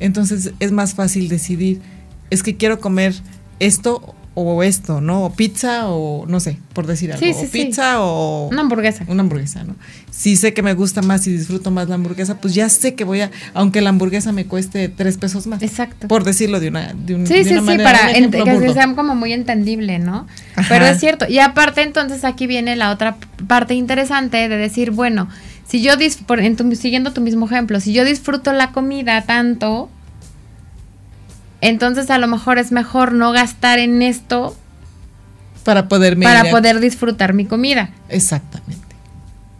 Entonces 0.00 0.52
es 0.58 0.72
más 0.72 0.94
fácil 0.94 1.28
decidir, 1.28 1.80
es 2.28 2.42
que 2.42 2.56
quiero 2.56 2.80
comer 2.80 3.14
esto 3.60 4.16
o 4.34 4.62
esto, 4.62 5.00
¿no? 5.00 5.24
O 5.24 5.32
pizza 5.34 5.88
o 5.88 6.24
no 6.26 6.40
sé, 6.40 6.58
por 6.72 6.86
decir 6.86 7.12
algo. 7.12 7.24
Sí, 7.24 7.32
sí, 7.34 7.38
o 7.46 7.48
sí. 7.48 7.64
pizza 7.64 8.00
o 8.02 8.48
Una 8.48 8.62
hamburguesa. 8.62 9.04
una 9.08 9.22
hamburguesa, 9.22 9.64
¿no? 9.64 9.74
Si 10.10 10.36
sé 10.36 10.54
que 10.54 10.62
me 10.62 10.72
gusta 10.74 11.02
más 11.02 11.26
y 11.26 11.32
disfruto 11.32 11.70
más 11.70 11.88
la 11.88 11.96
hamburguesa, 11.96 12.38
pues 12.40 12.54
ya 12.54 12.68
sé 12.68 12.94
que 12.94 13.04
voy 13.04 13.20
a, 13.20 13.30
aunque 13.54 13.80
la 13.82 13.90
hamburguesa 13.90 14.32
me 14.32 14.46
cueste 14.46 14.88
tres 14.88 15.18
pesos 15.18 15.46
más. 15.46 15.62
Exacto. 15.62 16.08
Por 16.08 16.24
decirlo 16.24 16.60
de 16.60 16.68
una, 16.68 16.92
de 16.94 17.14
un- 17.14 17.26
Sí, 17.26 17.34
de 17.34 17.44
sí, 17.44 17.50
una 17.52 17.60
sí, 17.60 17.66
manera, 17.66 17.90
para 17.92 18.02
un 18.04 18.08
ent- 18.14 18.34
ejemplo 18.34 18.60
que 18.60 18.72
sea 18.72 18.94
como 18.94 19.14
muy 19.14 19.32
entendible, 19.32 19.98
¿no? 19.98 20.26
Ajá. 20.56 20.66
Pero 20.68 20.86
es 20.86 20.98
cierto. 21.00 21.26
Y 21.28 21.38
aparte, 21.38 21.82
entonces 21.82 22.24
aquí 22.24 22.46
viene 22.46 22.74
la 22.76 22.90
otra 22.90 23.16
parte 23.46 23.74
interesante 23.74 24.48
de 24.48 24.56
decir, 24.56 24.90
bueno, 24.92 25.28
si 25.68 25.82
yo, 25.82 25.94
dis- 25.96 26.18
por- 26.24 26.40
en 26.40 26.56
tu- 26.56 26.74
siguiendo 26.74 27.12
tu 27.12 27.20
mismo 27.20 27.46
ejemplo, 27.46 27.80
si 27.80 27.92
yo 27.92 28.04
disfruto 28.04 28.52
la 28.52 28.72
comida 28.72 29.22
tanto, 29.22 29.90
entonces 31.62 32.10
a 32.10 32.18
lo 32.18 32.26
mejor 32.26 32.58
es 32.58 32.72
mejor 32.72 33.12
no 33.12 33.32
gastar 33.32 33.78
en 33.78 34.02
esto 34.02 34.54
Para 35.64 35.88
poderme 35.88 36.26
ir 36.26 36.30
para 36.30 36.50
poder 36.50 36.80
disfrutar 36.80 37.32
mi 37.32 37.46
comida. 37.46 37.90
Exactamente. 38.08 38.82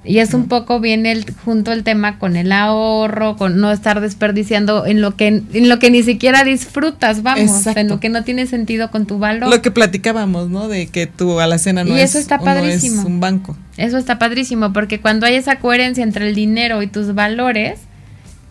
Y 0.04 0.18
es 0.18 0.34
un 0.34 0.48
poco 0.48 0.80
viene 0.80 1.12
el, 1.12 1.24
junto 1.44 1.70
el 1.70 1.84
tema 1.84 2.18
con 2.18 2.34
el 2.34 2.50
ahorro, 2.50 3.36
con 3.36 3.60
no 3.60 3.70
estar 3.70 4.00
desperdiciando 4.00 4.84
en 4.84 5.00
lo 5.00 5.14
que 5.14 5.28
en 5.28 5.68
lo 5.68 5.78
que 5.78 5.92
ni 5.92 6.02
siquiera 6.02 6.42
disfrutas, 6.42 7.22
vamos, 7.22 7.58
Exacto. 7.58 7.78
en 7.78 7.88
lo 7.88 8.00
que 8.00 8.08
no 8.08 8.24
tiene 8.24 8.46
sentido 8.48 8.90
con 8.90 9.06
tu 9.06 9.20
valor. 9.20 9.48
Lo 9.48 9.62
que 9.62 9.70
platicábamos, 9.70 10.50
¿no? 10.50 10.66
De 10.66 10.88
que 10.88 11.06
tu 11.06 11.38
alacena 11.38 11.84
no 11.84 11.96
Y 11.96 12.00
es, 12.00 12.10
eso 12.10 12.18
está 12.18 12.38
no 12.38 12.44
padrísimo. 12.44 13.02
es 13.02 13.06
un 13.06 13.20
banco. 13.20 13.56
Eso 13.76 13.96
está 13.96 14.18
padrísimo 14.18 14.72
porque 14.72 15.00
cuando 15.00 15.24
hay 15.24 15.36
esa 15.36 15.60
coherencia 15.60 16.02
entre 16.02 16.28
el 16.28 16.34
dinero 16.34 16.82
y 16.82 16.88
tus 16.88 17.14
valores, 17.14 17.78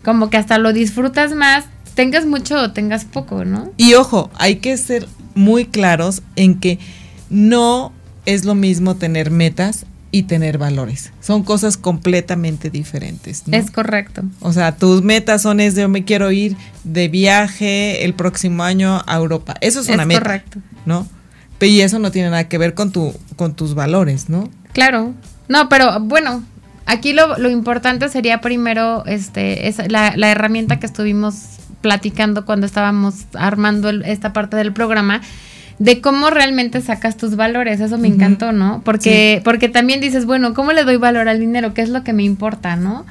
como 0.02 0.30
que 0.30 0.38
hasta 0.38 0.56
lo 0.56 0.72
disfrutas 0.72 1.34
más, 1.34 1.66
tengas 1.94 2.26
mucho 2.26 2.60
o 2.60 2.72
tengas 2.72 3.04
poco, 3.04 3.44
¿no? 3.44 3.70
Y 3.76 3.94
ojo, 3.94 4.30
hay 4.36 4.56
que 4.56 4.76
ser 4.76 5.08
muy 5.34 5.64
claros 5.66 6.22
en 6.36 6.58
que 6.58 6.78
no 7.30 7.92
es 8.26 8.44
lo 8.44 8.54
mismo 8.54 8.96
tener 8.96 9.30
metas 9.30 9.86
y 10.10 10.24
tener 10.24 10.58
valores. 10.58 11.10
Son 11.20 11.42
cosas 11.42 11.76
completamente 11.78 12.68
diferentes. 12.70 13.48
¿no? 13.48 13.56
Es 13.56 13.70
correcto. 13.70 14.22
O 14.40 14.52
sea, 14.52 14.76
tus 14.76 15.02
metas 15.02 15.42
son 15.42 15.58
es 15.58 15.74
de 15.74 15.82
yo 15.82 15.88
me 15.88 16.04
quiero 16.04 16.30
ir 16.30 16.56
de 16.84 17.08
viaje 17.08 18.04
el 18.04 18.12
próximo 18.14 18.62
año 18.62 19.02
a 19.06 19.16
Europa. 19.16 19.54
Eso 19.62 19.80
es 19.80 19.88
una 19.88 20.02
Es 20.02 20.06
meta, 20.08 20.20
correcto. 20.20 20.58
¿no? 20.84 21.08
Y 21.60 21.80
eso 21.80 21.98
no 21.98 22.10
tiene 22.10 22.28
nada 22.28 22.48
que 22.48 22.58
ver 22.58 22.74
con 22.74 22.90
tu 22.90 23.14
con 23.36 23.54
tus 23.54 23.74
valores, 23.74 24.28
¿no? 24.28 24.50
Claro. 24.72 25.14
No, 25.48 25.68
pero 25.68 26.00
bueno, 26.00 26.42
aquí 26.86 27.12
lo, 27.12 27.38
lo 27.38 27.50
importante 27.50 28.08
sería 28.08 28.40
primero 28.40 29.04
este 29.06 29.68
es 29.68 29.78
la, 29.90 30.14
la 30.16 30.30
herramienta 30.30 30.80
que 30.80 30.86
estuvimos 30.86 31.34
platicando 31.82 32.46
cuando 32.46 32.64
estábamos 32.66 33.26
armando 33.34 33.90
el- 33.90 34.02
esta 34.06 34.32
parte 34.32 34.56
del 34.56 34.72
programa 34.72 35.20
de 35.78 36.00
cómo 36.00 36.30
realmente 36.30 36.80
sacas 36.80 37.16
tus 37.16 37.34
valores, 37.34 37.80
eso 37.80 37.98
me 37.98 38.06
encantó, 38.06 38.52
¿no? 38.52 38.82
Porque 38.84 39.40
porque 39.42 39.68
también 39.68 40.00
dices, 40.00 40.26
bueno, 40.26 40.54
¿cómo 40.54 40.70
le 40.72 40.84
doy 40.84 40.96
valor 40.96 41.28
al 41.28 41.40
dinero? 41.40 41.74
¿Qué 41.74 41.82
es 41.82 41.88
lo 41.88 42.04
que 42.04 42.12
me 42.12 42.22
importa, 42.22 42.76
no? 42.76 43.04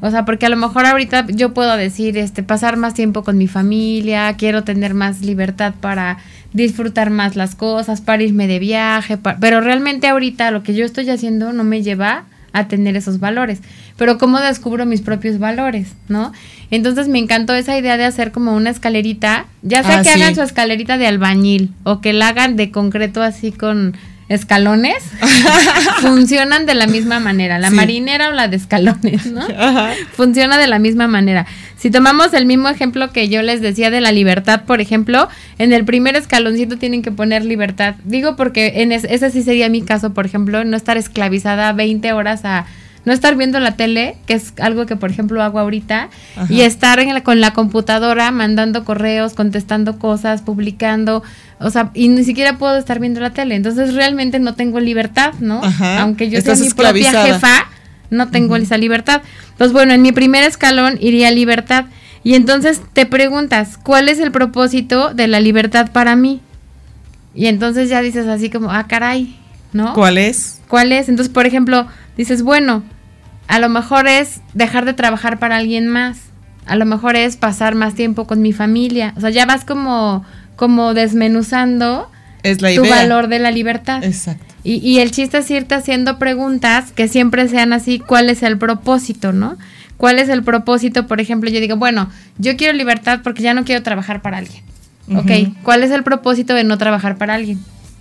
O 0.00 0.10
sea, 0.10 0.24
porque 0.24 0.46
a 0.46 0.48
lo 0.48 0.56
mejor 0.56 0.86
ahorita 0.86 1.26
yo 1.26 1.52
puedo 1.52 1.76
decir, 1.76 2.16
este, 2.16 2.42
pasar 2.42 2.76
más 2.78 2.94
tiempo 2.94 3.24
con 3.24 3.36
mi 3.36 3.46
familia, 3.46 4.32
quiero 4.38 4.64
tener 4.64 4.94
más 4.94 5.20
libertad 5.20 5.74
para 5.80 6.16
disfrutar 6.54 7.10
más 7.10 7.36
las 7.36 7.54
cosas, 7.54 8.00
para 8.00 8.22
irme 8.22 8.46
de 8.46 8.58
viaje, 8.58 9.18
pero 9.38 9.60
realmente 9.60 10.08
ahorita 10.08 10.50
lo 10.50 10.62
que 10.62 10.74
yo 10.74 10.86
estoy 10.86 11.10
haciendo 11.10 11.52
no 11.52 11.62
me 11.62 11.82
lleva 11.82 12.24
a 12.52 12.68
tener 12.68 12.96
esos 12.96 13.20
valores. 13.20 13.60
Pero 13.96 14.18
¿cómo 14.18 14.38
descubro 14.40 14.86
mis 14.86 15.00
propios 15.00 15.38
valores, 15.38 15.88
no? 16.08 16.32
Entonces 16.70 17.08
me 17.08 17.18
encantó 17.18 17.54
esa 17.54 17.78
idea 17.78 17.96
de 17.96 18.04
hacer 18.04 18.32
como 18.32 18.54
una 18.54 18.70
escalerita, 18.70 19.46
ya 19.62 19.82
sea 19.82 19.98
Ah, 19.98 20.02
que 20.02 20.10
sí. 20.10 20.20
hagan 20.20 20.34
su 20.34 20.42
escalerita 20.42 20.98
de 20.98 21.06
albañil 21.06 21.72
o 21.84 22.00
que 22.00 22.12
la 22.12 22.28
hagan 22.28 22.56
de 22.56 22.70
concreto 22.70 23.22
así 23.22 23.52
con 23.52 23.96
escalones, 24.28 25.02
funcionan 26.00 26.66
de 26.66 26.74
la 26.74 26.86
misma 26.86 27.20
manera, 27.20 27.58
la 27.58 27.70
Sí. 27.70 27.74
marinera 27.76 28.28
o 28.28 28.32
la 28.32 28.48
de 28.48 28.56
escalones, 28.56 29.26
¿no? 29.26 29.40
Ajá. 29.58 29.92
funciona 30.12 30.58
de 30.58 30.66
la 30.66 30.78
misma 30.78 31.08
manera. 31.08 31.46
Si 31.76 31.90
tomamos 31.90 32.34
el 32.34 32.44
mismo 32.46 32.68
ejemplo 32.68 33.12
que 33.12 33.28
yo 33.28 33.42
les 33.42 33.60
decía 33.60 33.90
de 33.90 34.00
la 34.00 34.10
libertad, 34.12 34.62
por 34.66 34.80
ejemplo, 34.80 35.28
en 35.58 35.72
el 35.72 35.84
primer 35.84 36.16
escaloncito 36.16 36.76
tienen 36.76 37.02
que 37.02 37.12
poner 37.12 37.44
libertad. 37.44 37.94
Digo 38.04 38.34
porque 38.36 38.82
en 38.82 38.92
es- 38.92 39.04
ese 39.04 39.30
sí 39.30 39.42
sería 39.42 39.68
mi 39.68 39.82
caso, 39.82 40.12
por 40.12 40.26
ejemplo, 40.26 40.64
no 40.64 40.76
estar 40.76 40.96
esclavizada 40.96 41.72
20 41.72 42.12
horas 42.12 42.44
a 42.44 42.66
no 43.04 43.12
estar 43.12 43.36
viendo 43.36 43.58
la 43.60 43.76
tele, 43.76 44.16
que 44.26 44.34
es 44.34 44.52
algo 44.60 44.84
que 44.86 44.96
por 44.96 45.10
ejemplo 45.10 45.42
hago 45.42 45.58
ahorita, 45.58 46.08
Ajá. 46.36 46.52
y 46.52 46.60
estar 46.62 46.98
en 46.98 47.14
la- 47.14 47.22
con 47.22 47.40
la 47.40 47.52
computadora 47.52 48.30
mandando 48.30 48.84
correos, 48.84 49.34
contestando 49.34 49.98
cosas, 49.98 50.42
publicando, 50.42 51.22
o 51.60 51.70
sea, 51.70 51.90
y 51.94 52.08
ni 52.08 52.24
siquiera 52.24 52.58
puedo 52.58 52.76
estar 52.76 53.00
viendo 53.00 53.20
la 53.20 53.30
tele. 53.30 53.54
Entonces 53.54 53.94
realmente 53.94 54.38
no 54.40 54.54
tengo 54.54 54.80
libertad, 54.80 55.32
¿no? 55.40 55.62
Ajá. 55.64 56.00
Aunque 56.02 56.28
yo 56.28 56.38
Estás 56.38 56.58
sea 56.58 56.68
mi 56.68 56.74
propia 56.74 57.24
jefa, 57.24 57.66
no 58.10 58.28
tengo 58.28 58.56
esa 58.56 58.76
libertad. 58.78 59.22
Pues 59.56 59.72
bueno, 59.72 59.92
en 59.92 60.02
mi 60.02 60.12
primer 60.12 60.44
escalón 60.44 60.98
iría 61.00 61.30
libertad. 61.30 61.86
Y 62.24 62.34
entonces 62.34 62.80
te 62.92 63.06
preguntas, 63.06 63.78
¿cuál 63.82 64.08
es 64.08 64.18
el 64.18 64.32
propósito 64.32 65.14
de 65.14 65.28
la 65.28 65.40
libertad 65.40 65.90
para 65.92 66.16
mí? 66.16 66.40
Y 67.34 67.46
entonces 67.46 67.88
ya 67.88 68.02
dices 68.02 68.26
así 68.26 68.50
como, 68.50 68.70
ah, 68.72 68.86
caray, 68.88 69.36
¿no? 69.72 69.92
¿Cuál 69.94 70.18
es? 70.18 70.60
¿Cuál 70.68 70.92
es? 70.92 71.08
Entonces, 71.08 71.32
por 71.32 71.46
ejemplo, 71.46 71.86
dices, 72.18 72.42
bueno, 72.42 72.82
a 73.46 73.58
lo 73.58 73.70
mejor 73.70 74.06
es 74.06 74.42
dejar 74.52 74.84
de 74.84 74.92
trabajar 74.92 75.38
para 75.38 75.56
alguien 75.56 75.88
más. 75.88 76.18
A 76.66 76.76
lo 76.76 76.84
mejor 76.84 77.16
es 77.16 77.36
pasar 77.36 77.74
más 77.74 77.94
tiempo 77.94 78.26
con 78.26 78.42
mi 78.42 78.52
familia. 78.52 79.14
O 79.16 79.20
sea, 79.20 79.30
ya 79.30 79.46
vas 79.46 79.64
como, 79.64 80.22
como 80.56 80.92
desmenuzando 80.92 82.10
Es 82.42 82.60
la 82.60 82.74
tu 82.74 82.86
valor 82.86 83.28
de 83.28 83.38
la 83.38 83.50
libertad. 83.50 84.04
Exacto. 84.04 84.44
Y, 84.64 84.86
y 84.86 84.98
el 84.98 85.12
chiste 85.12 85.38
es 85.38 85.50
irte 85.50 85.74
haciendo 85.74 86.18
preguntas 86.18 86.92
que 86.92 87.08
siempre 87.08 87.48
sean 87.48 87.72
así, 87.72 87.98
¿cuál 87.98 88.28
es 88.28 88.42
el 88.42 88.58
propósito, 88.58 89.32
no? 89.32 89.56
¿Cuál 89.96 90.18
es 90.18 90.28
el 90.28 90.42
propósito? 90.42 91.06
Por 91.06 91.20
ejemplo, 91.20 91.48
yo 91.48 91.60
digo, 91.60 91.76
bueno, 91.76 92.10
yo 92.36 92.56
quiero 92.56 92.76
libertad 92.76 93.20
porque 93.24 93.42
ya 93.42 93.54
no 93.54 93.64
quiero 93.64 93.82
trabajar 93.82 94.20
para 94.20 94.38
alguien. 94.38 94.62
Ok, 95.14 95.56
¿cuál 95.62 95.82
es 95.82 95.90
el 95.90 96.02
propósito 96.02 96.52
de 96.52 96.64
no 96.64 96.76
trabajar 96.76 97.16
para 97.16 97.34
alguien? 97.34 97.58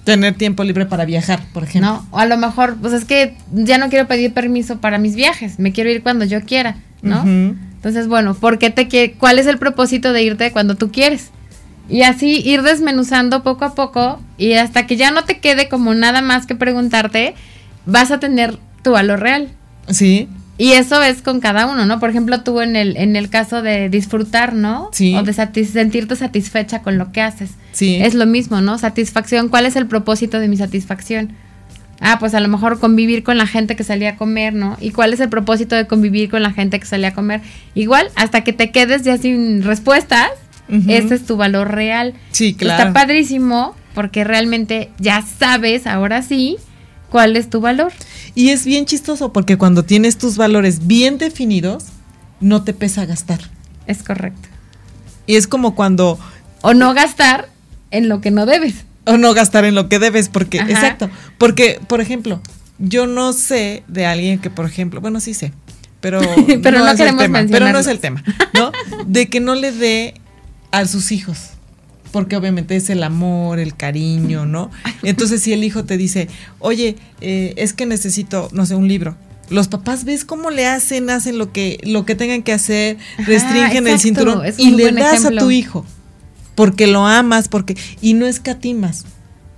Tener 0.07 0.35
tiempo 0.35 0.63
libre 0.63 0.85
para 0.85 1.03
viajar, 1.03 1.41
por 1.53 1.63
ejemplo. 1.63 1.91
¿No? 1.91 2.07
O 2.11 2.17
a 2.19 2.25
lo 2.25 2.37
mejor, 2.37 2.77
pues 2.77 2.93
es 2.93 3.03
que 3.03 3.35
ya 3.51 3.77
no 3.77 3.89
quiero 3.89 4.07
pedir 4.07 4.33
permiso 4.33 4.77
para 4.79 4.97
mis 4.99 5.15
viajes, 5.15 5.59
me 5.59 5.73
quiero 5.73 5.89
ir 5.89 6.01
cuando 6.01 6.23
yo 6.23 6.41
quiera, 6.43 6.77
¿no? 7.01 7.23
Entonces, 7.75 8.07
bueno, 8.07 8.33
¿por 8.33 8.57
qué 8.57 8.69
te 8.69 8.87
quie- 8.87 9.15
¿cuál 9.17 9.37
es 9.37 9.47
el 9.47 9.57
propósito 9.57 10.13
de 10.13 10.23
irte 10.23 10.51
cuando 10.53 10.75
tú 10.75 10.91
quieres? 10.93 11.31
Y 11.89 12.03
así 12.03 12.41
ir 12.43 12.61
desmenuzando 12.61 13.43
poco 13.43 13.65
a 13.65 13.75
poco 13.75 14.21
y 14.37 14.53
hasta 14.53 14.87
que 14.87 14.95
ya 14.95 15.11
no 15.11 15.25
te 15.25 15.39
quede 15.39 15.67
como 15.67 15.93
nada 15.93 16.21
más 16.21 16.45
que 16.45 16.55
preguntarte, 16.55 17.33
vas 17.85 18.09
a 18.11 18.19
tener 18.21 18.57
tu 18.83 18.91
valor 18.91 19.19
real. 19.19 19.49
Sí, 19.89 20.29
Y 20.57 20.71
eso 20.73 21.01
es 21.03 21.21
con 21.21 21.39
cada 21.39 21.67
uno, 21.67 21.85
¿no? 21.85 21.99
Por 21.99 22.09
ejemplo, 22.09 22.41
tú 22.41 22.61
en 22.61 22.75
el, 22.75 22.97
en 22.97 23.15
el 23.15 23.29
caso 23.29 23.61
de 23.61 23.89
disfrutar, 23.89 24.53
¿no? 24.53 24.89
Sí. 24.91 25.13
O 25.15 25.21
de 25.23 25.31
satis- 25.33 25.67
sentirte 25.71 26.15
satisfecha 26.15 26.81
con 26.81 26.97
lo 26.97 27.11
que 27.11 27.21
haces. 27.21 27.51
sí. 27.73 27.97
Es 28.01 28.15
lo 28.15 28.25
mismo, 28.25 28.59
¿no? 28.61 28.77
Satisfacción. 28.79 29.49
¿Cuál 29.49 29.65
es 29.67 29.75
el 29.75 29.85
propósito 29.85 30.39
de 30.39 30.47
mi 30.47 30.57
satisfacción? 30.57 31.33
Ah, 31.99 32.17
pues 32.19 32.33
a 32.35 32.39
lo 32.39 32.47
mejor 32.47 32.79
convivir 32.79 33.23
con 33.23 33.37
la 33.37 33.47
gente 33.47 33.75
que 33.75 33.83
salía 33.83 34.09
a 34.11 34.15
comer, 34.17 34.53
¿no? 34.53 34.77
¿Y 34.79 34.91
cuál 34.91 35.13
es 35.13 35.19
el 35.19 35.29
propósito 35.29 35.75
de 35.75 35.87
convivir 35.87 36.29
con 36.29 36.43
la 36.43 36.51
gente 36.51 36.79
que 36.79 36.85
salía 36.85 37.09
a 37.09 37.13
comer? 37.13 37.41
Igual, 37.75 38.09
hasta 38.15 38.41
que 38.43 38.53
te 38.53 38.71
quedes 38.71 39.01
ya 39.03 39.17
sin 39.17 39.63
respuestas, 39.63 40.29
ese 40.87 41.15
es 41.15 41.25
tu 41.25 41.37
valor 41.37 41.71
real. 41.71 42.13
Sí, 42.31 42.53
claro. 42.53 42.89
Está 42.89 42.93
padrísimo 42.93 43.73
porque 43.95 44.23
realmente 44.23 44.89
ya 44.99 45.21
sabes, 45.23 45.87
ahora 45.87 46.21
sí, 46.21 46.57
cuál 47.09 47.35
es 47.35 47.49
tu 47.49 47.61
valor. 47.61 47.91
Y 48.37 48.51
es 48.51 48.65
bien 48.65 48.85
chistoso 48.85 49.33
porque 49.33 49.57
cuando 49.57 49.81
tienes 49.81 50.19
tus 50.19 50.37
valores 50.37 50.85
bien 50.85 51.17
definidos, 51.17 51.85
no 52.39 52.63
te 52.63 52.71
pesa 52.71 53.03
gastar. 53.07 53.39
Es 53.87 54.03
correcto. 54.03 54.47
Y 55.25 55.37
es 55.37 55.47
como 55.47 55.73
cuando, 55.73 56.19
O 56.61 56.75
no 56.75 56.93
gastar 56.93 57.49
en 57.89 58.09
lo 58.09 58.21
que 58.21 58.29
no 58.29 58.45
debes. 58.45 58.85
O 59.07 59.17
no 59.17 59.33
gastar 59.33 59.65
en 59.65 59.73
lo 59.73 59.89
que 59.89 59.97
debes, 59.97 60.29
porque, 60.29 60.59
Ajá. 60.59 60.69
exacto. 60.69 61.09
Porque, 61.39 61.81
por 61.87 61.99
ejemplo, 61.99 62.39
yo 62.77 63.07
no 63.07 63.33
sé 63.33 63.83
de 63.87 64.05
alguien 64.05 64.37
que, 64.37 64.51
por 64.51 64.67
ejemplo, 64.67 65.01
bueno, 65.01 65.19
sí 65.19 65.33
sé, 65.33 65.51
pero, 65.99 66.21
Pero 66.61 66.77
no 66.77 66.85
es 66.85 66.91
el 66.91 66.97
queremos 66.97 67.23
tema, 67.23 67.43
pero 67.49 67.71
no 67.71 67.79
es 67.79 67.87
el 67.87 67.97
tema, 67.97 68.23
¿no? 68.53 68.71
De 69.07 69.29
que 69.29 69.39
no 69.39 69.55
le 69.55 69.71
dé 69.71 70.13
a 70.69 70.85
sus 70.85 71.11
hijos. 71.11 71.53
Porque 72.17 72.35
obviamente 72.35 72.75
es 72.75 72.89
el 72.89 73.03
amor, 73.03 73.59
el 73.59 73.75
cariño, 73.75 74.47
¿no? 74.47 74.71
Entonces, 75.03 75.39
si 75.43 75.53
el 75.53 75.63
hijo 75.63 75.83
te 75.85 75.97
dice, 75.97 76.29
oye, 76.57 76.95
eh, 77.21 77.53
es 77.57 77.73
que 77.73 77.85
necesito, 77.85 78.49
no 78.53 78.65
sé, 78.65 78.73
un 78.73 78.87
libro. 78.87 79.15
Los 79.51 79.67
papás 79.67 80.03
ves 80.03 80.25
cómo 80.25 80.49
le 80.49 80.65
hacen, 80.65 81.11
hacen 81.11 81.37
lo 81.37 81.51
que, 81.53 81.79
lo 81.83 82.05
que 82.07 82.15
tengan 82.15 82.41
que 82.41 82.53
hacer, 82.53 82.97
Ajá, 83.19 83.27
restringen 83.27 83.87
el 83.87 83.99
cinturón 83.99 84.41
y 84.57 84.71
le 84.71 84.91
das 84.93 85.19
ejemplo. 85.19 85.41
a 85.41 85.43
tu 85.43 85.51
hijo. 85.51 85.85
Porque 86.55 86.87
lo 86.87 87.05
amas, 87.05 87.49
porque, 87.49 87.77
y 88.01 88.15
no 88.15 88.25
escatimas. 88.25 89.05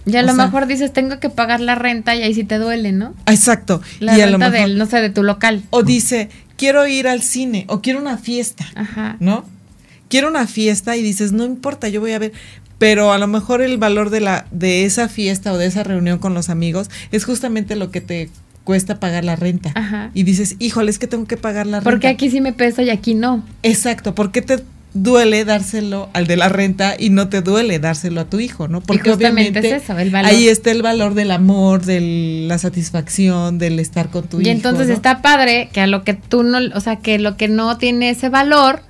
Y 0.05 0.17
a 0.17 0.19
O 0.19 0.23
lo 0.23 0.35
sea- 0.35 0.45
mejor 0.47 0.67
dices, 0.67 0.91
tengo 0.91 1.17
que 1.21 1.29
pagar 1.29 1.61
la 1.61 1.75
renta 1.75 2.13
y 2.17 2.23
ahí 2.23 2.33
sí 2.33 2.43
te 2.43 2.57
duele, 2.57 2.91
¿no? 2.91 3.15
Exacto. 3.25 3.81
La 4.01 4.17
y 4.17 4.21
a 4.21 4.25
lo 4.25 4.33
renta 4.33 4.49
mejor, 4.49 4.67
del, 4.67 4.77
no 4.77 4.85
sé, 4.85 4.99
de 4.99 5.09
tu 5.11 5.23
local. 5.23 5.63
o 5.69 5.81
dice, 5.81 6.27
quiero 6.57 6.85
ir 6.87 7.07
al 7.07 7.21
cine, 7.21 7.63
o 7.69 7.79
quiero 7.81 7.99
una 8.01 8.17
fiesta, 8.17 8.65
Ajá. 8.75 9.15
¿no? 9.21 9.45
Quiero 10.09 10.27
una 10.27 10.47
fiesta 10.47 10.97
y 10.97 11.01
dices, 11.01 11.31
no 11.31 11.45
importa, 11.45 11.87
yo 11.87 12.01
voy 12.01 12.11
a 12.11 12.19
ver. 12.19 12.33
Pero 12.77 13.11
a 13.13 13.17
lo 13.17 13.27
mejor 13.27 13.61
el 13.61 13.77
valor 13.77 14.09
de 14.09 14.21
la, 14.21 14.45
de 14.51 14.85
esa 14.85 15.09
fiesta 15.09 15.53
o 15.53 15.57
de 15.57 15.65
esa 15.65 15.83
reunión 15.83 16.19
con 16.19 16.33
los 16.33 16.49
amigos 16.49 16.89
es 17.11 17.25
justamente 17.25 17.75
lo 17.75 17.91
que 17.91 18.01
te 18.01 18.29
cuesta 18.63 18.99
pagar 18.99 19.25
la 19.25 19.35
renta. 19.35 19.71
Ajá. 19.75 20.11
Y 20.13 20.23
dices, 20.23 20.55
híjole, 20.59 20.91
es 20.91 20.99
que 20.99 21.07
tengo 21.07 21.25
que 21.25 21.37
pagar 21.37 21.65
la 21.65 21.79
renta. 21.79 21.89
Porque 21.89 22.07
aquí 22.07 22.29
sí 22.29 22.39
me 22.39 22.53
pesa 22.53 22.83
y 22.83 22.89
aquí 22.89 23.15
no. 23.15 23.43
Exacto, 23.63 24.15
¿por 24.15 24.31
qué 24.31 24.41
te 24.41 24.63
duele 24.93 25.45
dárselo 25.45 26.09
al 26.13 26.27
de 26.27 26.35
la 26.35 26.49
renta 26.49 26.95
y 26.97 27.09
no 27.09 27.29
te 27.29 27.41
duele 27.41 27.79
dárselo 27.79 28.21
a 28.21 28.25
tu 28.25 28.39
hijo, 28.39 28.67
no? 28.67 28.81
Porque 28.81 29.09
justamente 29.11 29.49
obviamente 29.59 29.75
es 29.75 29.83
eso, 29.83 29.97
el 29.97 30.09
valor. 30.09 30.31
ahí 30.31 30.47
está 30.47 30.71
el 30.71 30.81
valor 30.81 31.13
del 31.13 31.31
amor, 31.31 31.83
de 31.83 32.45
la 32.47 32.57
satisfacción, 32.57 33.57
del 33.59 33.79
estar 33.79 34.09
con 34.09 34.27
tu 34.27 34.39
y 34.39 34.43
hijo. 34.43 34.51
entonces 34.51 34.87
¿no? 34.87 34.93
está 34.93 35.21
padre 35.21 35.69
que 35.71 35.81
a 35.81 35.87
lo 35.87 36.03
que 36.03 36.13
tú 36.13 36.43
no, 36.43 36.59
o 36.73 36.79
sea, 36.79 36.97
que 36.97 37.19
lo 37.19 37.37
que 37.37 37.47
no 37.47 37.77
tiene 37.77 38.09
ese 38.09 38.29
valor, 38.29 38.81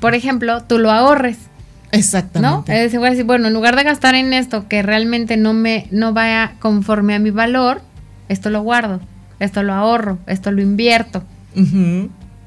por 0.00 0.14
ejemplo, 0.14 0.62
tú 0.62 0.78
lo 0.78 0.90
ahorres, 0.90 1.38
¿no? 1.38 1.98
Exactamente. 1.98 2.84
Es 2.84 2.92
decir, 2.92 3.24
bueno, 3.24 3.48
en 3.48 3.54
lugar 3.54 3.76
de 3.76 3.84
gastar 3.84 4.14
en 4.14 4.32
esto 4.32 4.68
que 4.68 4.82
realmente 4.82 5.36
no 5.36 5.52
me 5.52 5.86
no 5.90 6.12
vaya 6.12 6.54
conforme 6.58 7.14
a 7.14 7.18
mi 7.18 7.30
valor, 7.30 7.80
esto 8.28 8.50
lo 8.50 8.62
guardo, 8.62 9.00
esto 9.40 9.62
lo 9.62 9.72
ahorro, 9.72 10.18
esto 10.26 10.50
lo 10.50 10.62
invierto. 10.62 11.22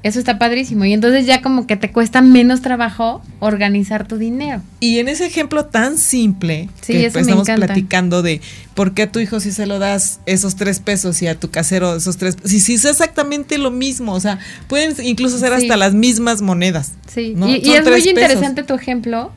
Eso 0.02 0.18
está 0.18 0.38
padrísimo. 0.38 0.86
Y 0.86 0.94
entonces 0.94 1.26
ya 1.26 1.42
como 1.42 1.66
que 1.66 1.76
te 1.76 1.92
cuesta 1.92 2.22
menos 2.22 2.62
trabajo 2.62 3.20
organizar 3.38 4.08
tu 4.08 4.16
dinero. 4.16 4.62
Y 4.80 4.98
en 4.98 5.08
ese 5.08 5.26
ejemplo 5.26 5.66
tan 5.66 5.98
simple 5.98 6.70
Sí, 6.80 6.94
que 6.94 7.06
estamos 7.06 7.28
encanta. 7.48 7.66
platicando 7.66 8.22
de 8.22 8.40
por 8.74 8.94
qué 8.94 9.02
a 9.02 9.12
tu 9.12 9.18
hijo 9.18 9.40
si 9.40 9.52
se 9.52 9.66
lo 9.66 9.78
das 9.78 10.20
esos 10.24 10.56
tres 10.56 10.80
pesos 10.80 11.20
y 11.20 11.26
a 11.26 11.38
tu 11.38 11.50
casero 11.50 11.96
esos 11.96 12.16
tres 12.16 12.38
si 12.44 12.60
sí 12.60 12.74
es 12.74 12.86
exactamente 12.86 13.58
lo 13.58 13.70
mismo, 13.70 14.14
o 14.14 14.20
sea, 14.20 14.38
pueden 14.68 14.94
incluso 15.04 15.36
ser 15.38 15.50
Sí. 15.50 15.64
hasta 15.64 15.76
las 15.76 15.92
mismas 15.92 16.40
monedas. 16.40 16.92
Sí, 17.12 17.34
¿no? 17.36 17.46
y, 17.50 17.56
es 17.56 17.82
muy 17.84 17.92
pesos. 17.92 18.06
interesante 18.06 18.62
tu 18.62 18.72
ejemplo, 18.72 19.30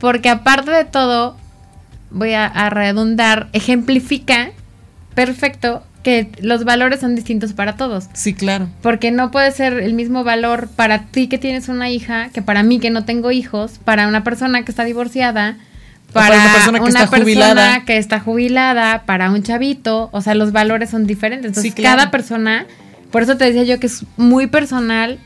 porque 0.00 0.28
aparte 0.28 0.70
de 0.70 0.84
todo, 0.84 1.34
voy 2.10 2.34
a, 2.34 2.44
a 2.44 2.68
redundar, 2.68 3.48
ejemplifica 3.54 4.50
perfecto 5.14 5.82
que 6.02 6.30
los 6.40 6.64
valores 6.64 7.00
son 7.00 7.14
distintos 7.16 7.52
para 7.52 7.76
todos. 7.76 8.06
Sí, 8.12 8.32
claro. 8.32 8.68
Porque 8.82 9.10
no 9.10 9.30
puede 9.30 9.50
ser 9.50 9.74
el 9.74 9.94
mismo 9.94 10.24
valor 10.24 10.68
para 10.74 11.04
ti 11.06 11.26
que 11.26 11.38
tienes 11.38 11.68
una 11.68 11.90
hija, 11.90 12.30
que 12.30 12.40
para 12.40 12.62
mí 12.62 12.78
que 12.78 12.90
no 12.90 13.04
tengo 13.04 13.30
hijos, 13.30 13.80
para 13.84 14.06
una 14.08 14.22
persona 14.24 14.62
que 14.64 14.70
está 14.70 14.84
divorciada, 14.84 15.56
para 16.12 16.28
para, 16.28 16.42
una 16.42 16.52
persona 16.54 16.78
que 16.78 16.84
una 16.84 16.88
está 17.04 17.10
persona 17.10 17.24
jubilada. 17.24 17.84
que 17.84 17.96
está 17.98 18.20
jubilada, 18.20 19.02
para 19.06 19.30
un 19.30 19.42
chavito, 19.42 20.08
o 20.12 20.20
sea, 20.22 20.34
los 20.34 20.52
valores 20.52 20.90
son 20.90 21.06
diferentes. 21.06 21.48
Entonces, 21.48 21.72
Sí, 21.72 21.76
claro. 21.76 21.98
cada 21.98 22.10
persona, 22.10 22.66
por 23.10 23.22
eso 23.22 23.36
te 23.36 23.44
decía 23.44 23.64
yo 23.64 23.78
que 23.80 23.88
es 23.88 24.04
muy 24.16 24.46
personal, 24.46 25.18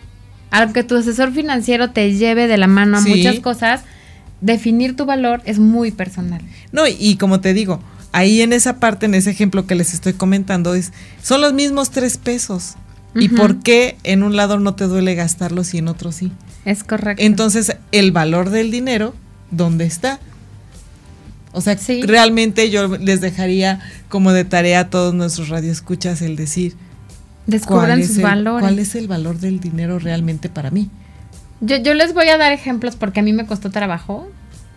aunque 0.51 0.83
tu 0.83 0.97
asesor 0.97 1.33
financiero 1.33 1.91
te 1.91 2.13
lleve 2.15 2.49
de 2.49 2.57
la 2.59 2.67
mano 2.67 2.97
a 2.99 3.03
Sí. 3.03 3.11
muchas 3.11 3.39
cosas, 3.41 3.83
definir 4.41 4.97
tu 4.97 5.05
valor 5.07 5.41
es 5.45 5.59
muy 5.59 5.93
personal. 5.93 6.41
No, 6.73 6.83
y 6.89 7.17
como 7.17 7.41
te 7.41 7.55
digo, 7.55 7.81
ahí 8.13 8.43
en 8.43 8.53
esa 8.53 8.77
parte, 8.79 9.07
en 9.07 9.15
ese 9.15 9.31
ejemplo 9.31 9.67
que 9.67 9.75
les 9.75 9.95
estoy 9.95 10.13
comentando, 10.13 10.75
es, 10.75 10.93
son 11.23 11.41
los 11.41 11.53
mismos 11.53 11.91
tres 11.91 12.19
pesos. 12.19 12.75
¿Y 13.15 13.29
por 13.29 13.59
qué 13.61 13.99
en 14.05 14.23
un 14.23 14.37
lado 14.37 14.59
no 14.59 14.75
te 14.75 14.85
duele 14.85 15.15
gastarlos 15.15 15.75
y 15.75 15.79
en 15.79 15.89
otro 15.89 16.13
sí? 16.13 16.33
Es 16.65 16.83
correcto. 16.83 17.23
Entonces, 17.23 17.77
el 17.93 18.11
valor 18.11 18.49
del 18.49 18.71
dinero, 18.71 19.15
¿dónde 19.51 19.85
está? 19.85 20.19
O 21.53 21.61
sea, 21.61 21.77
Sí. 21.77 22.01
realmente 22.03 22.71
yo 22.71 22.89
les 22.97 23.21
dejaría 23.21 23.81
como 24.09 24.33
de 24.33 24.45
tarea 24.47 24.81
a 24.81 24.89
todos 24.91 25.13
nuestros 25.13 25.51
radioescuchas 25.51 26.23
el 26.23 26.37
decir 26.37 26.75
Descubran 27.47 28.01
es 28.01 28.07
sus 28.09 28.17
el, 28.19 28.23
valores. 28.23 28.63
cuál 28.63 28.79
es 28.79 28.95
el 28.95 29.09
valor 29.09 29.39
del 29.39 29.61
dinero 29.61 29.99
realmente 29.99 30.49
para 30.49 30.71
mí. 30.71 30.89
Yo, 31.61 31.77
yo 31.77 31.93
les 31.93 32.15
voy 32.15 32.29
a 32.31 32.39
dar 32.39 32.53
ejemplos 32.53 32.97
porque 32.97 33.21
a 33.21 33.23
mí 33.23 33.35
me 33.35 33.45
costó 33.47 33.71
trabajo. 33.71 34.27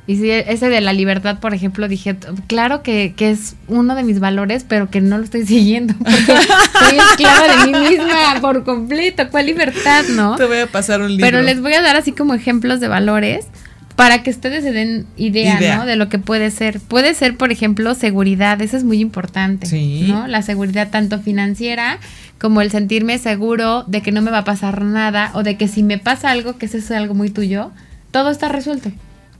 Y 0.07 0.17
sí, 0.17 0.29
ese 0.29 0.69
de 0.69 0.81
la 0.81 0.93
libertad, 0.93 1.39
por 1.39 1.53
ejemplo, 1.55 1.87
dije, 1.87 2.15
claro 2.47 2.83
que, 2.83 3.13
que 3.17 3.31
es 3.31 3.55
uno 3.67 3.95
de 3.95 4.03
mis 4.03 4.19
valores, 4.19 4.63
pero 4.67 4.89
que 4.91 5.01
no 5.01 5.17
lo 5.17 5.23
estoy 5.23 5.45
siguiendo. 5.47 5.95
Porque 5.97 6.37
soy 6.79 6.97
esclava 6.97 7.65
de 7.65 7.71
mí 7.71 7.89
misma 7.89 8.39
por 8.39 8.63
completo. 8.63 9.23
¿Cuál 9.31 9.47
libertad, 9.47 10.03
no? 10.09 10.35
Te 10.35 10.45
voy 10.45 10.59
a 10.59 10.67
pasar 10.67 11.01
un 11.01 11.09
libro. 11.09 11.25
Pero 11.25 11.41
les 11.41 11.59
voy 11.59 11.73
a 11.73 11.81
dar 11.81 11.95
así 11.95 12.11
como 12.11 12.35
ejemplos 12.35 12.79
de 12.79 12.87
valores 12.87 13.47
para 13.95 14.23
que 14.23 14.29
ustedes 14.29 14.63
se 14.63 14.73
den 14.73 15.07
idea, 15.15 15.57
Idea. 15.57 15.77
¿no? 15.77 15.85
De 15.85 15.95
lo 15.95 16.09
que 16.09 16.19
puede 16.19 16.51
ser. 16.51 16.79
Puede 16.81 17.13
ser, 17.13 17.37
por 17.37 17.51
ejemplo, 17.51 17.95
seguridad. 17.95 18.61
Eso 18.61 18.77
es 18.77 18.83
muy 18.83 18.99
importante. 18.99 19.65
Sí. 19.65 20.05
¿No? 20.07 20.27
La 20.27 20.41
seguridad 20.41 20.89
tanto 20.89 21.19
financiera 21.19 21.99
como 22.39 22.61
el 22.61 22.69
sentirme 22.69 23.17
seguro 23.17 23.83
de 23.87 24.01
que 24.01 24.11
no 24.11 24.21
me 24.21 24.29
va 24.29 24.39
a 24.39 24.43
pasar 24.43 24.83
nada 24.83 25.31
o 25.33 25.43
de 25.43 25.57
que 25.57 25.67
si 25.67 25.81
me 25.81 25.97
pasa 25.97 26.29
algo, 26.29 26.57
que 26.57 26.65
eso 26.65 26.77
es 26.77 26.91
algo 26.91 27.15
muy 27.15 27.29
tuyo, 27.29 27.71
todo 28.11 28.29
está 28.29 28.49
resuelto. 28.49 28.91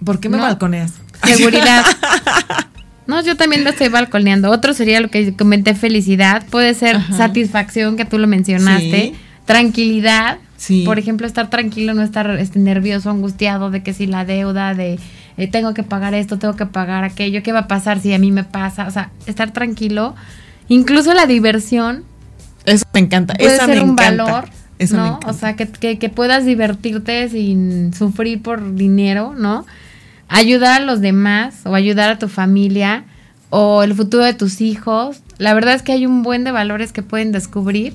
¿Por 0.04 0.20
qué 0.20 0.30
me 0.30 0.38
No. 0.38 0.43
balconeas? 0.43 0.93
Seguridad. 1.24 1.86
No, 3.08 3.22
yo 3.22 3.38
también 3.38 3.64
lo 3.64 3.70
estoy 3.70 3.89
balconeando. 3.89 4.50
Otro 4.50 4.74
sería 4.74 5.00
lo 5.00 5.10
que 5.12 5.36
comenté, 5.36 5.76
felicidad. 5.76 6.43
Puede 6.50 6.74
ser 6.74 6.96
Ajá. 6.96 7.16
satisfacción, 7.16 7.98
que 7.98 8.06
tú 8.06 8.18
lo 8.18 8.26
mencionaste. 8.26 9.14
Sí. 9.14 9.16
Tranquilidad. 9.46 10.39
Sí. 10.58 10.82
Por 10.88 10.98
ejemplo, 10.98 11.28
estar 11.28 11.52
tranquilo, 11.52 11.93
no 11.93 12.02
estar 12.02 12.28
este, 12.32 12.58
nervioso, 12.58 13.12
angustiado 13.12 13.70
de 13.70 13.84
que 13.84 13.93
si 13.93 14.08
la 14.08 14.26
deuda, 14.26 14.74
de 14.74 14.98
eh, 15.38 15.48
tengo 15.48 15.76
que 15.76 15.84
pagar 15.84 16.16
esto, 16.16 16.39
tengo 16.39 16.56
que 16.56 16.66
pagar 16.66 17.04
aquello, 17.04 17.43
¿qué 17.43 17.52
va 17.52 17.60
a 17.60 17.68
pasar 17.68 18.00
si 18.00 18.12
a 18.12 18.18
mí 18.18 18.32
me 18.32 18.43
pasa? 18.43 18.88
O 18.88 18.91
sea, 18.91 19.12
estar 19.28 19.52
tranquilo. 19.52 20.16
Incluso 20.68 21.14
la 21.14 21.28
diversión 21.28 22.06
Eso 22.66 22.86
me 22.91 23.02
encanta. 23.02 23.36
puede 23.36 23.54
Esa 23.54 23.68
ser 23.68 23.76
me 23.78 23.84
un 23.84 23.89
encanta. 23.91 24.24
valor, 24.24 24.50
me 24.80 24.86
¿no? 24.88 25.06
encanta. 25.08 25.28
O 25.30 25.34
sea, 25.34 25.56
que, 25.56 25.68
que, 25.68 26.00
que 26.00 26.10
puedas 26.10 26.43
divertirte 26.43 27.30
sin 27.30 27.93
sufrir 27.93 28.41
por 28.41 28.74
dinero, 28.74 29.36
¿no? 29.38 29.64
Ayudar 30.28 30.82
a 30.82 30.86
los 30.86 31.01
demás 31.01 31.61
o 31.65 31.76
ayudar 31.76 32.09
a 32.09 32.19
tu 32.19 32.28
familia 32.28 33.05
o 33.49 33.84
el 33.84 33.93
futuro 33.93 34.23
de 34.23 34.34
tus 34.34 34.61
hijos. 34.61 35.21
La 35.38 35.53
verdad 35.53 35.76
es 35.76 35.82
que 35.84 35.91
hay 35.91 36.05
un 36.05 36.23
buen 36.23 36.43
de 36.43 36.51
valores 36.51 36.91
que 36.91 37.03
pueden 37.03 37.32
descubrir, 37.32 37.93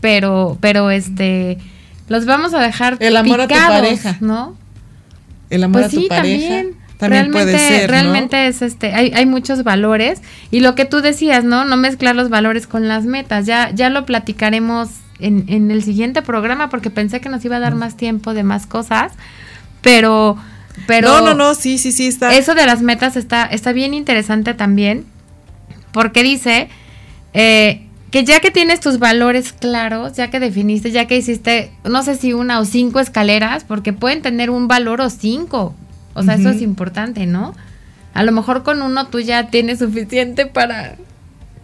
pero, 0.00 0.58
pero 0.60 0.90
este, 0.90 1.58
los 2.08 2.26
vamos 2.26 2.54
a 2.54 2.60
dejar 2.60 2.96
El 3.00 3.16
amor 3.16 3.40
a 3.40 3.48
tu 3.48 3.54
pareja. 3.54 4.16
¿no? 4.20 4.56
El 5.48 5.64
amor 5.64 5.82
Pues 5.82 5.92
a 5.92 5.96
tu 5.96 6.02
sí, 6.02 6.08
pareja 6.08 6.48
también. 6.48 6.76
también, 6.98 7.22
realmente, 7.32 7.54
puede 7.54 7.58
ser, 7.58 7.82
¿no? 7.82 7.92
realmente 7.92 8.46
es 8.46 8.62
este, 8.62 8.92
hay, 8.92 9.12
hay 9.14 9.26
muchos 9.26 9.64
valores 9.64 10.20
y 10.50 10.60
lo 10.60 10.74
que 10.74 10.84
tú 10.84 11.00
decías, 11.00 11.44
¿no? 11.44 11.64
No 11.64 11.76
mezclar 11.76 12.14
los 12.14 12.28
valores 12.28 12.66
con 12.66 12.86
las 12.88 13.04
metas. 13.04 13.46
Ya, 13.46 13.70
ya 13.70 13.88
lo 13.90 14.04
platicaremos 14.06 14.90
en, 15.18 15.44
en 15.48 15.70
el 15.70 15.82
siguiente 15.82 16.22
programa 16.22 16.68
porque 16.68 16.90
pensé 16.90 17.20
que 17.20 17.28
nos 17.28 17.44
iba 17.44 17.56
a 17.56 17.60
dar 17.60 17.74
más 17.74 17.96
tiempo 17.96 18.34
de 18.34 18.42
más 18.42 18.66
cosas, 18.66 19.12
pero, 19.82 20.36
pero 20.86 21.08
no, 21.08 21.20
no, 21.20 21.34
no, 21.34 21.54
sí, 21.54 21.78
sí, 21.78 21.92
sí 21.92 22.06
está. 22.06 22.34
eso 22.34 22.54
de 22.54 22.66
las 22.66 22.82
metas 22.82 23.16
está, 23.16 23.44
está 23.44 23.72
bien 23.72 23.94
interesante 23.94 24.54
también, 24.54 25.06
porque 25.92 26.22
dice 26.22 26.68
eh, 27.32 27.86
que 28.10 28.24
ya 28.24 28.40
que 28.40 28.50
tienes 28.50 28.80
tus 28.80 28.98
valores 28.98 29.52
claros, 29.52 30.14
ya 30.14 30.30
que 30.30 30.40
definiste, 30.40 30.90
ya 30.90 31.06
que 31.06 31.16
hiciste, 31.16 31.70
no 31.84 32.02
sé 32.02 32.16
si 32.16 32.32
una 32.32 32.58
o 32.58 32.64
cinco 32.64 32.98
escaleras, 32.98 33.64
porque 33.64 33.92
pueden 33.92 34.20
tener 34.20 34.50
un 34.50 34.66
valor 34.66 35.00
o 35.00 35.10
cinco. 35.10 35.74
O 36.14 36.24
sea, 36.24 36.34
eso 36.34 36.50
es 36.50 36.60
importante, 36.60 37.24
¿no? 37.26 37.54
A 38.14 38.24
lo 38.24 38.32
mejor 38.32 38.64
con 38.64 38.82
uno 38.82 39.06
tú 39.06 39.20
ya 39.20 39.46
tienes 39.48 39.78
suficiente 39.78 40.44
para... 40.44 40.96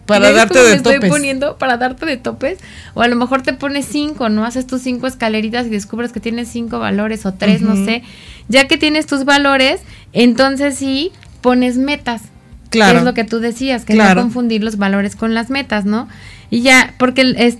para 0.07 0.27
¿Ves 0.29 0.35
darte 0.37 0.57
me 0.59 0.65
de 0.65 0.73
estoy 0.75 0.95
topes. 0.95 1.09
poniendo 1.09 1.57
para 1.57 1.77
darte 1.77 2.05
de 2.05 2.17
topes 2.17 2.57
o 2.95 3.01
a 3.01 3.07
lo 3.07 3.15
mejor 3.15 3.43
te 3.43 3.53
pones 3.53 3.85
cinco 3.85 4.29
no 4.29 4.43
haces 4.45 4.65
tus 4.65 4.81
cinco 4.81 5.05
escaleritas 5.05 5.67
y 5.67 5.69
descubres 5.69 6.11
que 6.11 6.19
tienes 6.19 6.47
cinco 6.47 6.79
valores 6.79 7.25
o 7.25 7.33
tres 7.33 7.61
no 7.61 7.75
sé 7.75 8.01
ya 8.47 8.67
que 8.67 8.77
tienes 8.77 9.05
tus 9.05 9.25
valores 9.25 9.81
entonces 10.13 10.75
sí 10.75 11.11
pones 11.41 11.77
metas 11.77 12.21
Claro. 12.69 12.91
que 12.93 12.97
es 12.99 13.03
lo 13.05 13.13
que 13.13 13.23
tú 13.23 13.39
decías 13.39 13.85
que 13.85 13.93
Claro. 13.93 14.15
no 14.15 14.21
confundir 14.23 14.61
los 14.63 14.77
valores 14.77 15.15
con 15.15 15.33
las 15.33 15.49
metas 15.49 15.85
no 15.85 16.07
y 16.49 16.61
ya 16.63 16.93
porque 16.97 17.33
es- 17.37 17.59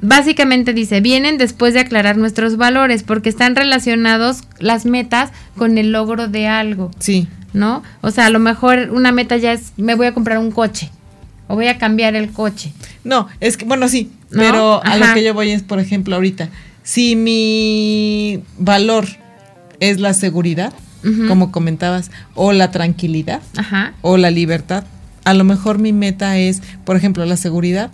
básicamente 0.00 0.72
dice 0.72 1.00
vienen 1.00 1.38
después 1.38 1.74
de 1.74 1.80
aclarar 1.80 2.16
nuestros 2.16 2.56
valores 2.56 3.02
porque 3.02 3.28
están 3.28 3.56
relacionados 3.56 4.42
las 4.58 4.84
metas 4.86 5.30
con 5.56 5.78
el 5.78 5.92
logro 5.92 6.28
de 6.28 6.46
algo 6.46 6.90
Sí. 6.98 7.28
¿no? 7.52 7.82
O 8.02 8.10
sea, 8.10 8.26
a 8.26 8.30
lo 8.30 8.38
mejor 8.38 8.90
una 8.92 9.10
meta 9.10 9.36
ya 9.38 9.52
es, 9.52 9.72
me 9.78 9.94
voy 9.94 10.06
a 10.06 10.12
comprar 10.14 10.38
un 10.38 10.50
coche 10.50 10.90
o 11.48 11.54
voy 11.54 11.66
a 11.66 11.78
cambiar 11.78 12.14
el 12.14 12.30
coche. 12.30 12.72
No, 13.04 13.28
es 13.40 13.56
que, 13.56 13.64
bueno, 13.64 13.88
sí, 13.88 14.12
pero 14.30 14.84
a 14.84 14.96
lo 14.96 15.14
que 15.14 15.24
yo 15.24 15.34
voy 15.34 15.50
es, 15.50 15.62
por 15.62 15.80
ejemplo, 15.80 16.14
ahorita, 16.14 16.48
si 16.82 17.16
mi 17.16 18.42
valor 18.58 19.06
es 19.80 19.98
la 19.98 20.14
seguridad, 20.14 20.72
como 21.26 21.50
comentabas, 21.50 22.10
o 22.34 22.52
la 22.52 22.70
tranquilidad, 22.70 23.40
o 24.02 24.16
la 24.16 24.30
libertad, 24.30 24.84
a 25.24 25.34
lo 25.34 25.44
mejor 25.44 25.78
mi 25.78 25.92
meta 25.92 26.38
es, 26.38 26.62
por 26.84 26.96
ejemplo, 26.96 27.24
la 27.24 27.36
seguridad, 27.36 27.90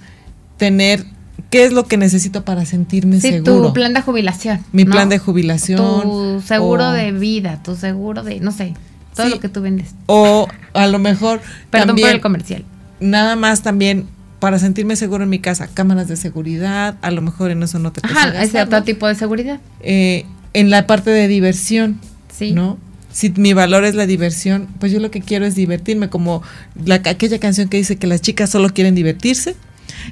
tener 0.56 1.06
¿Qué 1.50 1.64
es 1.64 1.72
lo 1.72 1.84
que 1.84 1.96
necesito 1.96 2.44
para 2.44 2.64
sentirme 2.64 3.20
sí, 3.20 3.30
seguro? 3.30 3.68
Tu 3.68 3.72
plan 3.74 3.92
de 3.92 4.00
jubilación. 4.00 4.60
Mi 4.72 4.84
plan 4.84 5.08
de 5.08 5.18
jubilación. 5.18 6.02
Tu 6.02 6.42
seguro 6.44 6.92
de 6.92 7.12
vida, 7.12 7.60
tu 7.62 7.76
seguro 7.76 8.22
de, 8.22 8.40
no 8.40 8.50
sé, 8.50 8.74
todo 9.14 9.28
lo 9.28 9.40
que 9.40 9.48
tú 9.48 9.60
vendes. 9.60 9.94
O 10.06 10.48
a 10.72 10.86
lo 10.86 10.98
mejor. 10.98 11.40
Perdón 11.70 11.96
por 11.96 12.08
el 12.08 12.20
comercial. 12.20 12.64
Nada 13.04 13.36
más 13.36 13.62
también 13.62 14.06
para 14.38 14.58
sentirme 14.58 14.96
seguro 14.96 15.24
en 15.24 15.30
mi 15.30 15.38
casa, 15.38 15.68
cámaras 15.72 16.08
de 16.08 16.16
seguridad, 16.16 16.96
a 17.00 17.10
lo 17.10 17.22
mejor 17.22 17.50
en 17.50 17.62
eso 17.62 17.78
no 17.78 17.92
te 17.92 18.00
Ajá, 18.04 18.42
ese 18.42 18.60
otro 18.60 18.82
tipo 18.82 19.06
de 19.06 19.14
seguridad. 19.14 19.60
Eh, 19.80 20.26
en 20.52 20.70
la 20.70 20.86
parte 20.86 21.10
de 21.10 21.28
diversión, 21.28 22.00
sí. 22.36 22.52
¿no? 22.52 22.78
Si 23.12 23.30
mi 23.30 23.52
valor 23.52 23.84
es 23.84 23.94
la 23.94 24.06
diversión, 24.06 24.68
pues 24.80 24.92
yo 24.92 25.00
lo 25.00 25.10
que 25.10 25.20
quiero 25.20 25.46
es 25.46 25.54
divertirme, 25.54 26.10
como 26.10 26.42
la, 26.84 26.96
aquella 26.96 27.38
canción 27.38 27.68
que 27.68 27.76
dice 27.76 27.96
que 27.96 28.06
las 28.06 28.20
chicas 28.20 28.50
solo 28.50 28.68
quieren 28.70 28.94
divertirse. 28.94 29.54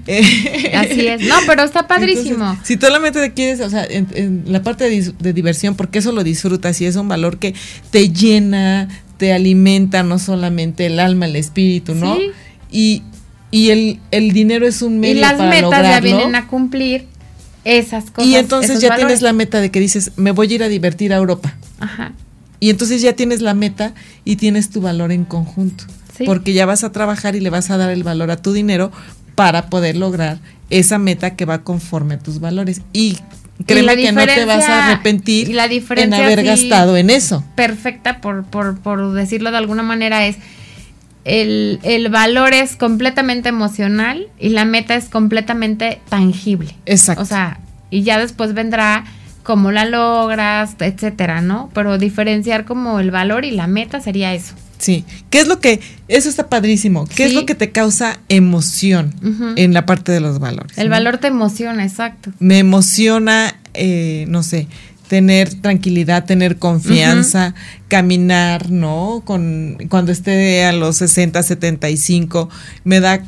Así 0.75 1.07
es. 1.07 1.23
No, 1.23 1.35
pero 1.47 1.65
está 1.65 1.87
padrísimo. 1.87 2.59
si 2.63 2.77
solamente 2.77 3.21
te 3.21 3.33
quieres, 3.33 3.61
o 3.61 3.69
sea, 3.69 3.85
en, 3.85 4.45
la 4.47 4.63
parte 4.63 4.89
de, 4.89 5.33
diversión, 5.33 5.75
porque 5.75 5.99
eso 5.99 6.13
lo 6.13 6.25
disfrutas 6.25 6.81
y 6.81 6.87
es 6.87 6.97
un 6.97 7.09
valor 7.09 7.39
que 7.39 7.55
te 7.91 8.11
llena, 8.11 8.89
te 9.19 9.33
alimenta 9.33 10.03
no 10.03 10.19
solamente 10.19 10.87
el 10.87 11.01
alma, 11.01 11.27
el 11.27 11.37
espíritu, 11.37 11.95
¿no? 11.95 12.17
Y, 12.73 13.03
y 13.51 13.71
el, 13.71 14.01
el, 14.11 14.33
dinero 14.33 14.67
es 14.67 14.83
un 14.83 14.99
medio. 14.99 15.17
Y 15.17 15.21
las 15.21 15.39
metas 15.39 15.83
ya 15.83 16.01
vienen 16.01 16.35
a 16.35 16.49
cumplir 16.49 17.07
esas 17.65 18.11
cosas. 18.11 18.29
Y 18.29 18.37
entonces 18.37 18.81
ya 18.81 18.97
tienes 18.97 19.23
la 19.23 19.33
meta 19.33 19.61
de 19.61 19.71
que 19.71 19.79
dices, 19.79 20.13
me 20.17 20.33
voy 20.33 20.51
a 20.51 20.55
ir 20.55 20.63
a 20.63 20.69
divertir 20.69 21.13
a 21.13 21.17
Europa. 21.17 21.55
Ajá. 21.79 22.13
Y 22.59 22.71
entonces 22.71 23.03
ya 23.03 23.15
tienes 23.15 23.41
la 23.41 23.55
meta 23.55 23.93
y 24.25 24.37
tienes 24.37 24.71
tu 24.71 24.81
valor 24.81 25.13
en 25.13 25.25
conjunto. 25.25 25.85
Porque 26.25 26.53
ya 26.53 26.67
vas 26.67 26.85
a 26.85 26.93
trabajar 26.93 27.35
y 27.35 27.41
le 27.41 27.51
vas 27.51 27.71
a 27.71 27.77
dar 27.77 27.91
el 27.91 28.05
valor 28.05 28.31
a 28.31 28.37
tu 28.37 28.53
dinero 28.53 28.93
para 29.35 29.69
poder 29.69 29.97
lograr 29.97 30.39
esa 30.71 30.99
meta 30.99 31.35
que 31.35 31.45
va 31.45 31.65
conforme 31.65 32.15
a 32.15 32.19
tus 32.19 32.39
valores. 32.39 32.83
Y 32.93 33.19
créeme 33.67 33.97
que 33.97 34.13
no 34.13 34.25
te 34.25 34.45
vas 34.45 34.65
a 34.69 34.87
arrepentir 34.87 35.49
la 35.55 35.67
en 35.67 36.15
haber 36.15 36.45
gastado 36.45 36.97
en 36.97 37.11
eso. 37.11 37.45
Perfecta, 37.57 38.21
por, 38.21 38.45
por, 38.45 38.79
por 38.79 39.13
decirlo 39.13 39.51
de 39.51 39.57
alguna 39.57 39.83
manera, 39.83 40.27
es 40.27 40.37
el, 41.25 41.79
el, 41.83 42.09
valor 42.09 42.53
es 42.53 42.77
completamente 42.77 43.49
emocional 43.49 44.29
y 44.39 44.51
la 44.51 44.65
meta 44.65 44.95
es 44.95 45.07
completamente 45.07 46.01
tangible. 46.09 46.75
Exacto. 46.87 47.23
O 47.23 47.27
sea, 47.27 47.61
y 47.91 48.03
ya 48.03 48.19
después 48.19 48.55
vendrá 48.55 49.05
cómo 49.43 49.73
la 49.73 49.85
logras, 49.85 50.77
etcétera, 50.79 51.41
¿no? 51.41 51.71
Pero 51.75 51.99
diferenciar 51.99 52.65
como 52.65 53.01
el 53.01 53.11
valor 53.11 53.45
y 53.45 53.51
la 53.51 53.67
meta 53.67 54.01
sería 54.01 54.35
eso. 54.35 54.55
Sí. 54.79 55.05
¿Qué 55.31 55.41
es 55.41 55.47
lo 55.47 55.61
que, 55.61 55.81
eso 56.09 56.29
está 56.29 56.49
padrísimo, 56.49 57.07
qué 57.07 57.25
es 57.25 57.35
lo 57.35 57.47
que 57.47 57.55
te 57.55 57.71
causa 57.71 58.19
emoción 58.29 59.15
en 59.57 59.75
la 59.75 59.87
parte 59.87 60.11
de 60.11 60.21
los 60.21 60.41
valores? 60.41 60.77
El 60.77 60.89
valor 60.89 61.19
te 61.19 61.29
emociona, 61.29 61.85
exacto. 61.85 62.33
Me 62.41 62.59
emociona, 62.59 63.55
eh, 63.75 64.25
no 64.29 64.43
sé, 64.43 64.67
tener 65.13 65.53
tranquilidad, 65.53 66.25
tener 66.25 66.57
confianza, 66.57 67.55
caminar, 67.89 68.71
¿no? 68.71 69.21
Con, 69.27 69.77
cuando 69.91 70.11
esté 70.11 70.65
a 70.65 70.73
los 70.73 70.97
60, 70.97 71.43
75, 71.43 72.49
me 72.85 72.99
da 72.99 73.23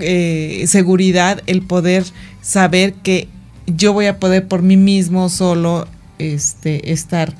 eh, 0.00 0.64
seguridad 0.66 1.40
el 1.46 1.62
poder 1.62 2.02
saber 2.42 2.94
que 2.94 3.28
yo 3.68 3.92
voy 3.92 4.06
a 4.06 4.18
poder 4.18 4.48
por 4.48 4.62
mí 4.62 4.76
mismo 4.76 5.28
solo 5.28 5.86
este, 6.18 6.90
estar 6.90 7.32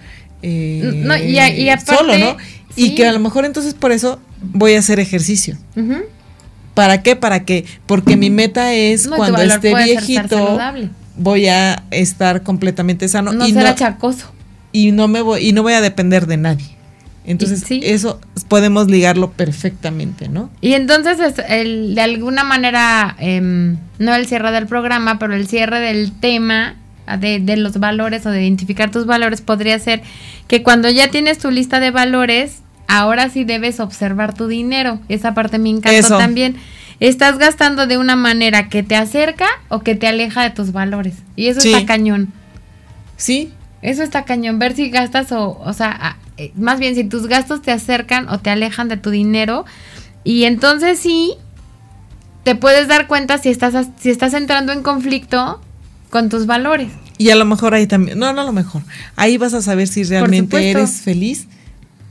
eh, 0.42 0.92
no, 0.94 1.16
y, 1.16 1.36
y 1.36 1.68
aparte, 1.68 1.96
solo, 1.96 2.16
¿no? 2.18 2.36
Y 2.76 2.94
que 2.94 3.05
a 3.05 3.11
lo 3.11 3.18
mejor 3.18 3.46
entonces 3.46 3.74
por 3.74 3.90
eso 3.90 4.20
voy 4.40 4.74
a 4.74 4.78
hacer 4.78 5.01
ejercicio. 5.01 5.59
¿Para 6.74 7.03
qué? 7.03 7.16
Para 7.16 7.44
que, 7.44 7.64
porque 7.86 8.16
mi 8.16 8.30
meta 8.30 8.72
es 8.74 9.09
cuando 9.09 9.42
esté 9.42 9.74
viejito, 9.74 10.57
voy 11.16 11.49
a 11.49 11.78
estar 11.91 12.43
completamente 12.43 13.09
sano. 13.09 13.32
No 13.32 13.47
y 13.47 13.53
ser 13.53 13.66
achacoso. 13.66 14.32
Y 14.72 14.93
no 14.93 15.09
me 15.09 15.22
voy, 15.22 15.47
y 15.49 15.53
no 15.53 15.62
voy 15.62 15.72
a 15.72 15.80
depender 15.80 16.26
de 16.26 16.36
nadie. 16.36 16.78
Entonces, 17.24 17.62
eso 17.82 18.20
podemos 18.49 18.89
ligarlo 18.89 19.32
perfectamente, 19.32 20.28
¿no? 20.30 20.49
Y 20.62 20.72
entonces, 20.72 21.34
el, 21.49 21.95
de 21.95 22.01
alguna 22.01 22.43
manera, 22.43 23.16
em, 23.18 23.76
no 23.99 24.14
el 24.14 24.26
cierre 24.26 24.51
del 24.51 24.66
programa, 24.66 25.18
pero 25.18 25.34
el 25.34 25.47
cierre 25.47 25.78
del 25.78 26.12
tema 26.12 26.76
de, 27.20 27.39
de, 27.39 27.59
los 27.59 27.78
valores 27.78 28.24
o 28.24 28.30
de 28.30 28.43
identificar 28.43 28.91
tus 28.91 29.05
valores 29.05 29.43
podría 29.43 29.78
ser 29.78 30.03
que 30.47 30.62
cuando 30.62 30.89
ya 30.89 31.09
tienes 31.09 31.39
tu 31.39 31.51
lista 31.51 31.80
de 31.80 31.91
valores, 31.91 32.62
ahora 32.86 33.28
sí 33.28 33.45
debes 33.45 33.78
observar 33.78 34.34
tu 34.34 34.49
dinero. 34.49 34.99
Esa 35.09 35.34
parte 35.34 35.59
me 35.59 35.68
encantó 35.68 36.16
también. 36.16 36.57
Estás 37.01 37.38
gastando 37.38 37.86
de 37.86 37.96
una 37.96 38.16
manera 38.16 38.68
que 38.68 38.82
te 38.82 38.96
acerca 38.96 39.46
o 39.68 39.80
que 39.80 39.94
te 39.94 40.09
aleja 40.09 40.42
de 40.42 40.51
tus 40.51 40.72
valores. 40.72 41.14
Y 41.36 41.46
eso 41.46 41.61
está 41.61 41.86
cañón. 41.86 42.32
Sí. 43.16 43.53
Eso 43.82 44.03
está 44.03 44.24
cañón. 44.24 44.59
Ver 44.59 44.74
si 44.74 44.90
gastas 44.90 45.30
o, 45.30 45.59
o 45.61 45.72
sea, 45.72 46.16
eh, 46.36 46.53
más 46.57 46.80
bien 46.80 46.96
si 46.96 47.05
tus 47.05 47.28
gastos 47.28 47.62
te 47.62 47.70
acercan 47.70 48.28
o 48.28 48.40
te 48.40 48.51
alejan 48.51 48.88
de 48.88 48.96
tu 48.96 49.11
dinero. 49.11 49.64
Y 50.24 50.44
entonces 50.44 50.99
sí, 50.99 51.34
te 52.42 52.57
puedes 52.57 52.88
dar 52.88 53.07
cuenta 53.07 53.38
si 53.38 53.49
estás, 53.49 53.88
si 54.01 54.11
estás 54.11 54.34
entrando 54.34 54.72
en 54.72 54.82
conflicto 54.82 55.61
con 56.11 56.28
tus 56.28 56.46
valores. 56.46 56.90
Y 57.18 57.30
a 57.30 57.36
lo 57.36 57.44
mejor 57.44 57.74
ahí 57.74 57.86
también, 57.86 58.18
no, 58.18 58.32
no 58.32 58.40
a 58.40 58.44
lo 58.44 58.53
mejor, 58.53 58.82
ahí 59.16 59.38
vas 59.38 59.55
a 59.55 59.62
saber 59.62 59.88
si 59.88 60.05
realmente 60.05 60.70
eres 60.70 61.01
feliz 61.03 61.46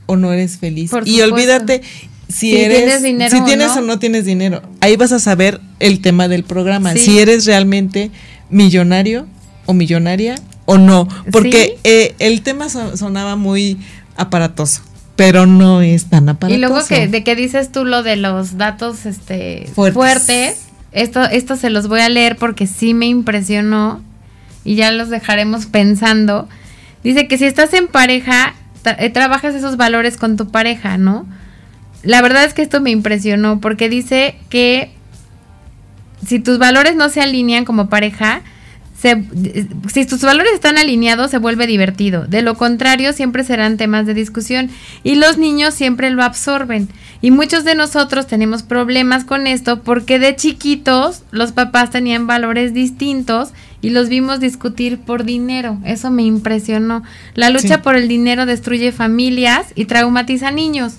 o 0.06 0.16
no 0.16 0.32
eres 0.32 0.58
feliz. 0.58 0.90
y 1.04 1.20
olvídate 1.20 1.82
si, 2.28 2.56
eres, 2.56 2.78
tienes 2.78 3.02
dinero 3.02 3.36
si 3.36 3.44
tienes 3.44 3.76
o 3.76 3.80
no. 3.80 3.98
tienes 3.98 4.24
dinero. 4.24 4.62
Ahí 4.80 4.96
vas 4.96 5.12
a 5.12 5.18
saber 5.18 5.60
el 5.80 6.00
tema 6.00 6.28
del 6.28 6.44
programa, 6.44 6.94
si 6.94 7.18
eres 7.18 7.46
realmente 7.46 8.10
millonario 8.50 9.26
o 9.66 9.72
millonaria 9.72 10.36
o 10.66 10.78
no, 10.78 11.08
porque 11.32 11.78
eh, 11.84 12.14
el 12.18 12.42
tema 12.42 12.68
sonaba 12.68 13.36
muy 13.36 13.78
aparatoso 14.16 14.82
pero 15.18 15.46
no 15.46 15.82
es 15.82 16.04
tan 16.04 16.28
aparatoso. 16.28 16.56
Y 16.56 16.60
luego 16.60 16.86
que 16.86 17.08
de 17.08 17.24
qué 17.24 17.34
dices 17.34 17.72
tú 17.72 17.84
lo 17.84 18.04
de 18.04 18.14
los 18.14 18.56
datos 18.56 19.04
este 19.04 19.68
fuertes. 19.74 20.66
esto 20.92 21.24
esto 21.24 21.56
se 21.56 21.70
los 21.70 21.88
voy 21.88 22.02
a 22.02 22.08
leer 22.08 22.36
porque 22.36 22.68
sí 22.68 22.94
me 22.94 23.06
impresionó 23.06 24.00
y 24.62 24.76
ya 24.76 24.92
los 24.92 25.08
dejaremos 25.08 25.66
pensando. 25.66 26.48
Dice 27.02 27.26
que 27.26 27.36
si 27.36 27.46
estás 27.46 27.74
en 27.74 27.88
pareja 27.88 28.54
eh, 28.84 29.10
trabajas 29.10 29.56
esos 29.56 29.76
valores 29.76 30.16
con 30.16 30.36
tu 30.36 30.52
pareja, 30.52 30.98
¿no? 30.98 31.26
La 32.02 32.22
verdad 32.22 32.44
es 32.44 32.54
que 32.54 32.62
esto 32.62 32.80
me 32.80 32.90
impresionó 32.90 33.60
porque 33.60 33.88
dice 33.88 34.36
que 34.48 34.90
si 36.24 36.38
tus 36.38 36.58
valores 36.58 36.96
no 36.96 37.08
se 37.08 37.20
alinean 37.20 37.64
como 37.64 37.88
pareja, 37.88 38.42
si 39.00 40.06
tus 40.06 40.22
valores 40.22 40.52
están 40.54 40.76
alineados, 40.76 41.30
se 41.30 41.38
vuelve 41.38 41.68
divertido. 41.68 42.26
De 42.26 42.42
lo 42.42 42.56
contrario, 42.56 43.12
siempre 43.12 43.44
serán 43.44 43.76
temas 43.76 44.06
de 44.06 44.14
discusión. 44.14 44.70
Y 45.04 45.14
los 45.14 45.38
niños 45.38 45.74
siempre 45.74 46.10
lo 46.10 46.24
absorben. 46.24 46.88
Y 47.22 47.30
muchos 47.30 47.64
de 47.64 47.76
nosotros 47.76 48.26
tenemos 48.26 48.64
problemas 48.64 49.24
con 49.24 49.46
esto 49.46 49.82
porque 49.82 50.18
de 50.18 50.34
chiquitos 50.34 51.22
los 51.30 51.52
papás 51.52 51.90
tenían 51.90 52.26
valores 52.26 52.74
distintos 52.74 53.50
y 53.80 53.90
los 53.90 54.08
vimos 54.08 54.40
discutir 54.40 54.98
por 54.98 55.22
dinero. 55.24 55.78
Eso 55.84 56.10
me 56.10 56.24
impresionó. 56.24 57.04
La 57.34 57.50
lucha 57.50 57.82
por 57.82 57.96
el 57.96 58.08
dinero 58.08 58.46
destruye 58.46 58.90
familias 58.90 59.66
y 59.76 59.84
traumatiza 59.84 60.50
niños. 60.50 60.94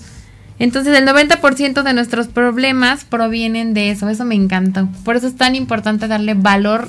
Entonces 0.60 0.96
el 0.96 1.06
90% 1.08 1.82
de 1.82 1.92
nuestros 1.92 2.28
problemas 2.28 3.04
provienen 3.04 3.74
de 3.74 3.90
eso. 3.90 4.08
Eso 4.08 4.24
me 4.24 4.36
encantó. 4.36 4.88
Por 5.04 5.16
eso 5.16 5.26
es 5.26 5.34
tan 5.34 5.56
importante 5.56 6.06
darle 6.06 6.34
valor 6.34 6.88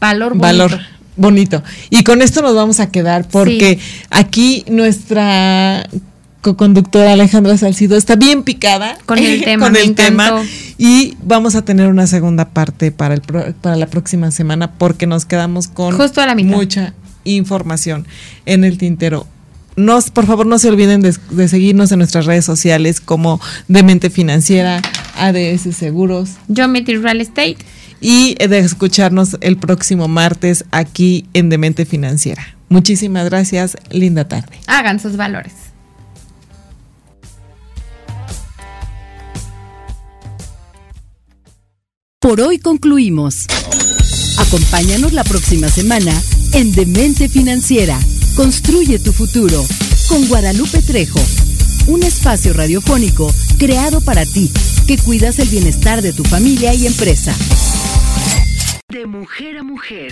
Valor 0.00 0.36
bonito. 0.36 0.42
Valor 0.42 0.80
bonito. 1.16 1.62
Y 1.90 2.04
con 2.04 2.22
esto 2.22 2.42
nos 2.42 2.54
vamos 2.54 2.80
a 2.80 2.90
quedar 2.90 3.26
porque 3.28 3.78
aquí 4.10 4.64
nuestra 4.68 5.88
co-conductora 6.42 7.12
Alejandra 7.12 7.56
Salcido 7.56 7.96
está 7.96 8.14
bien 8.16 8.42
picada 8.42 8.98
con 9.06 9.18
el 9.18 9.42
tema. 9.44 9.66
con 9.66 9.76
el 9.76 9.94
tema 9.94 10.42
y 10.78 11.16
vamos 11.22 11.54
a 11.54 11.64
tener 11.64 11.88
una 11.88 12.06
segunda 12.06 12.50
parte 12.50 12.92
para, 12.92 13.14
el 13.14 13.22
para 13.22 13.76
la 13.76 13.86
próxima 13.86 14.30
semana 14.30 14.72
porque 14.72 15.06
nos 15.06 15.24
quedamos 15.24 15.68
con 15.68 15.96
mucha 16.44 16.92
información 17.24 18.06
en 18.44 18.64
el 18.64 18.78
tintero 18.78 19.26
no, 19.76 20.00
por 20.12 20.26
favor 20.26 20.46
no 20.46 20.58
se 20.58 20.68
olviden 20.68 21.02
de, 21.02 21.14
de, 21.30 21.48
seguirnos 21.48 21.92
en 21.92 21.98
nuestras 21.98 22.24
redes 22.26 22.44
sociales 22.44 23.00
como 23.00 23.40
Demente 23.68 24.10
Financiera, 24.10 24.80
ADS 25.16 25.76
Seguros, 25.76 26.30
Geometry 26.52 26.96
Real 26.96 27.20
Estate 27.20 27.58
y 28.00 28.34
de 28.36 28.58
escucharnos 28.58 29.36
el 29.40 29.58
próximo 29.58 30.08
martes 30.08 30.64
aquí 30.70 31.26
en 31.34 31.50
Demente 31.50 31.84
Financiera. 31.84 32.56
Muchísimas 32.68 33.26
gracias, 33.26 33.76
linda 33.90 34.26
tarde. 34.26 34.58
Hagan 34.66 34.98
sus 34.98 35.16
valores. 35.16 35.52
Por 42.18 42.40
hoy 42.40 42.58
concluimos. 42.58 43.46
Acompáñanos 44.38 45.12
la 45.12 45.22
próxima 45.22 45.68
semana 45.68 46.12
en 46.52 46.72
Demente 46.72 47.28
Financiera 47.28 47.98
Construye 48.36 48.98
tu 48.98 49.14
futuro 49.14 49.64
con 50.10 50.28
Guadalupe 50.28 50.82
Trejo. 50.82 51.18
Un 51.86 52.02
espacio 52.02 52.52
radiofónico 52.52 53.32
creado 53.58 54.02
para 54.02 54.26
ti, 54.26 54.52
que 54.86 54.98
cuidas 54.98 55.38
el 55.38 55.48
bienestar 55.48 56.02
de 56.02 56.12
tu 56.12 56.22
familia 56.22 56.74
y 56.74 56.86
empresa. 56.86 57.34
De 58.90 59.06
mujer 59.06 59.56
a 59.56 59.62
mujer. 59.62 60.04